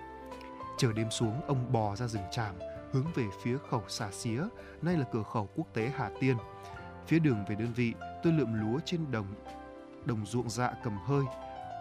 [0.78, 2.56] Chờ đêm xuống, ông bò ra rừng tràm,
[2.92, 4.44] hướng về phía khẩu xà xía,
[4.82, 6.38] nay là cửa khẩu quốc tế Hà Tiên.
[7.08, 7.94] Phía đường về đơn vị,
[8.24, 9.28] tôi lượm lúa trên đồng
[10.06, 11.24] đồng ruộng dạ cầm hơi.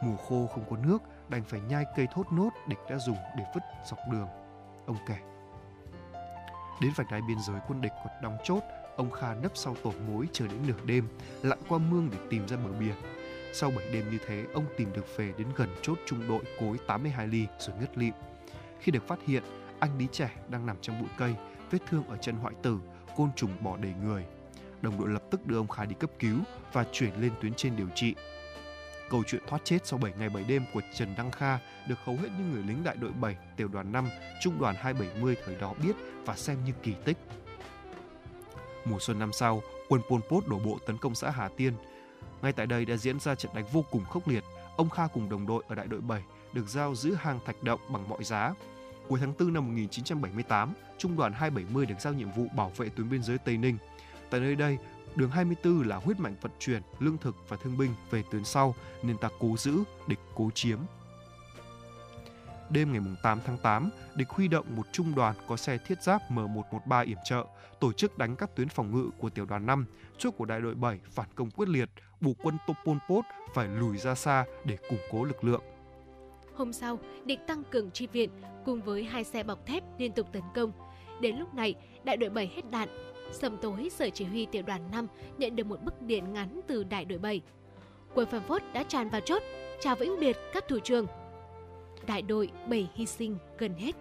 [0.02, 1.02] Mùa khô không có nước,
[1.32, 4.28] đành phải nhai cây thốt nốt địch đã dùng để vứt dọc đường.
[4.86, 5.16] Ông kể.
[6.80, 8.62] Đến vạch đai biên giới quân địch còn đóng chốt,
[8.96, 11.08] ông Kha nấp sau tổ mối chờ đến nửa đêm,
[11.42, 12.94] lặn qua mương để tìm ra bờ biển.
[13.52, 16.76] Sau 7 đêm như thế, ông tìm được về đến gần chốt trung đội cối
[16.86, 18.14] 82 ly rồi ngất lịm.
[18.80, 19.42] Khi được phát hiện,
[19.78, 21.34] anh lý trẻ đang nằm trong bụi cây,
[21.70, 22.78] vết thương ở chân hoại tử,
[23.16, 24.24] côn trùng bỏ đầy người.
[24.82, 26.38] Đồng đội lập tức đưa ông Kha đi cấp cứu
[26.72, 28.14] và chuyển lên tuyến trên điều trị.
[29.12, 31.58] Câu chuyện thoát chết sau 7 ngày 7 đêm của Trần Đăng Kha
[31.88, 34.08] được hầu hết những người lính đại đội 7, tiểu đoàn 5,
[34.42, 35.92] trung đoàn 270 thời đó biết
[36.24, 37.16] và xem như kỳ tích.
[38.84, 41.72] Mùa xuân năm sau, quân Pol Pot đổ bộ tấn công xã Hà Tiên.
[42.42, 44.44] Ngay tại đây đã diễn ra trận đánh vô cùng khốc liệt.
[44.76, 46.22] Ông Kha cùng đồng đội ở đại đội 7
[46.52, 48.54] được giao giữ hàng thạch động bằng mọi giá.
[49.08, 53.10] Cuối tháng 4 năm 1978, Trung đoàn 270 được giao nhiệm vụ bảo vệ tuyến
[53.10, 53.76] biên giới Tây Ninh.
[54.30, 54.78] Tại nơi đây,
[55.16, 58.74] đường 24 là huyết mạch vận chuyển lương thực và thương binh về tuyến sau
[59.02, 60.78] nên ta cố giữ, địch cố chiếm.
[62.70, 66.22] đêm ngày 8 tháng 8, địch huy động một trung đoàn có xe thiết giáp
[66.30, 67.44] M113 yểm trợ,
[67.80, 69.86] tổ chức đánh các tuyến phòng ngự của tiểu đoàn 5,
[70.18, 71.88] chốt của đại đội 7 phản công quyết liệt,
[72.20, 73.24] buộc quân Topol Pot
[73.54, 75.62] phải lùi ra xa để củng cố lực lượng.
[76.54, 78.30] Hôm sau, địch tăng cường chi viện
[78.64, 80.72] cùng với hai xe bọc thép liên tục tấn công.
[81.20, 81.74] Đến lúc này,
[82.04, 82.88] đại đội 7 hết đạn.
[83.32, 85.06] Sầm tối, sở chỉ huy tiểu đoàn 5
[85.38, 87.42] nhận được một bức điện ngắn từ đại đội 7.
[88.14, 89.42] Quân Phạm Phốt đã tràn vào chốt,
[89.80, 91.06] chào vĩnh biệt các thủ trưởng.
[92.06, 93.96] Đại đội 7 hy sinh gần hết.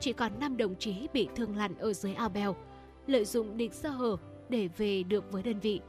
[0.00, 2.56] Chỉ còn 5 đồng chí bị thương lặn ở dưới ao bèo,
[3.06, 4.16] lợi dụng địch sơ hở
[4.48, 5.80] để về được với đơn vị.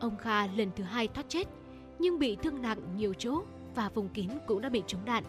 [0.00, 1.48] Ông Kha lần thứ hai thoát chết,
[1.98, 3.42] nhưng bị thương nặng nhiều chỗ
[3.74, 5.24] và vùng kín cũng đã bị trúng đạn.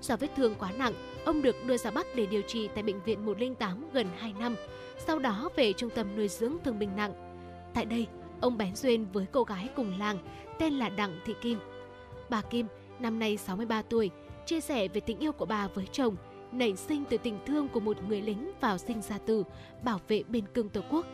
[0.00, 0.92] Do vết thương quá nặng,
[1.24, 4.56] ông được đưa ra Bắc để điều trị tại bệnh viện 108 gần 2 năm,
[5.06, 7.12] sau đó về trung tâm nuôi dưỡng thương binh nặng.
[7.74, 8.06] Tại đây,
[8.40, 10.18] ông bén duyên với cô gái cùng làng
[10.58, 11.58] tên là Đặng Thị Kim.
[12.28, 12.66] Bà Kim,
[12.98, 14.10] năm nay 63 tuổi,
[14.46, 16.16] chia sẻ về tình yêu của bà với chồng,
[16.52, 19.44] nảy sinh từ tình thương của một người lính vào sinh ra tử,
[19.84, 21.06] bảo vệ biên cương Tổ quốc.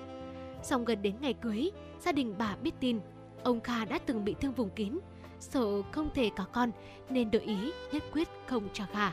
[0.63, 1.71] Song gần đến ngày cưới,
[2.01, 3.01] gia đình bà biết tin,
[3.43, 4.99] ông Kha đã từng bị thương vùng kín,
[5.41, 6.71] sợ không thể có con
[7.11, 9.13] nên đổi ý nhất quyết không cho gả.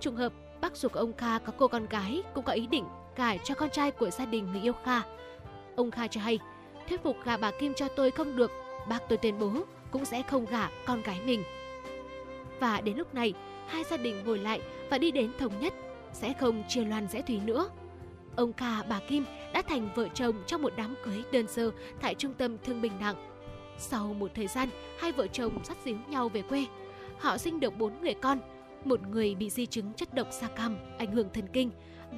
[0.00, 2.84] Trùng hợp, bác ruột của ông Kha có cô con gái cũng có ý định
[3.16, 5.02] gả cho con trai của gia đình người yêu Kha.
[5.76, 6.38] Ông Kha cho hay,
[6.88, 8.50] thuyết phục gả bà Kim cho tôi không được,
[8.88, 9.52] bác tôi tuyên bố
[9.90, 11.42] cũng sẽ không gả con gái mình.
[12.60, 13.34] Và đến lúc này,
[13.66, 14.60] hai gia đình ngồi lại
[14.90, 15.74] và đi đến thống nhất
[16.12, 17.68] sẽ không chia loan rẽ thủy nữa.
[18.36, 22.14] Ông Kha bà Kim đã thành vợ chồng trong một đám cưới đơn sơ tại
[22.14, 23.30] trung tâm thương binh nặng.
[23.78, 24.68] Sau một thời gian,
[24.98, 26.66] hai vợ chồng dắt díu nhau về quê.
[27.18, 28.38] Họ sinh được bốn người con,
[28.86, 31.70] một người bị di chứng chất độc da cam, ảnh hưởng thần kinh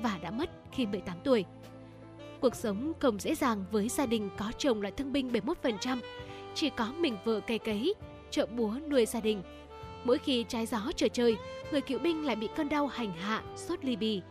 [0.02, 1.44] và đã mất khi 18 tuổi.
[2.40, 5.98] Cuộc sống không dễ dàng với gia đình có chồng là thương binh 71%,
[6.54, 7.94] chỉ có mình vợ cày cấy,
[8.30, 9.42] trợ búa nuôi gia đình.
[10.04, 11.36] Mỗi khi trái gió trở trời,
[11.70, 14.22] người cựu binh lại bị cơn đau hành hạ, sốt ly bì.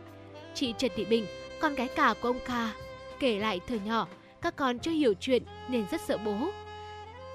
[0.54, 1.26] Chị Trần Thị Bình,
[1.60, 2.70] con gái cả của ông Kha,
[3.18, 4.08] kể lại thời nhỏ,
[4.42, 6.36] các con chưa hiểu chuyện nên rất sợ bố.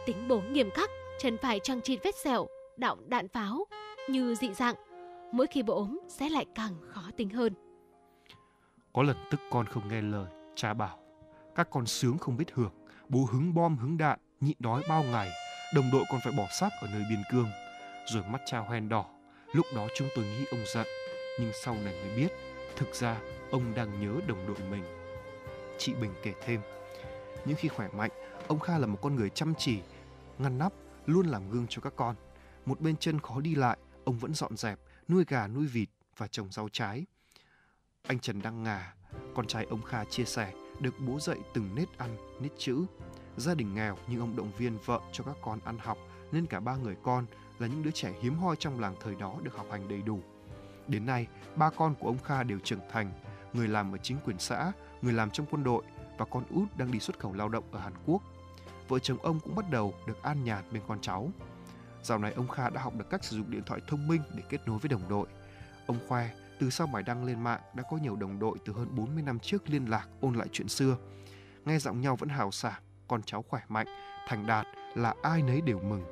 [0.05, 2.47] Tính bố nghiêm khắc, chân phải trăng chịt vết sẹo,
[2.77, 3.65] đọng đạn pháo,
[4.09, 4.75] như dị dạng.
[5.31, 7.53] Mỗi khi bố ốm sẽ lại càng khó tính hơn.
[8.93, 10.99] Có lần tức con không nghe lời, cha bảo,
[11.55, 12.71] các con sướng không biết hưởng,
[13.09, 15.29] bố hứng bom hứng đạn, nhịn đói bao ngày,
[15.75, 17.49] đồng đội còn phải bỏ xác ở nơi biên cương.
[18.13, 19.05] Rồi mắt cha hoen đỏ,
[19.53, 20.87] lúc đó chúng tôi nghĩ ông giận,
[21.39, 22.31] nhưng sau này mới biết,
[22.75, 23.21] thực ra
[23.51, 24.83] ông đang nhớ đồng đội mình.
[25.77, 26.61] Chị Bình kể thêm,
[27.45, 28.11] những khi khỏe mạnh,
[28.47, 29.79] ông Kha là một con người chăm chỉ,
[30.37, 30.73] ngăn nắp,
[31.05, 32.15] luôn làm gương cho các con.
[32.65, 34.79] Một bên chân khó đi lại, ông vẫn dọn dẹp,
[35.11, 37.05] nuôi gà nuôi vịt và trồng rau trái.
[38.03, 38.93] Anh Trần Đăng Ngà,
[39.35, 42.85] con trai ông Kha chia sẻ, được bố dạy từng nết ăn, nết chữ.
[43.37, 45.97] Gia đình nghèo nhưng ông động viên vợ cho các con ăn học
[46.31, 47.25] nên cả ba người con
[47.59, 50.19] là những đứa trẻ hiếm hoi trong làng thời đó được học hành đầy đủ.
[50.87, 53.11] Đến nay, ba con của ông Kha đều trưởng thành,
[53.53, 54.71] người làm ở chính quyền xã,
[55.01, 55.83] người làm trong quân đội
[56.17, 58.21] và con út đang đi xuất khẩu lao động ở Hàn Quốc.
[58.87, 61.31] Vợ chồng ông cũng bắt đầu được an nhàn bên con cháu.
[62.03, 64.43] Dạo này ông Kha đã học được cách sử dụng điện thoại thông minh để
[64.49, 65.27] kết nối với đồng đội.
[65.87, 66.29] Ông khoe
[66.59, 69.39] từ sau bài đăng lên mạng đã có nhiều đồng đội từ hơn 40 năm
[69.39, 70.97] trước liên lạc ôn lại chuyện xưa.
[71.65, 73.87] Nghe giọng nhau vẫn hào sảng, con cháu khỏe mạnh,
[74.27, 74.65] thành đạt
[74.95, 76.03] là ai nấy đều mừng.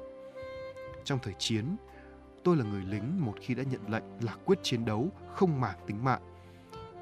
[1.04, 1.76] Trong thời chiến,
[2.44, 5.80] tôi là người lính một khi đã nhận lệnh là quyết chiến đấu, không màng
[5.88, 6.22] tính mạng.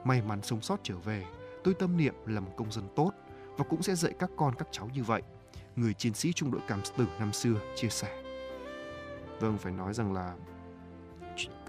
[0.03, 1.25] May mắn sống sót trở về,
[1.63, 3.11] tôi tâm niệm là một công dân tốt
[3.57, 5.21] và cũng sẽ dạy các con các cháu như vậy.
[5.75, 8.16] Người chiến sĩ trung đội cảm tử năm xưa chia sẻ.
[9.39, 10.35] Vâng, phải nói rằng là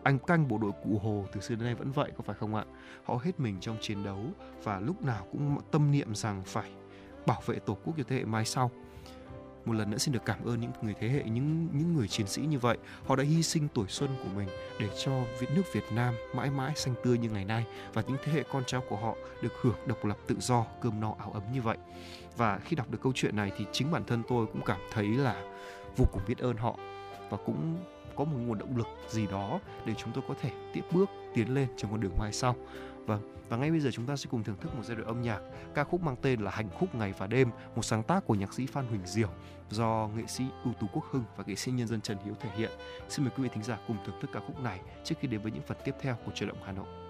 [0.02, 2.54] anh canh bộ đội cụ Hồ từ xưa đến nay vẫn vậy có phải không
[2.54, 2.64] ạ?
[3.04, 4.24] Họ hết mình trong chiến đấu
[4.62, 6.70] và lúc nào cũng tâm niệm rằng phải
[7.26, 8.70] bảo vệ tổ quốc cho thế hệ mai sau.
[9.64, 12.26] Một lần nữa xin được cảm ơn những người thế hệ những những người chiến
[12.26, 12.78] sĩ như vậy.
[13.06, 14.48] Họ đã hy sinh tuổi xuân của mình
[14.80, 18.16] để cho Việt nước Việt Nam mãi mãi xanh tươi như ngày nay và những
[18.24, 21.30] thế hệ con cháu của họ được hưởng độc lập tự do, cơm no áo
[21.32, 21.76] ấm như vậy.
[22.36, 25.06] Và khi đọc được câu chuyện này thì chính bản thân tôi cũng cảm thấy
[25.08, 25.42] là
[25.96, 26.78] vô cùng biết ơn họ
[27.30, 27.76] và cũng
[28.16, 31.54] có một nguồn động lực gì đó để chúng tôi có thể tiếp bước tiến
[31.54, 32.56] lên trong con đường mai sau.
[33.06, 35.22] Vâng, và ngay bây giờ chúng ta sẽ cùng thưởng thức một giai đoạn âm
[35.22, 35.40] nhạc
[35.74, 38.54] ca khúc mang tên là Hành khúc ngày và đêm, một sáng tác của nhạc
[38.54, 39.28] sĩ Phan Huỳnh Diểu
[39.70, 42.50] do nghệ sĩ ưu tú Quốc Hưng và nghệ sĩ nhân dân Trần Hiếu thể
[42.56, 42.70] hiện.
[43.08, 45.40] Xin mời quý vị thính giả cùng thưởng thức ca khúc này trước khi đến
[45.40, 47.07] với những phần tiếp theo của truyền động Hà Nội.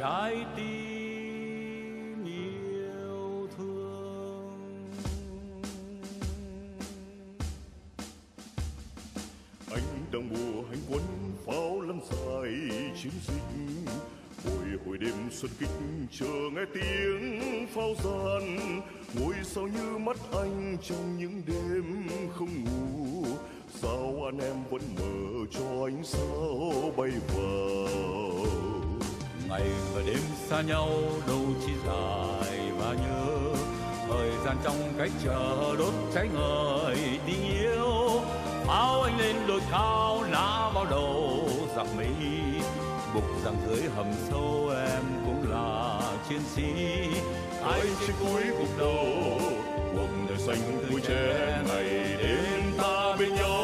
[0.00, 0.75] Là
[34.96, 36.96] trong cái chờ đốt cháy ngời
[37.26, 38.20] tình yêu.
[38.68, 42.06] Áo anh lên đồi cao nã vào đầu giặc mỹ.
[43.14, 46.62] Gục rằng dưới hầm sâu em cũng là chiến sĩ.
[47.64, 49.06] Ai trên cuối cuộc đầu
[49.96, 51.84] cuộc đời xanh tuổi trẻ ngày
[52.18, 53.60] đêm ta bên nhau.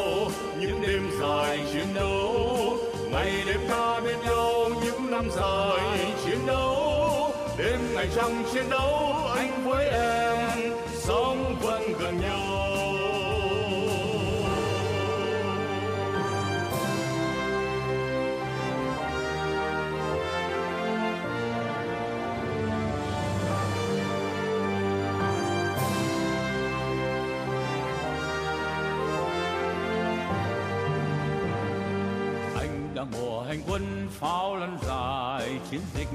[0.59, 2.77] Những đêm dài chiến đấu.
[3.11, 7.31] Ngày đêm ta bên nhau những năm dài chiến đấu.
[7.57, 10.42] Đêm ngày trăng chiến đấu anh với em
[11.05, 12.39] sống vẫn gần nhau.
[32.55, 36.07] Anh đang mùa hành quân pháo lăn dài chiến dịch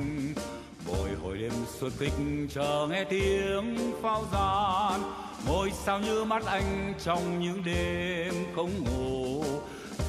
[1.80, 5.00] hồi đêm xuân chờ nghe tiếng pháo gian
[5.46, 9.44] ngôi sao như mắt anh trong những đêm không ngủ.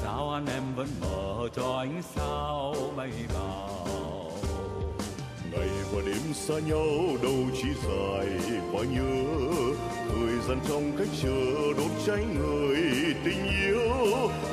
[0.03, 4.31] Sao anh em vẫn mở cho ánh sao bay vào?
[5.51, 6.87] Ngày và đêm xa nhau
[7.23, 8.27] đâu chỉ dài
[8.71, 9.23] và nhớ.
[10.09, 12.81] Thời gian trong cách chờ đốt cháy người
[13.25, 13.79] tình yêu.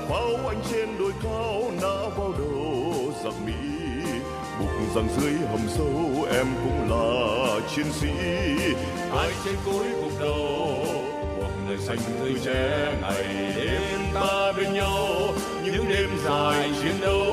[0.08, 3.85] Pháo anh trên đồi cao nã vào đầu giặc mỹ
[4.60, 8.08] bục rằng dưới hầm sâu, em cũng là chiến sĩ.
[9.16, 10.78] Ai trên cuối cuộc đầu
[11.36, 13.24] cuộc đời xanh tươi trẻ ngày
[13.56, 14.98] đêm ta bên nhau.
[15.64, 17.26] Những đêm dài chiến đấu,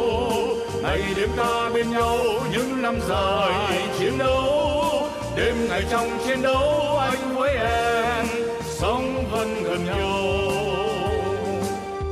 [0.84, 2.18] ngày đêm ta bên nhau.
[2.52, 8.26] Những năm dài chiến đấu, đêm ngày trong chiến đấu, anh với em
[8.64, 10.20] sống vẫn gần nhau.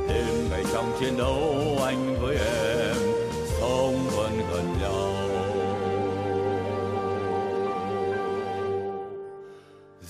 [0.08, 1.71] Đêm ngày trong chiến đấu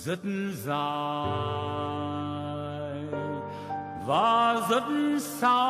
[0.04, 0.18] rất
[0.64, 0.82] dài
[4.06, 4.82] và rất
[5.18, 5.62] xa.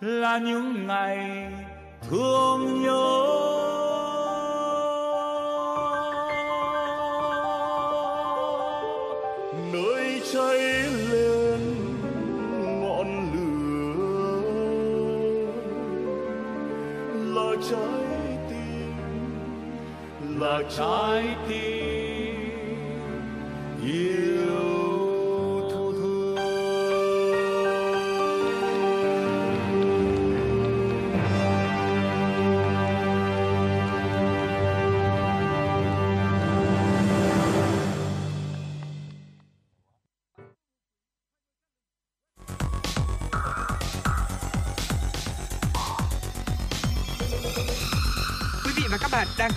[0.00, 1.52] Là những ngày
[2.10, 3.21] thương nhớ
[20.42, 22.32] là trái tim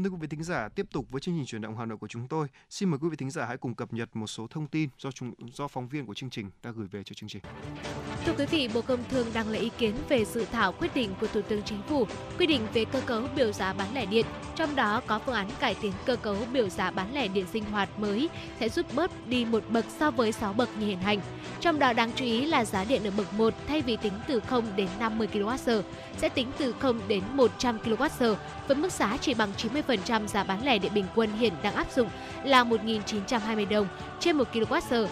[0.00, 1.98] Vâng thưa quý vị thính giả, tiếp tục với chương trình chuyển động Hà Nội
[1.98, 2.46] của chúng tôi.
[2.70, 5.10] Xin mời quý vị thính giả hãy cùng cập nhật một số thông tin do
[5.10, 7.42] chúng do phóng viên của chương trình đã gửi về cho chương trình.
[8.24, 11.10] Thưa quý vị, Bộ Công Thương đang lấy ý kiến về dự thảo quyết định
[11.20, 12.06] của Thủ tướng Chính phủ
[12.38, 15.50] quy định về cơ cấu biểu giá bán lẻ điện, trong đó có phương án
[15.60, 18.28] cải tiến cơ cấu biểu giá bán lẻ điện sinh hoạt mới
[18.60, 21.20] sẽ giúp bớt đi một bậc so với 6 bậc như hiện hành.
[21.60, 24.40] Trong đó đáng chú ý là giá điện ở bậc 1 thay vì tính từ
[24.40, 25.82] 0 đến 50 kWh
[26.18, 28.34] sẽ tính từ 0 đến 100 kWh
[28.68, 29.52] với mức giá chỉ bằng
[29.96, 32.08] 20% giá bán lẻ điện bình quân hiện đang áp dụng
[32.44, 33.86] là 1.920 đồng
[34.20, 35.06] trên 1 kWh.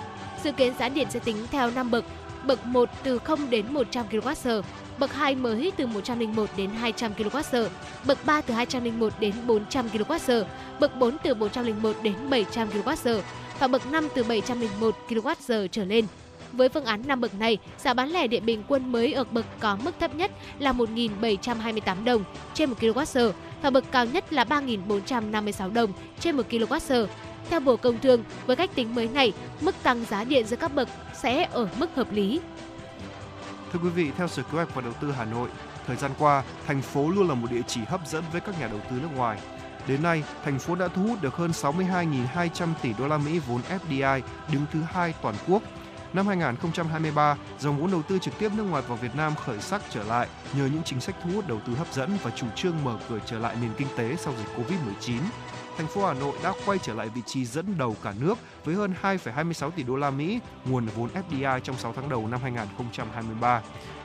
[0.44, 2.05] Dự kiến giá điện sẽ tính theo 5 bậc,
[2.46, 4.62] bậc 1 từ 0 đến 100 kWh,
[4.98, 7.68] bậc 2 mới từ 101 đến 200 kWh,
[8.06, 10.44] bậc 3 từ 201 đến 400 kWh,
[10.80, 13.20] bậc 4 từ 401 đến 700 kWh
[13.59, 16.06] và bậc 5 từ 701 kWh trở lên.
[16.53, 19.47] Với phương án 5 bậc này, giá bán lẻ điện bình quân mới ở bậc
[19.61, 24.45] có mức thấp nhất là 1.728 đồng trên 1 kWh và bậc cao nhất là
[24.45, 27.07] 3.456 đồng trên 1 kWh.
[27.51, 30.75] Theo Bộ Công Thương, với cách tính mới này, mức tăng giá điện giữa các
[30.75, 32.41] bậc sẽ ở mức hợp lý.
[33.73, 35.49] Thưa quý vị, theo Sở Kế hoạch và Đầu tư Hà Nội,
[35.87, 38.69] thời gian qua, thành phố luôn là một địa chỉ hấp dẫn với các nhà
[38.69, 39.39] đầu tư nước ngoài.
[39.87, 43.61] Đến nay, thành phố đã thu hút được hơn 62.200 tỷ đô la Mỹ vốn
[43.89, 44.20] FDI,
[44.53, 45.62] đứng thứ hai toàn quốc.
[46.12, 49.82] Năm 2023, dòng vốn đầu tư trực tiếp nước ngoài vào Việt Nam khởi sắc
[49.90, 52.85] trở lại nhờ những chính sách thu hút đầu tư hấp dẫn và chủ trương
[52.85, 55.18] mở cửa trở lại nền kinh tế sau dịch Covid-19
[55.76, 58.74] thành phố Hà Nội đã quay trở lại vị trí dẫn đầu cả nước với
[58.74, 63.62] hơn 2,26 tỷ đô la Mỹ nguồn vốn FDI trong 6 tháng đầu năm 2023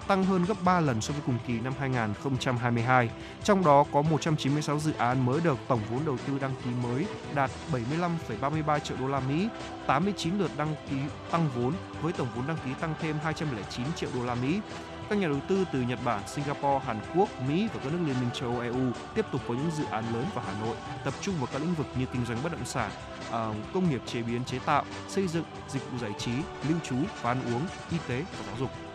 [0.07, 3.09] tăng hơn gấp 3 lần so với cùng kỳ năm 2022.
[3.43, 7.05] Trong đó có 196 dự án mới được tổng vốn đầu tư đăng ký mới
[7.35, 9.47] đạt 75,33 triệu đô la Mỹ,
[9.87, 10.97] 89 lượt đăng ký
[11.31, 14.59] tăng vốn với tổng vốn đăng ký tăng thêm 209 triệu đô la Mỹ.
[15.09, 18.19] Các nhà đầu tư từ Nhật Bản, Singapore, Hàn Quốc, Mỹ và các nước Liên
[18.19, 21.13] minh châu Âu EU tiếp tục có những dự án lớn vào Hà Nội, tập
[21.21, 22.91] trung vào các lĩnh vực như kinh doanh bất động sản,
[23.31, 26.31] à, công nghiệp chế biến chế tạo, xây dựng, dịch vụ giải trí,
[26.69, 27.61] lưu trú và ăn uống,
[27.91, 28.92] y tế và giáo dục.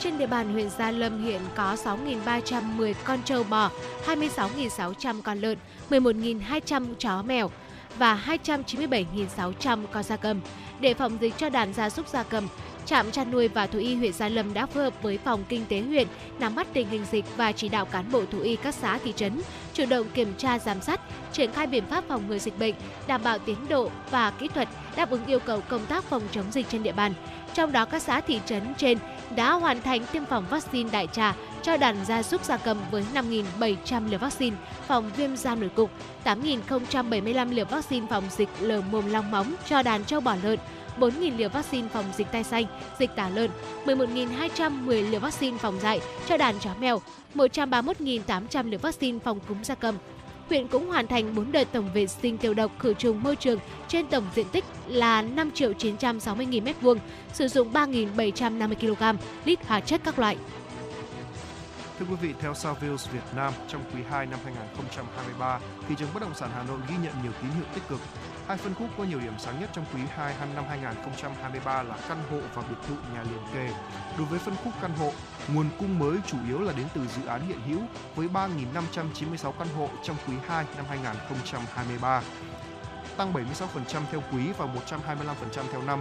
[0.00, 3.70] Trên địa bàn huyện Gia Lâm hiện có 6.310 con trâu bò,
[4.06, 5.58] 26.600 con lợn,
[5.90, 7.50] 11.200 chó mèo
[7.98, 10.40] và 297.600 con gia cầm.
[10.80, 12.48] Để phòng dịch cho đàn gia súc gia cầm,
[12.88, 15.66] Trạm chăn nuôi và thú y huyện Gia Lâm đã phối hợp với phòng kinh
[15.68, 16.08] tế huyện
[16.38, 19.12] nắm bắt tình hình dịch và chỉ đạo cán bộ thú y các xã thị
[19.16, 19.40] trấn
[19.74, 21.00] chủ động kiểm tra giám sát,
[21.32, 22.74] triển khai biện pháp phòng ngừa dịch bệnh,
[23.06, 26.52] đảm bảo tiến độ và kỹ thuật đáp ứng yêu cầu công tác phòng chống
[26.52, 27.14] dịch trên địa bàn.
[27.54, 28.98] Trong đó các xã thị trấn trên
[29.36, 33.04] đã hoàn thành tiêm phòng vaccine đại trà cho đàn gia súc gia cầm với
[33.14, 34.56] 5.700 liều vaccine
[34.86, 35.90] phòng viêm da nổi cục,
[36.24, 40.58] 8.075 liều vaccine phòng dịch lờ mồm long móng cho đàn trâu bò lợn,
[40.98, 42.64] 4.000 liều vaccine phòng dịch tai xanh,
[42.98, 43.50] dịch tả lợn,
[43.84, 47.00] 11.210 liều vaccine phòng dạy cho đàn chó mèo,
[47.34, 49.94] 131.800 liều vaccine phòng cúm gia cầm.
[50.48, 53.58] Huyện cũng hoàn thành 4 đợt tổng vệ sinh tiêu độc khử trùng môi trường
[53.88, 56.96] trên tổng diện tích là 5 triệu 960 000 m2,
[57.32, 60.36] sử dụng 3.750 kg lít hóa chất các loại.
[61.98, 66.20] Thưa quý vị, theo Savills Việt Nam, trong quý 2 năm 2023, thị trường bất
[66.20, 68.00] động sản Hà Nội ghi nhận nhiều tín hiệu tích cực.
[68.48, 72.18] Hai phân khúc có nhiều điểm sáng nhất trong quý 2 năm 2023 là căn
[72.30, 73.70] hộ và biệt thự nhà liền kề.
[74.18, 75.12] Đối với phân khúc căn hộ,
[75.48, 77.80] nguồn cung mới chủ yếu là đến từ dự án hiện hữu
[78.14, 82.22] với 3.596 căn hộ trong quý 2 năm 2023
[83.16, 86.00] tăng 76% theo quý và 125% theo năm.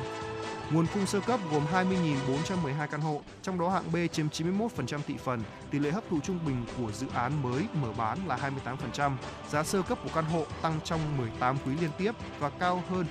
[0.72, 5.16] Nguồn cung sơ cấp gồm 20.412 căn hộ, trong đó hạng B chiếm 91% thị
[5.24, 8.52] phần, tỷ lệ hấp thụ trung bình của dự án mới mở bán là
[8.94, 9.12] 28%.
[9.50, 13.06] Giá sơ cấp của căn hộ tăng trong 18 quý liên tiếp và cao hơn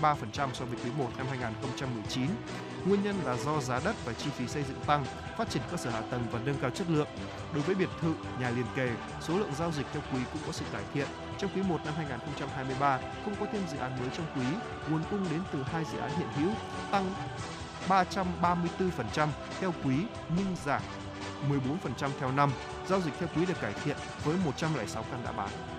[0.00, 2.26] 73% so với quý 1 năm 2019.
[2.86, 5.04] Nguyên nhân là do giá đất và chi phí xây dựng tăng,
[5.38, 7.08] phát triển cơ sở hạ tầng và nâng cao chất lượng.
[7.54, 8.90] Đối với biệt thự, nhà liền kề,
[9.20, 11.06] số lượng giao dịch theo quý cũng có sự cải thiện.
[11.42, 14.44] Trong quý 1 năm 2023, không có thêm dự án mới trong quý,
[14.90, 16.50] nguồn cung đến từ hai dự án hiện hữu
[16.90, 17.14] tăng
[17.88, 19.28] 334%
[19.60, 19.94] theo quý
[20.36, 20.82] nhưng giảm
[21.48, 22.50] 14% theo năm.
[22.88, 25.71] Giao dịch theo quý được cải thiện với 106 căn đã bán.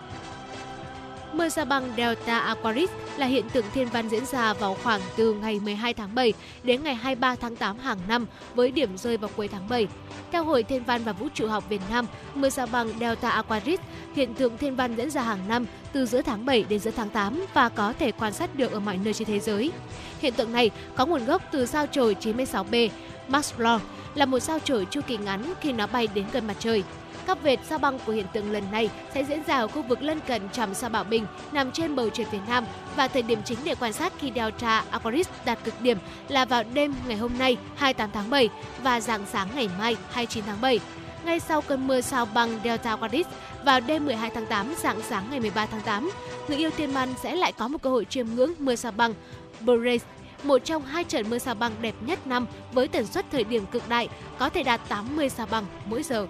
[1.34, 5.34] Mưa sa băng Delta Aquaris là hiện tượng thiên văn diễn ra vào khoảng từ
[5.34, 6.34] ngày 12 tháng 7
[6.64, 9.88] đến ngày 23 tháng 8 hàng năm với điểm rơi vào cuối tháng 7.
[10.32, 12.06] Theo Hội Thiên văn và Vũ trụ học Việt Nam,
[12.36, 13.80] mưa sa băng Delta Aquaris
[14.16, 17.10] hiện tượng thiên văn diễn ra hàng năm từ giữa tháng 7 đến giữa tháng
[17.10, 19.72] 8 và có thể quan sát được ở mọi nơi trên thế giới.
[20.20, 22.90] Hiện tượng này có nguồn gốc từ sao chổi 96B
[23.30, 23.80] Maxflor
[24.16, 26.84] là một sao chổi chu kỳ ngắn khi nó bay đến gần mặt trời.
[27.28, 30.02] Các vệt sao băng của hiện tượng lần này sẽ diễn ra ở khu vực
[30.02, 33.40] lân cận trạm sao Bảo Bình nằm trên bầu trời phía Nam và thời điểm
[33.46, 35.98] chính để quan sát khi Delta Aquarius đạt cực điểm
[36.28, 38.50] là vào đêm ngày hôm nay 28 tháng 7
[38.84, 40.80] và dạng sáng ngày mai 29 tháng 7.
[41.26, 43.28] Ngay sau cơn mưa sao băng Delta Aquarius
[43.66, 46.12] vào đêm 12 tháng 8 dạng sáng ngày 13 tháng 8,
[46.48, 49.14] người yêu thiên man sẽ lại có một cơ hội chiêm ngưỡng mưa sao băng
[49.62, 50.02] Boreas
[50.44, 53.66] một trong hai trận mưa sao băng đẹp nhất năm với tần suất thời điểm
[53.66, 54.10] cực đại
[54.40, 56.28] có thể đạt 80 sao băng mỗi giờ.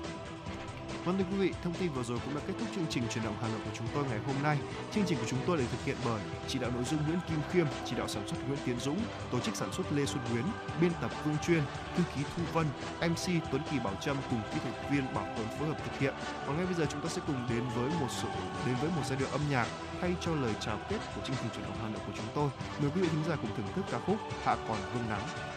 [1.06, 3.24] Vâng thưa quý vị, thông tin vừa rồi cũng đã kết thúc chương trình truyền
[3.24, 4.58] động Hà Nội của chúng tôi ngày hôm nay.
[4.92, 7.40] Chương trình của chúng tôi được thực hiện bởi chỉ đạo nội dung Nguyễn Kim
[7.52, 9.00] Khiêm, chỉ đạo sản xuất Nguyễn Tiến Dũng,
[9.32, 10.46] tổ chức sản xuất Lê Xuân nguyễn
[10.82, 11.62] biên tập Vương Chuyên,
[11.96, 12.66] thư ký Thu Vân,
[13.02, 16.14] MC Tuấn Kỳ Bảo Trâm cùng kỹ thuật viên Bảo Tuấn phối hợp thực hiện.
[16.48, 18.28] Và ngay bây giờ chúng ta sẽ cùng đến với một sự
[18.66, 19.68] đến với một giai điệu âm nhạc
[20.02, 22.50] thay cho lời chào kết của chương trình truyền động Hà Nội của chúng tôi.
[22.82, 25.53] Mời quý vị thính giả cùng thưởng thức ca khúc Hạ còn vương nắng.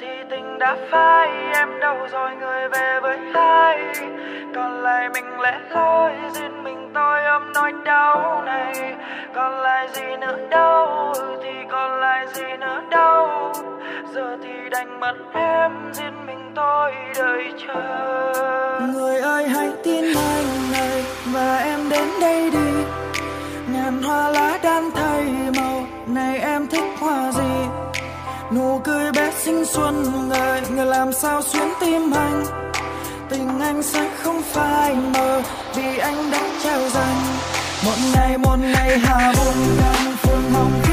[0.00, 3.78] Thì tình đã phai, em đâu rồi người về với ai?
[4.54, 8.94] Còn lại mình lẽ loi, duyên mình tôi ôm nỗi đau này.
[9.34, 11.12] Còn lại gì nữa đâu,
[11.42, 13.52] thì còn lại gì nữa đâu.
[14.14, 17.82] Giờ thì đành mất em, duyên mình tôi đợi chờ.
[18.94, 22.84] Người ơi, hãy tin anh này và em đến đây đi.
[23.72, 25.24] Ngàn hoa lá đan thay
[25.56, 27.68] màu, này em thích hoa gì?
[28.56, 32.44] Nụ cười bé xinh xuân người người làm sao xuyến tim anh?
[33.28, 35.42] Tình anh sẽ không phai mờ
[35.74, 37.22] vì anh đã trao dành.
[37.84, 40.87] Một ngày một ngày hà buồn ngàn phương hồng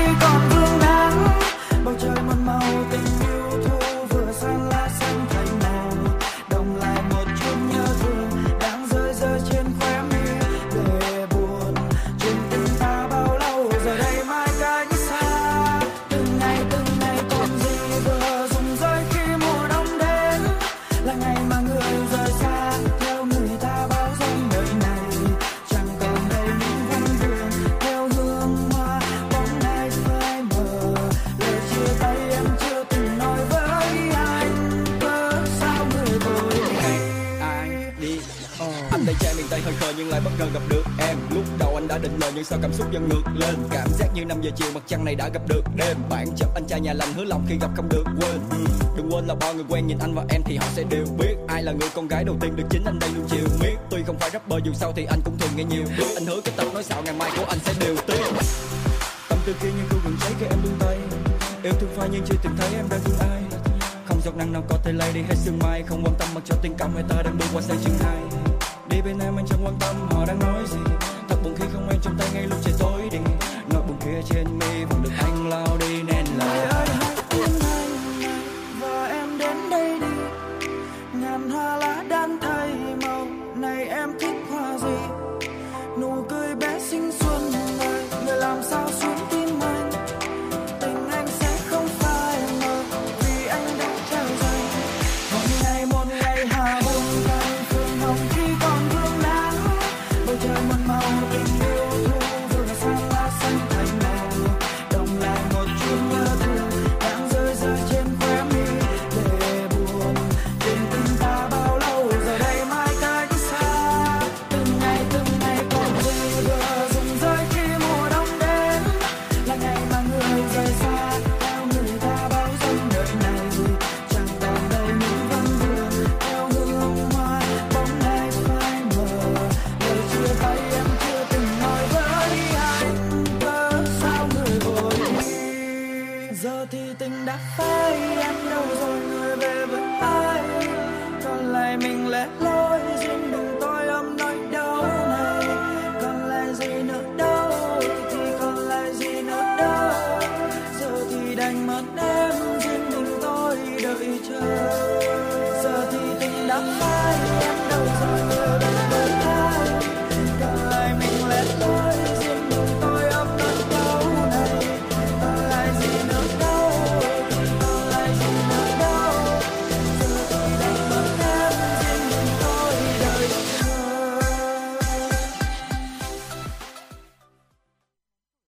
[40.06, 41.18] nhưng lại bất ngờ gặp được em.
[41.36, 43.56] Lúc đầu anh đã định lời nhưng sao cảm xúc dần ngược lên?
[43.72, 46.48] Cảm giác như 5 giờ chiều mặt trăng này đã gặp được đêm bản chất
[46.56, 48.40] anh trai nhà lành hứa lòng khi gặp không được quên.
[48.52, 48.58] Ừ,
[48.98, 51.36] đừng quên là bao người quen nhìn anh và em thì họ sẽ đều biết.
[51.48, 53.76] Ai là người con gái đầu tiên được chính anh đây luôn chiều miết.
[53.90, 55.84] Tuy không phải rapper dù sao thì anh cũng thường nghe nhiều.
[55.98, 58.24] Biết anh hứa cái tập nói xạo ngày mai của anh sẽ đều tiếc
[59.30, 60.98] tâm tư kia như không rừng cháy khi em buông tay.
[61.64, 63.42] Yêu thương phai nhưng chưa từng thấy em đang thương ai.
[64.06, 65.84] Không giọt nắng nào có thể lay đi hết sương mai.
[65.88, 68.35] Không quan tâm mặc cho tình cảm hai ta đang bước qua sang chương hai
[69.06, 71.05] bên em anh chẳng quan tâm họ đang nói gì.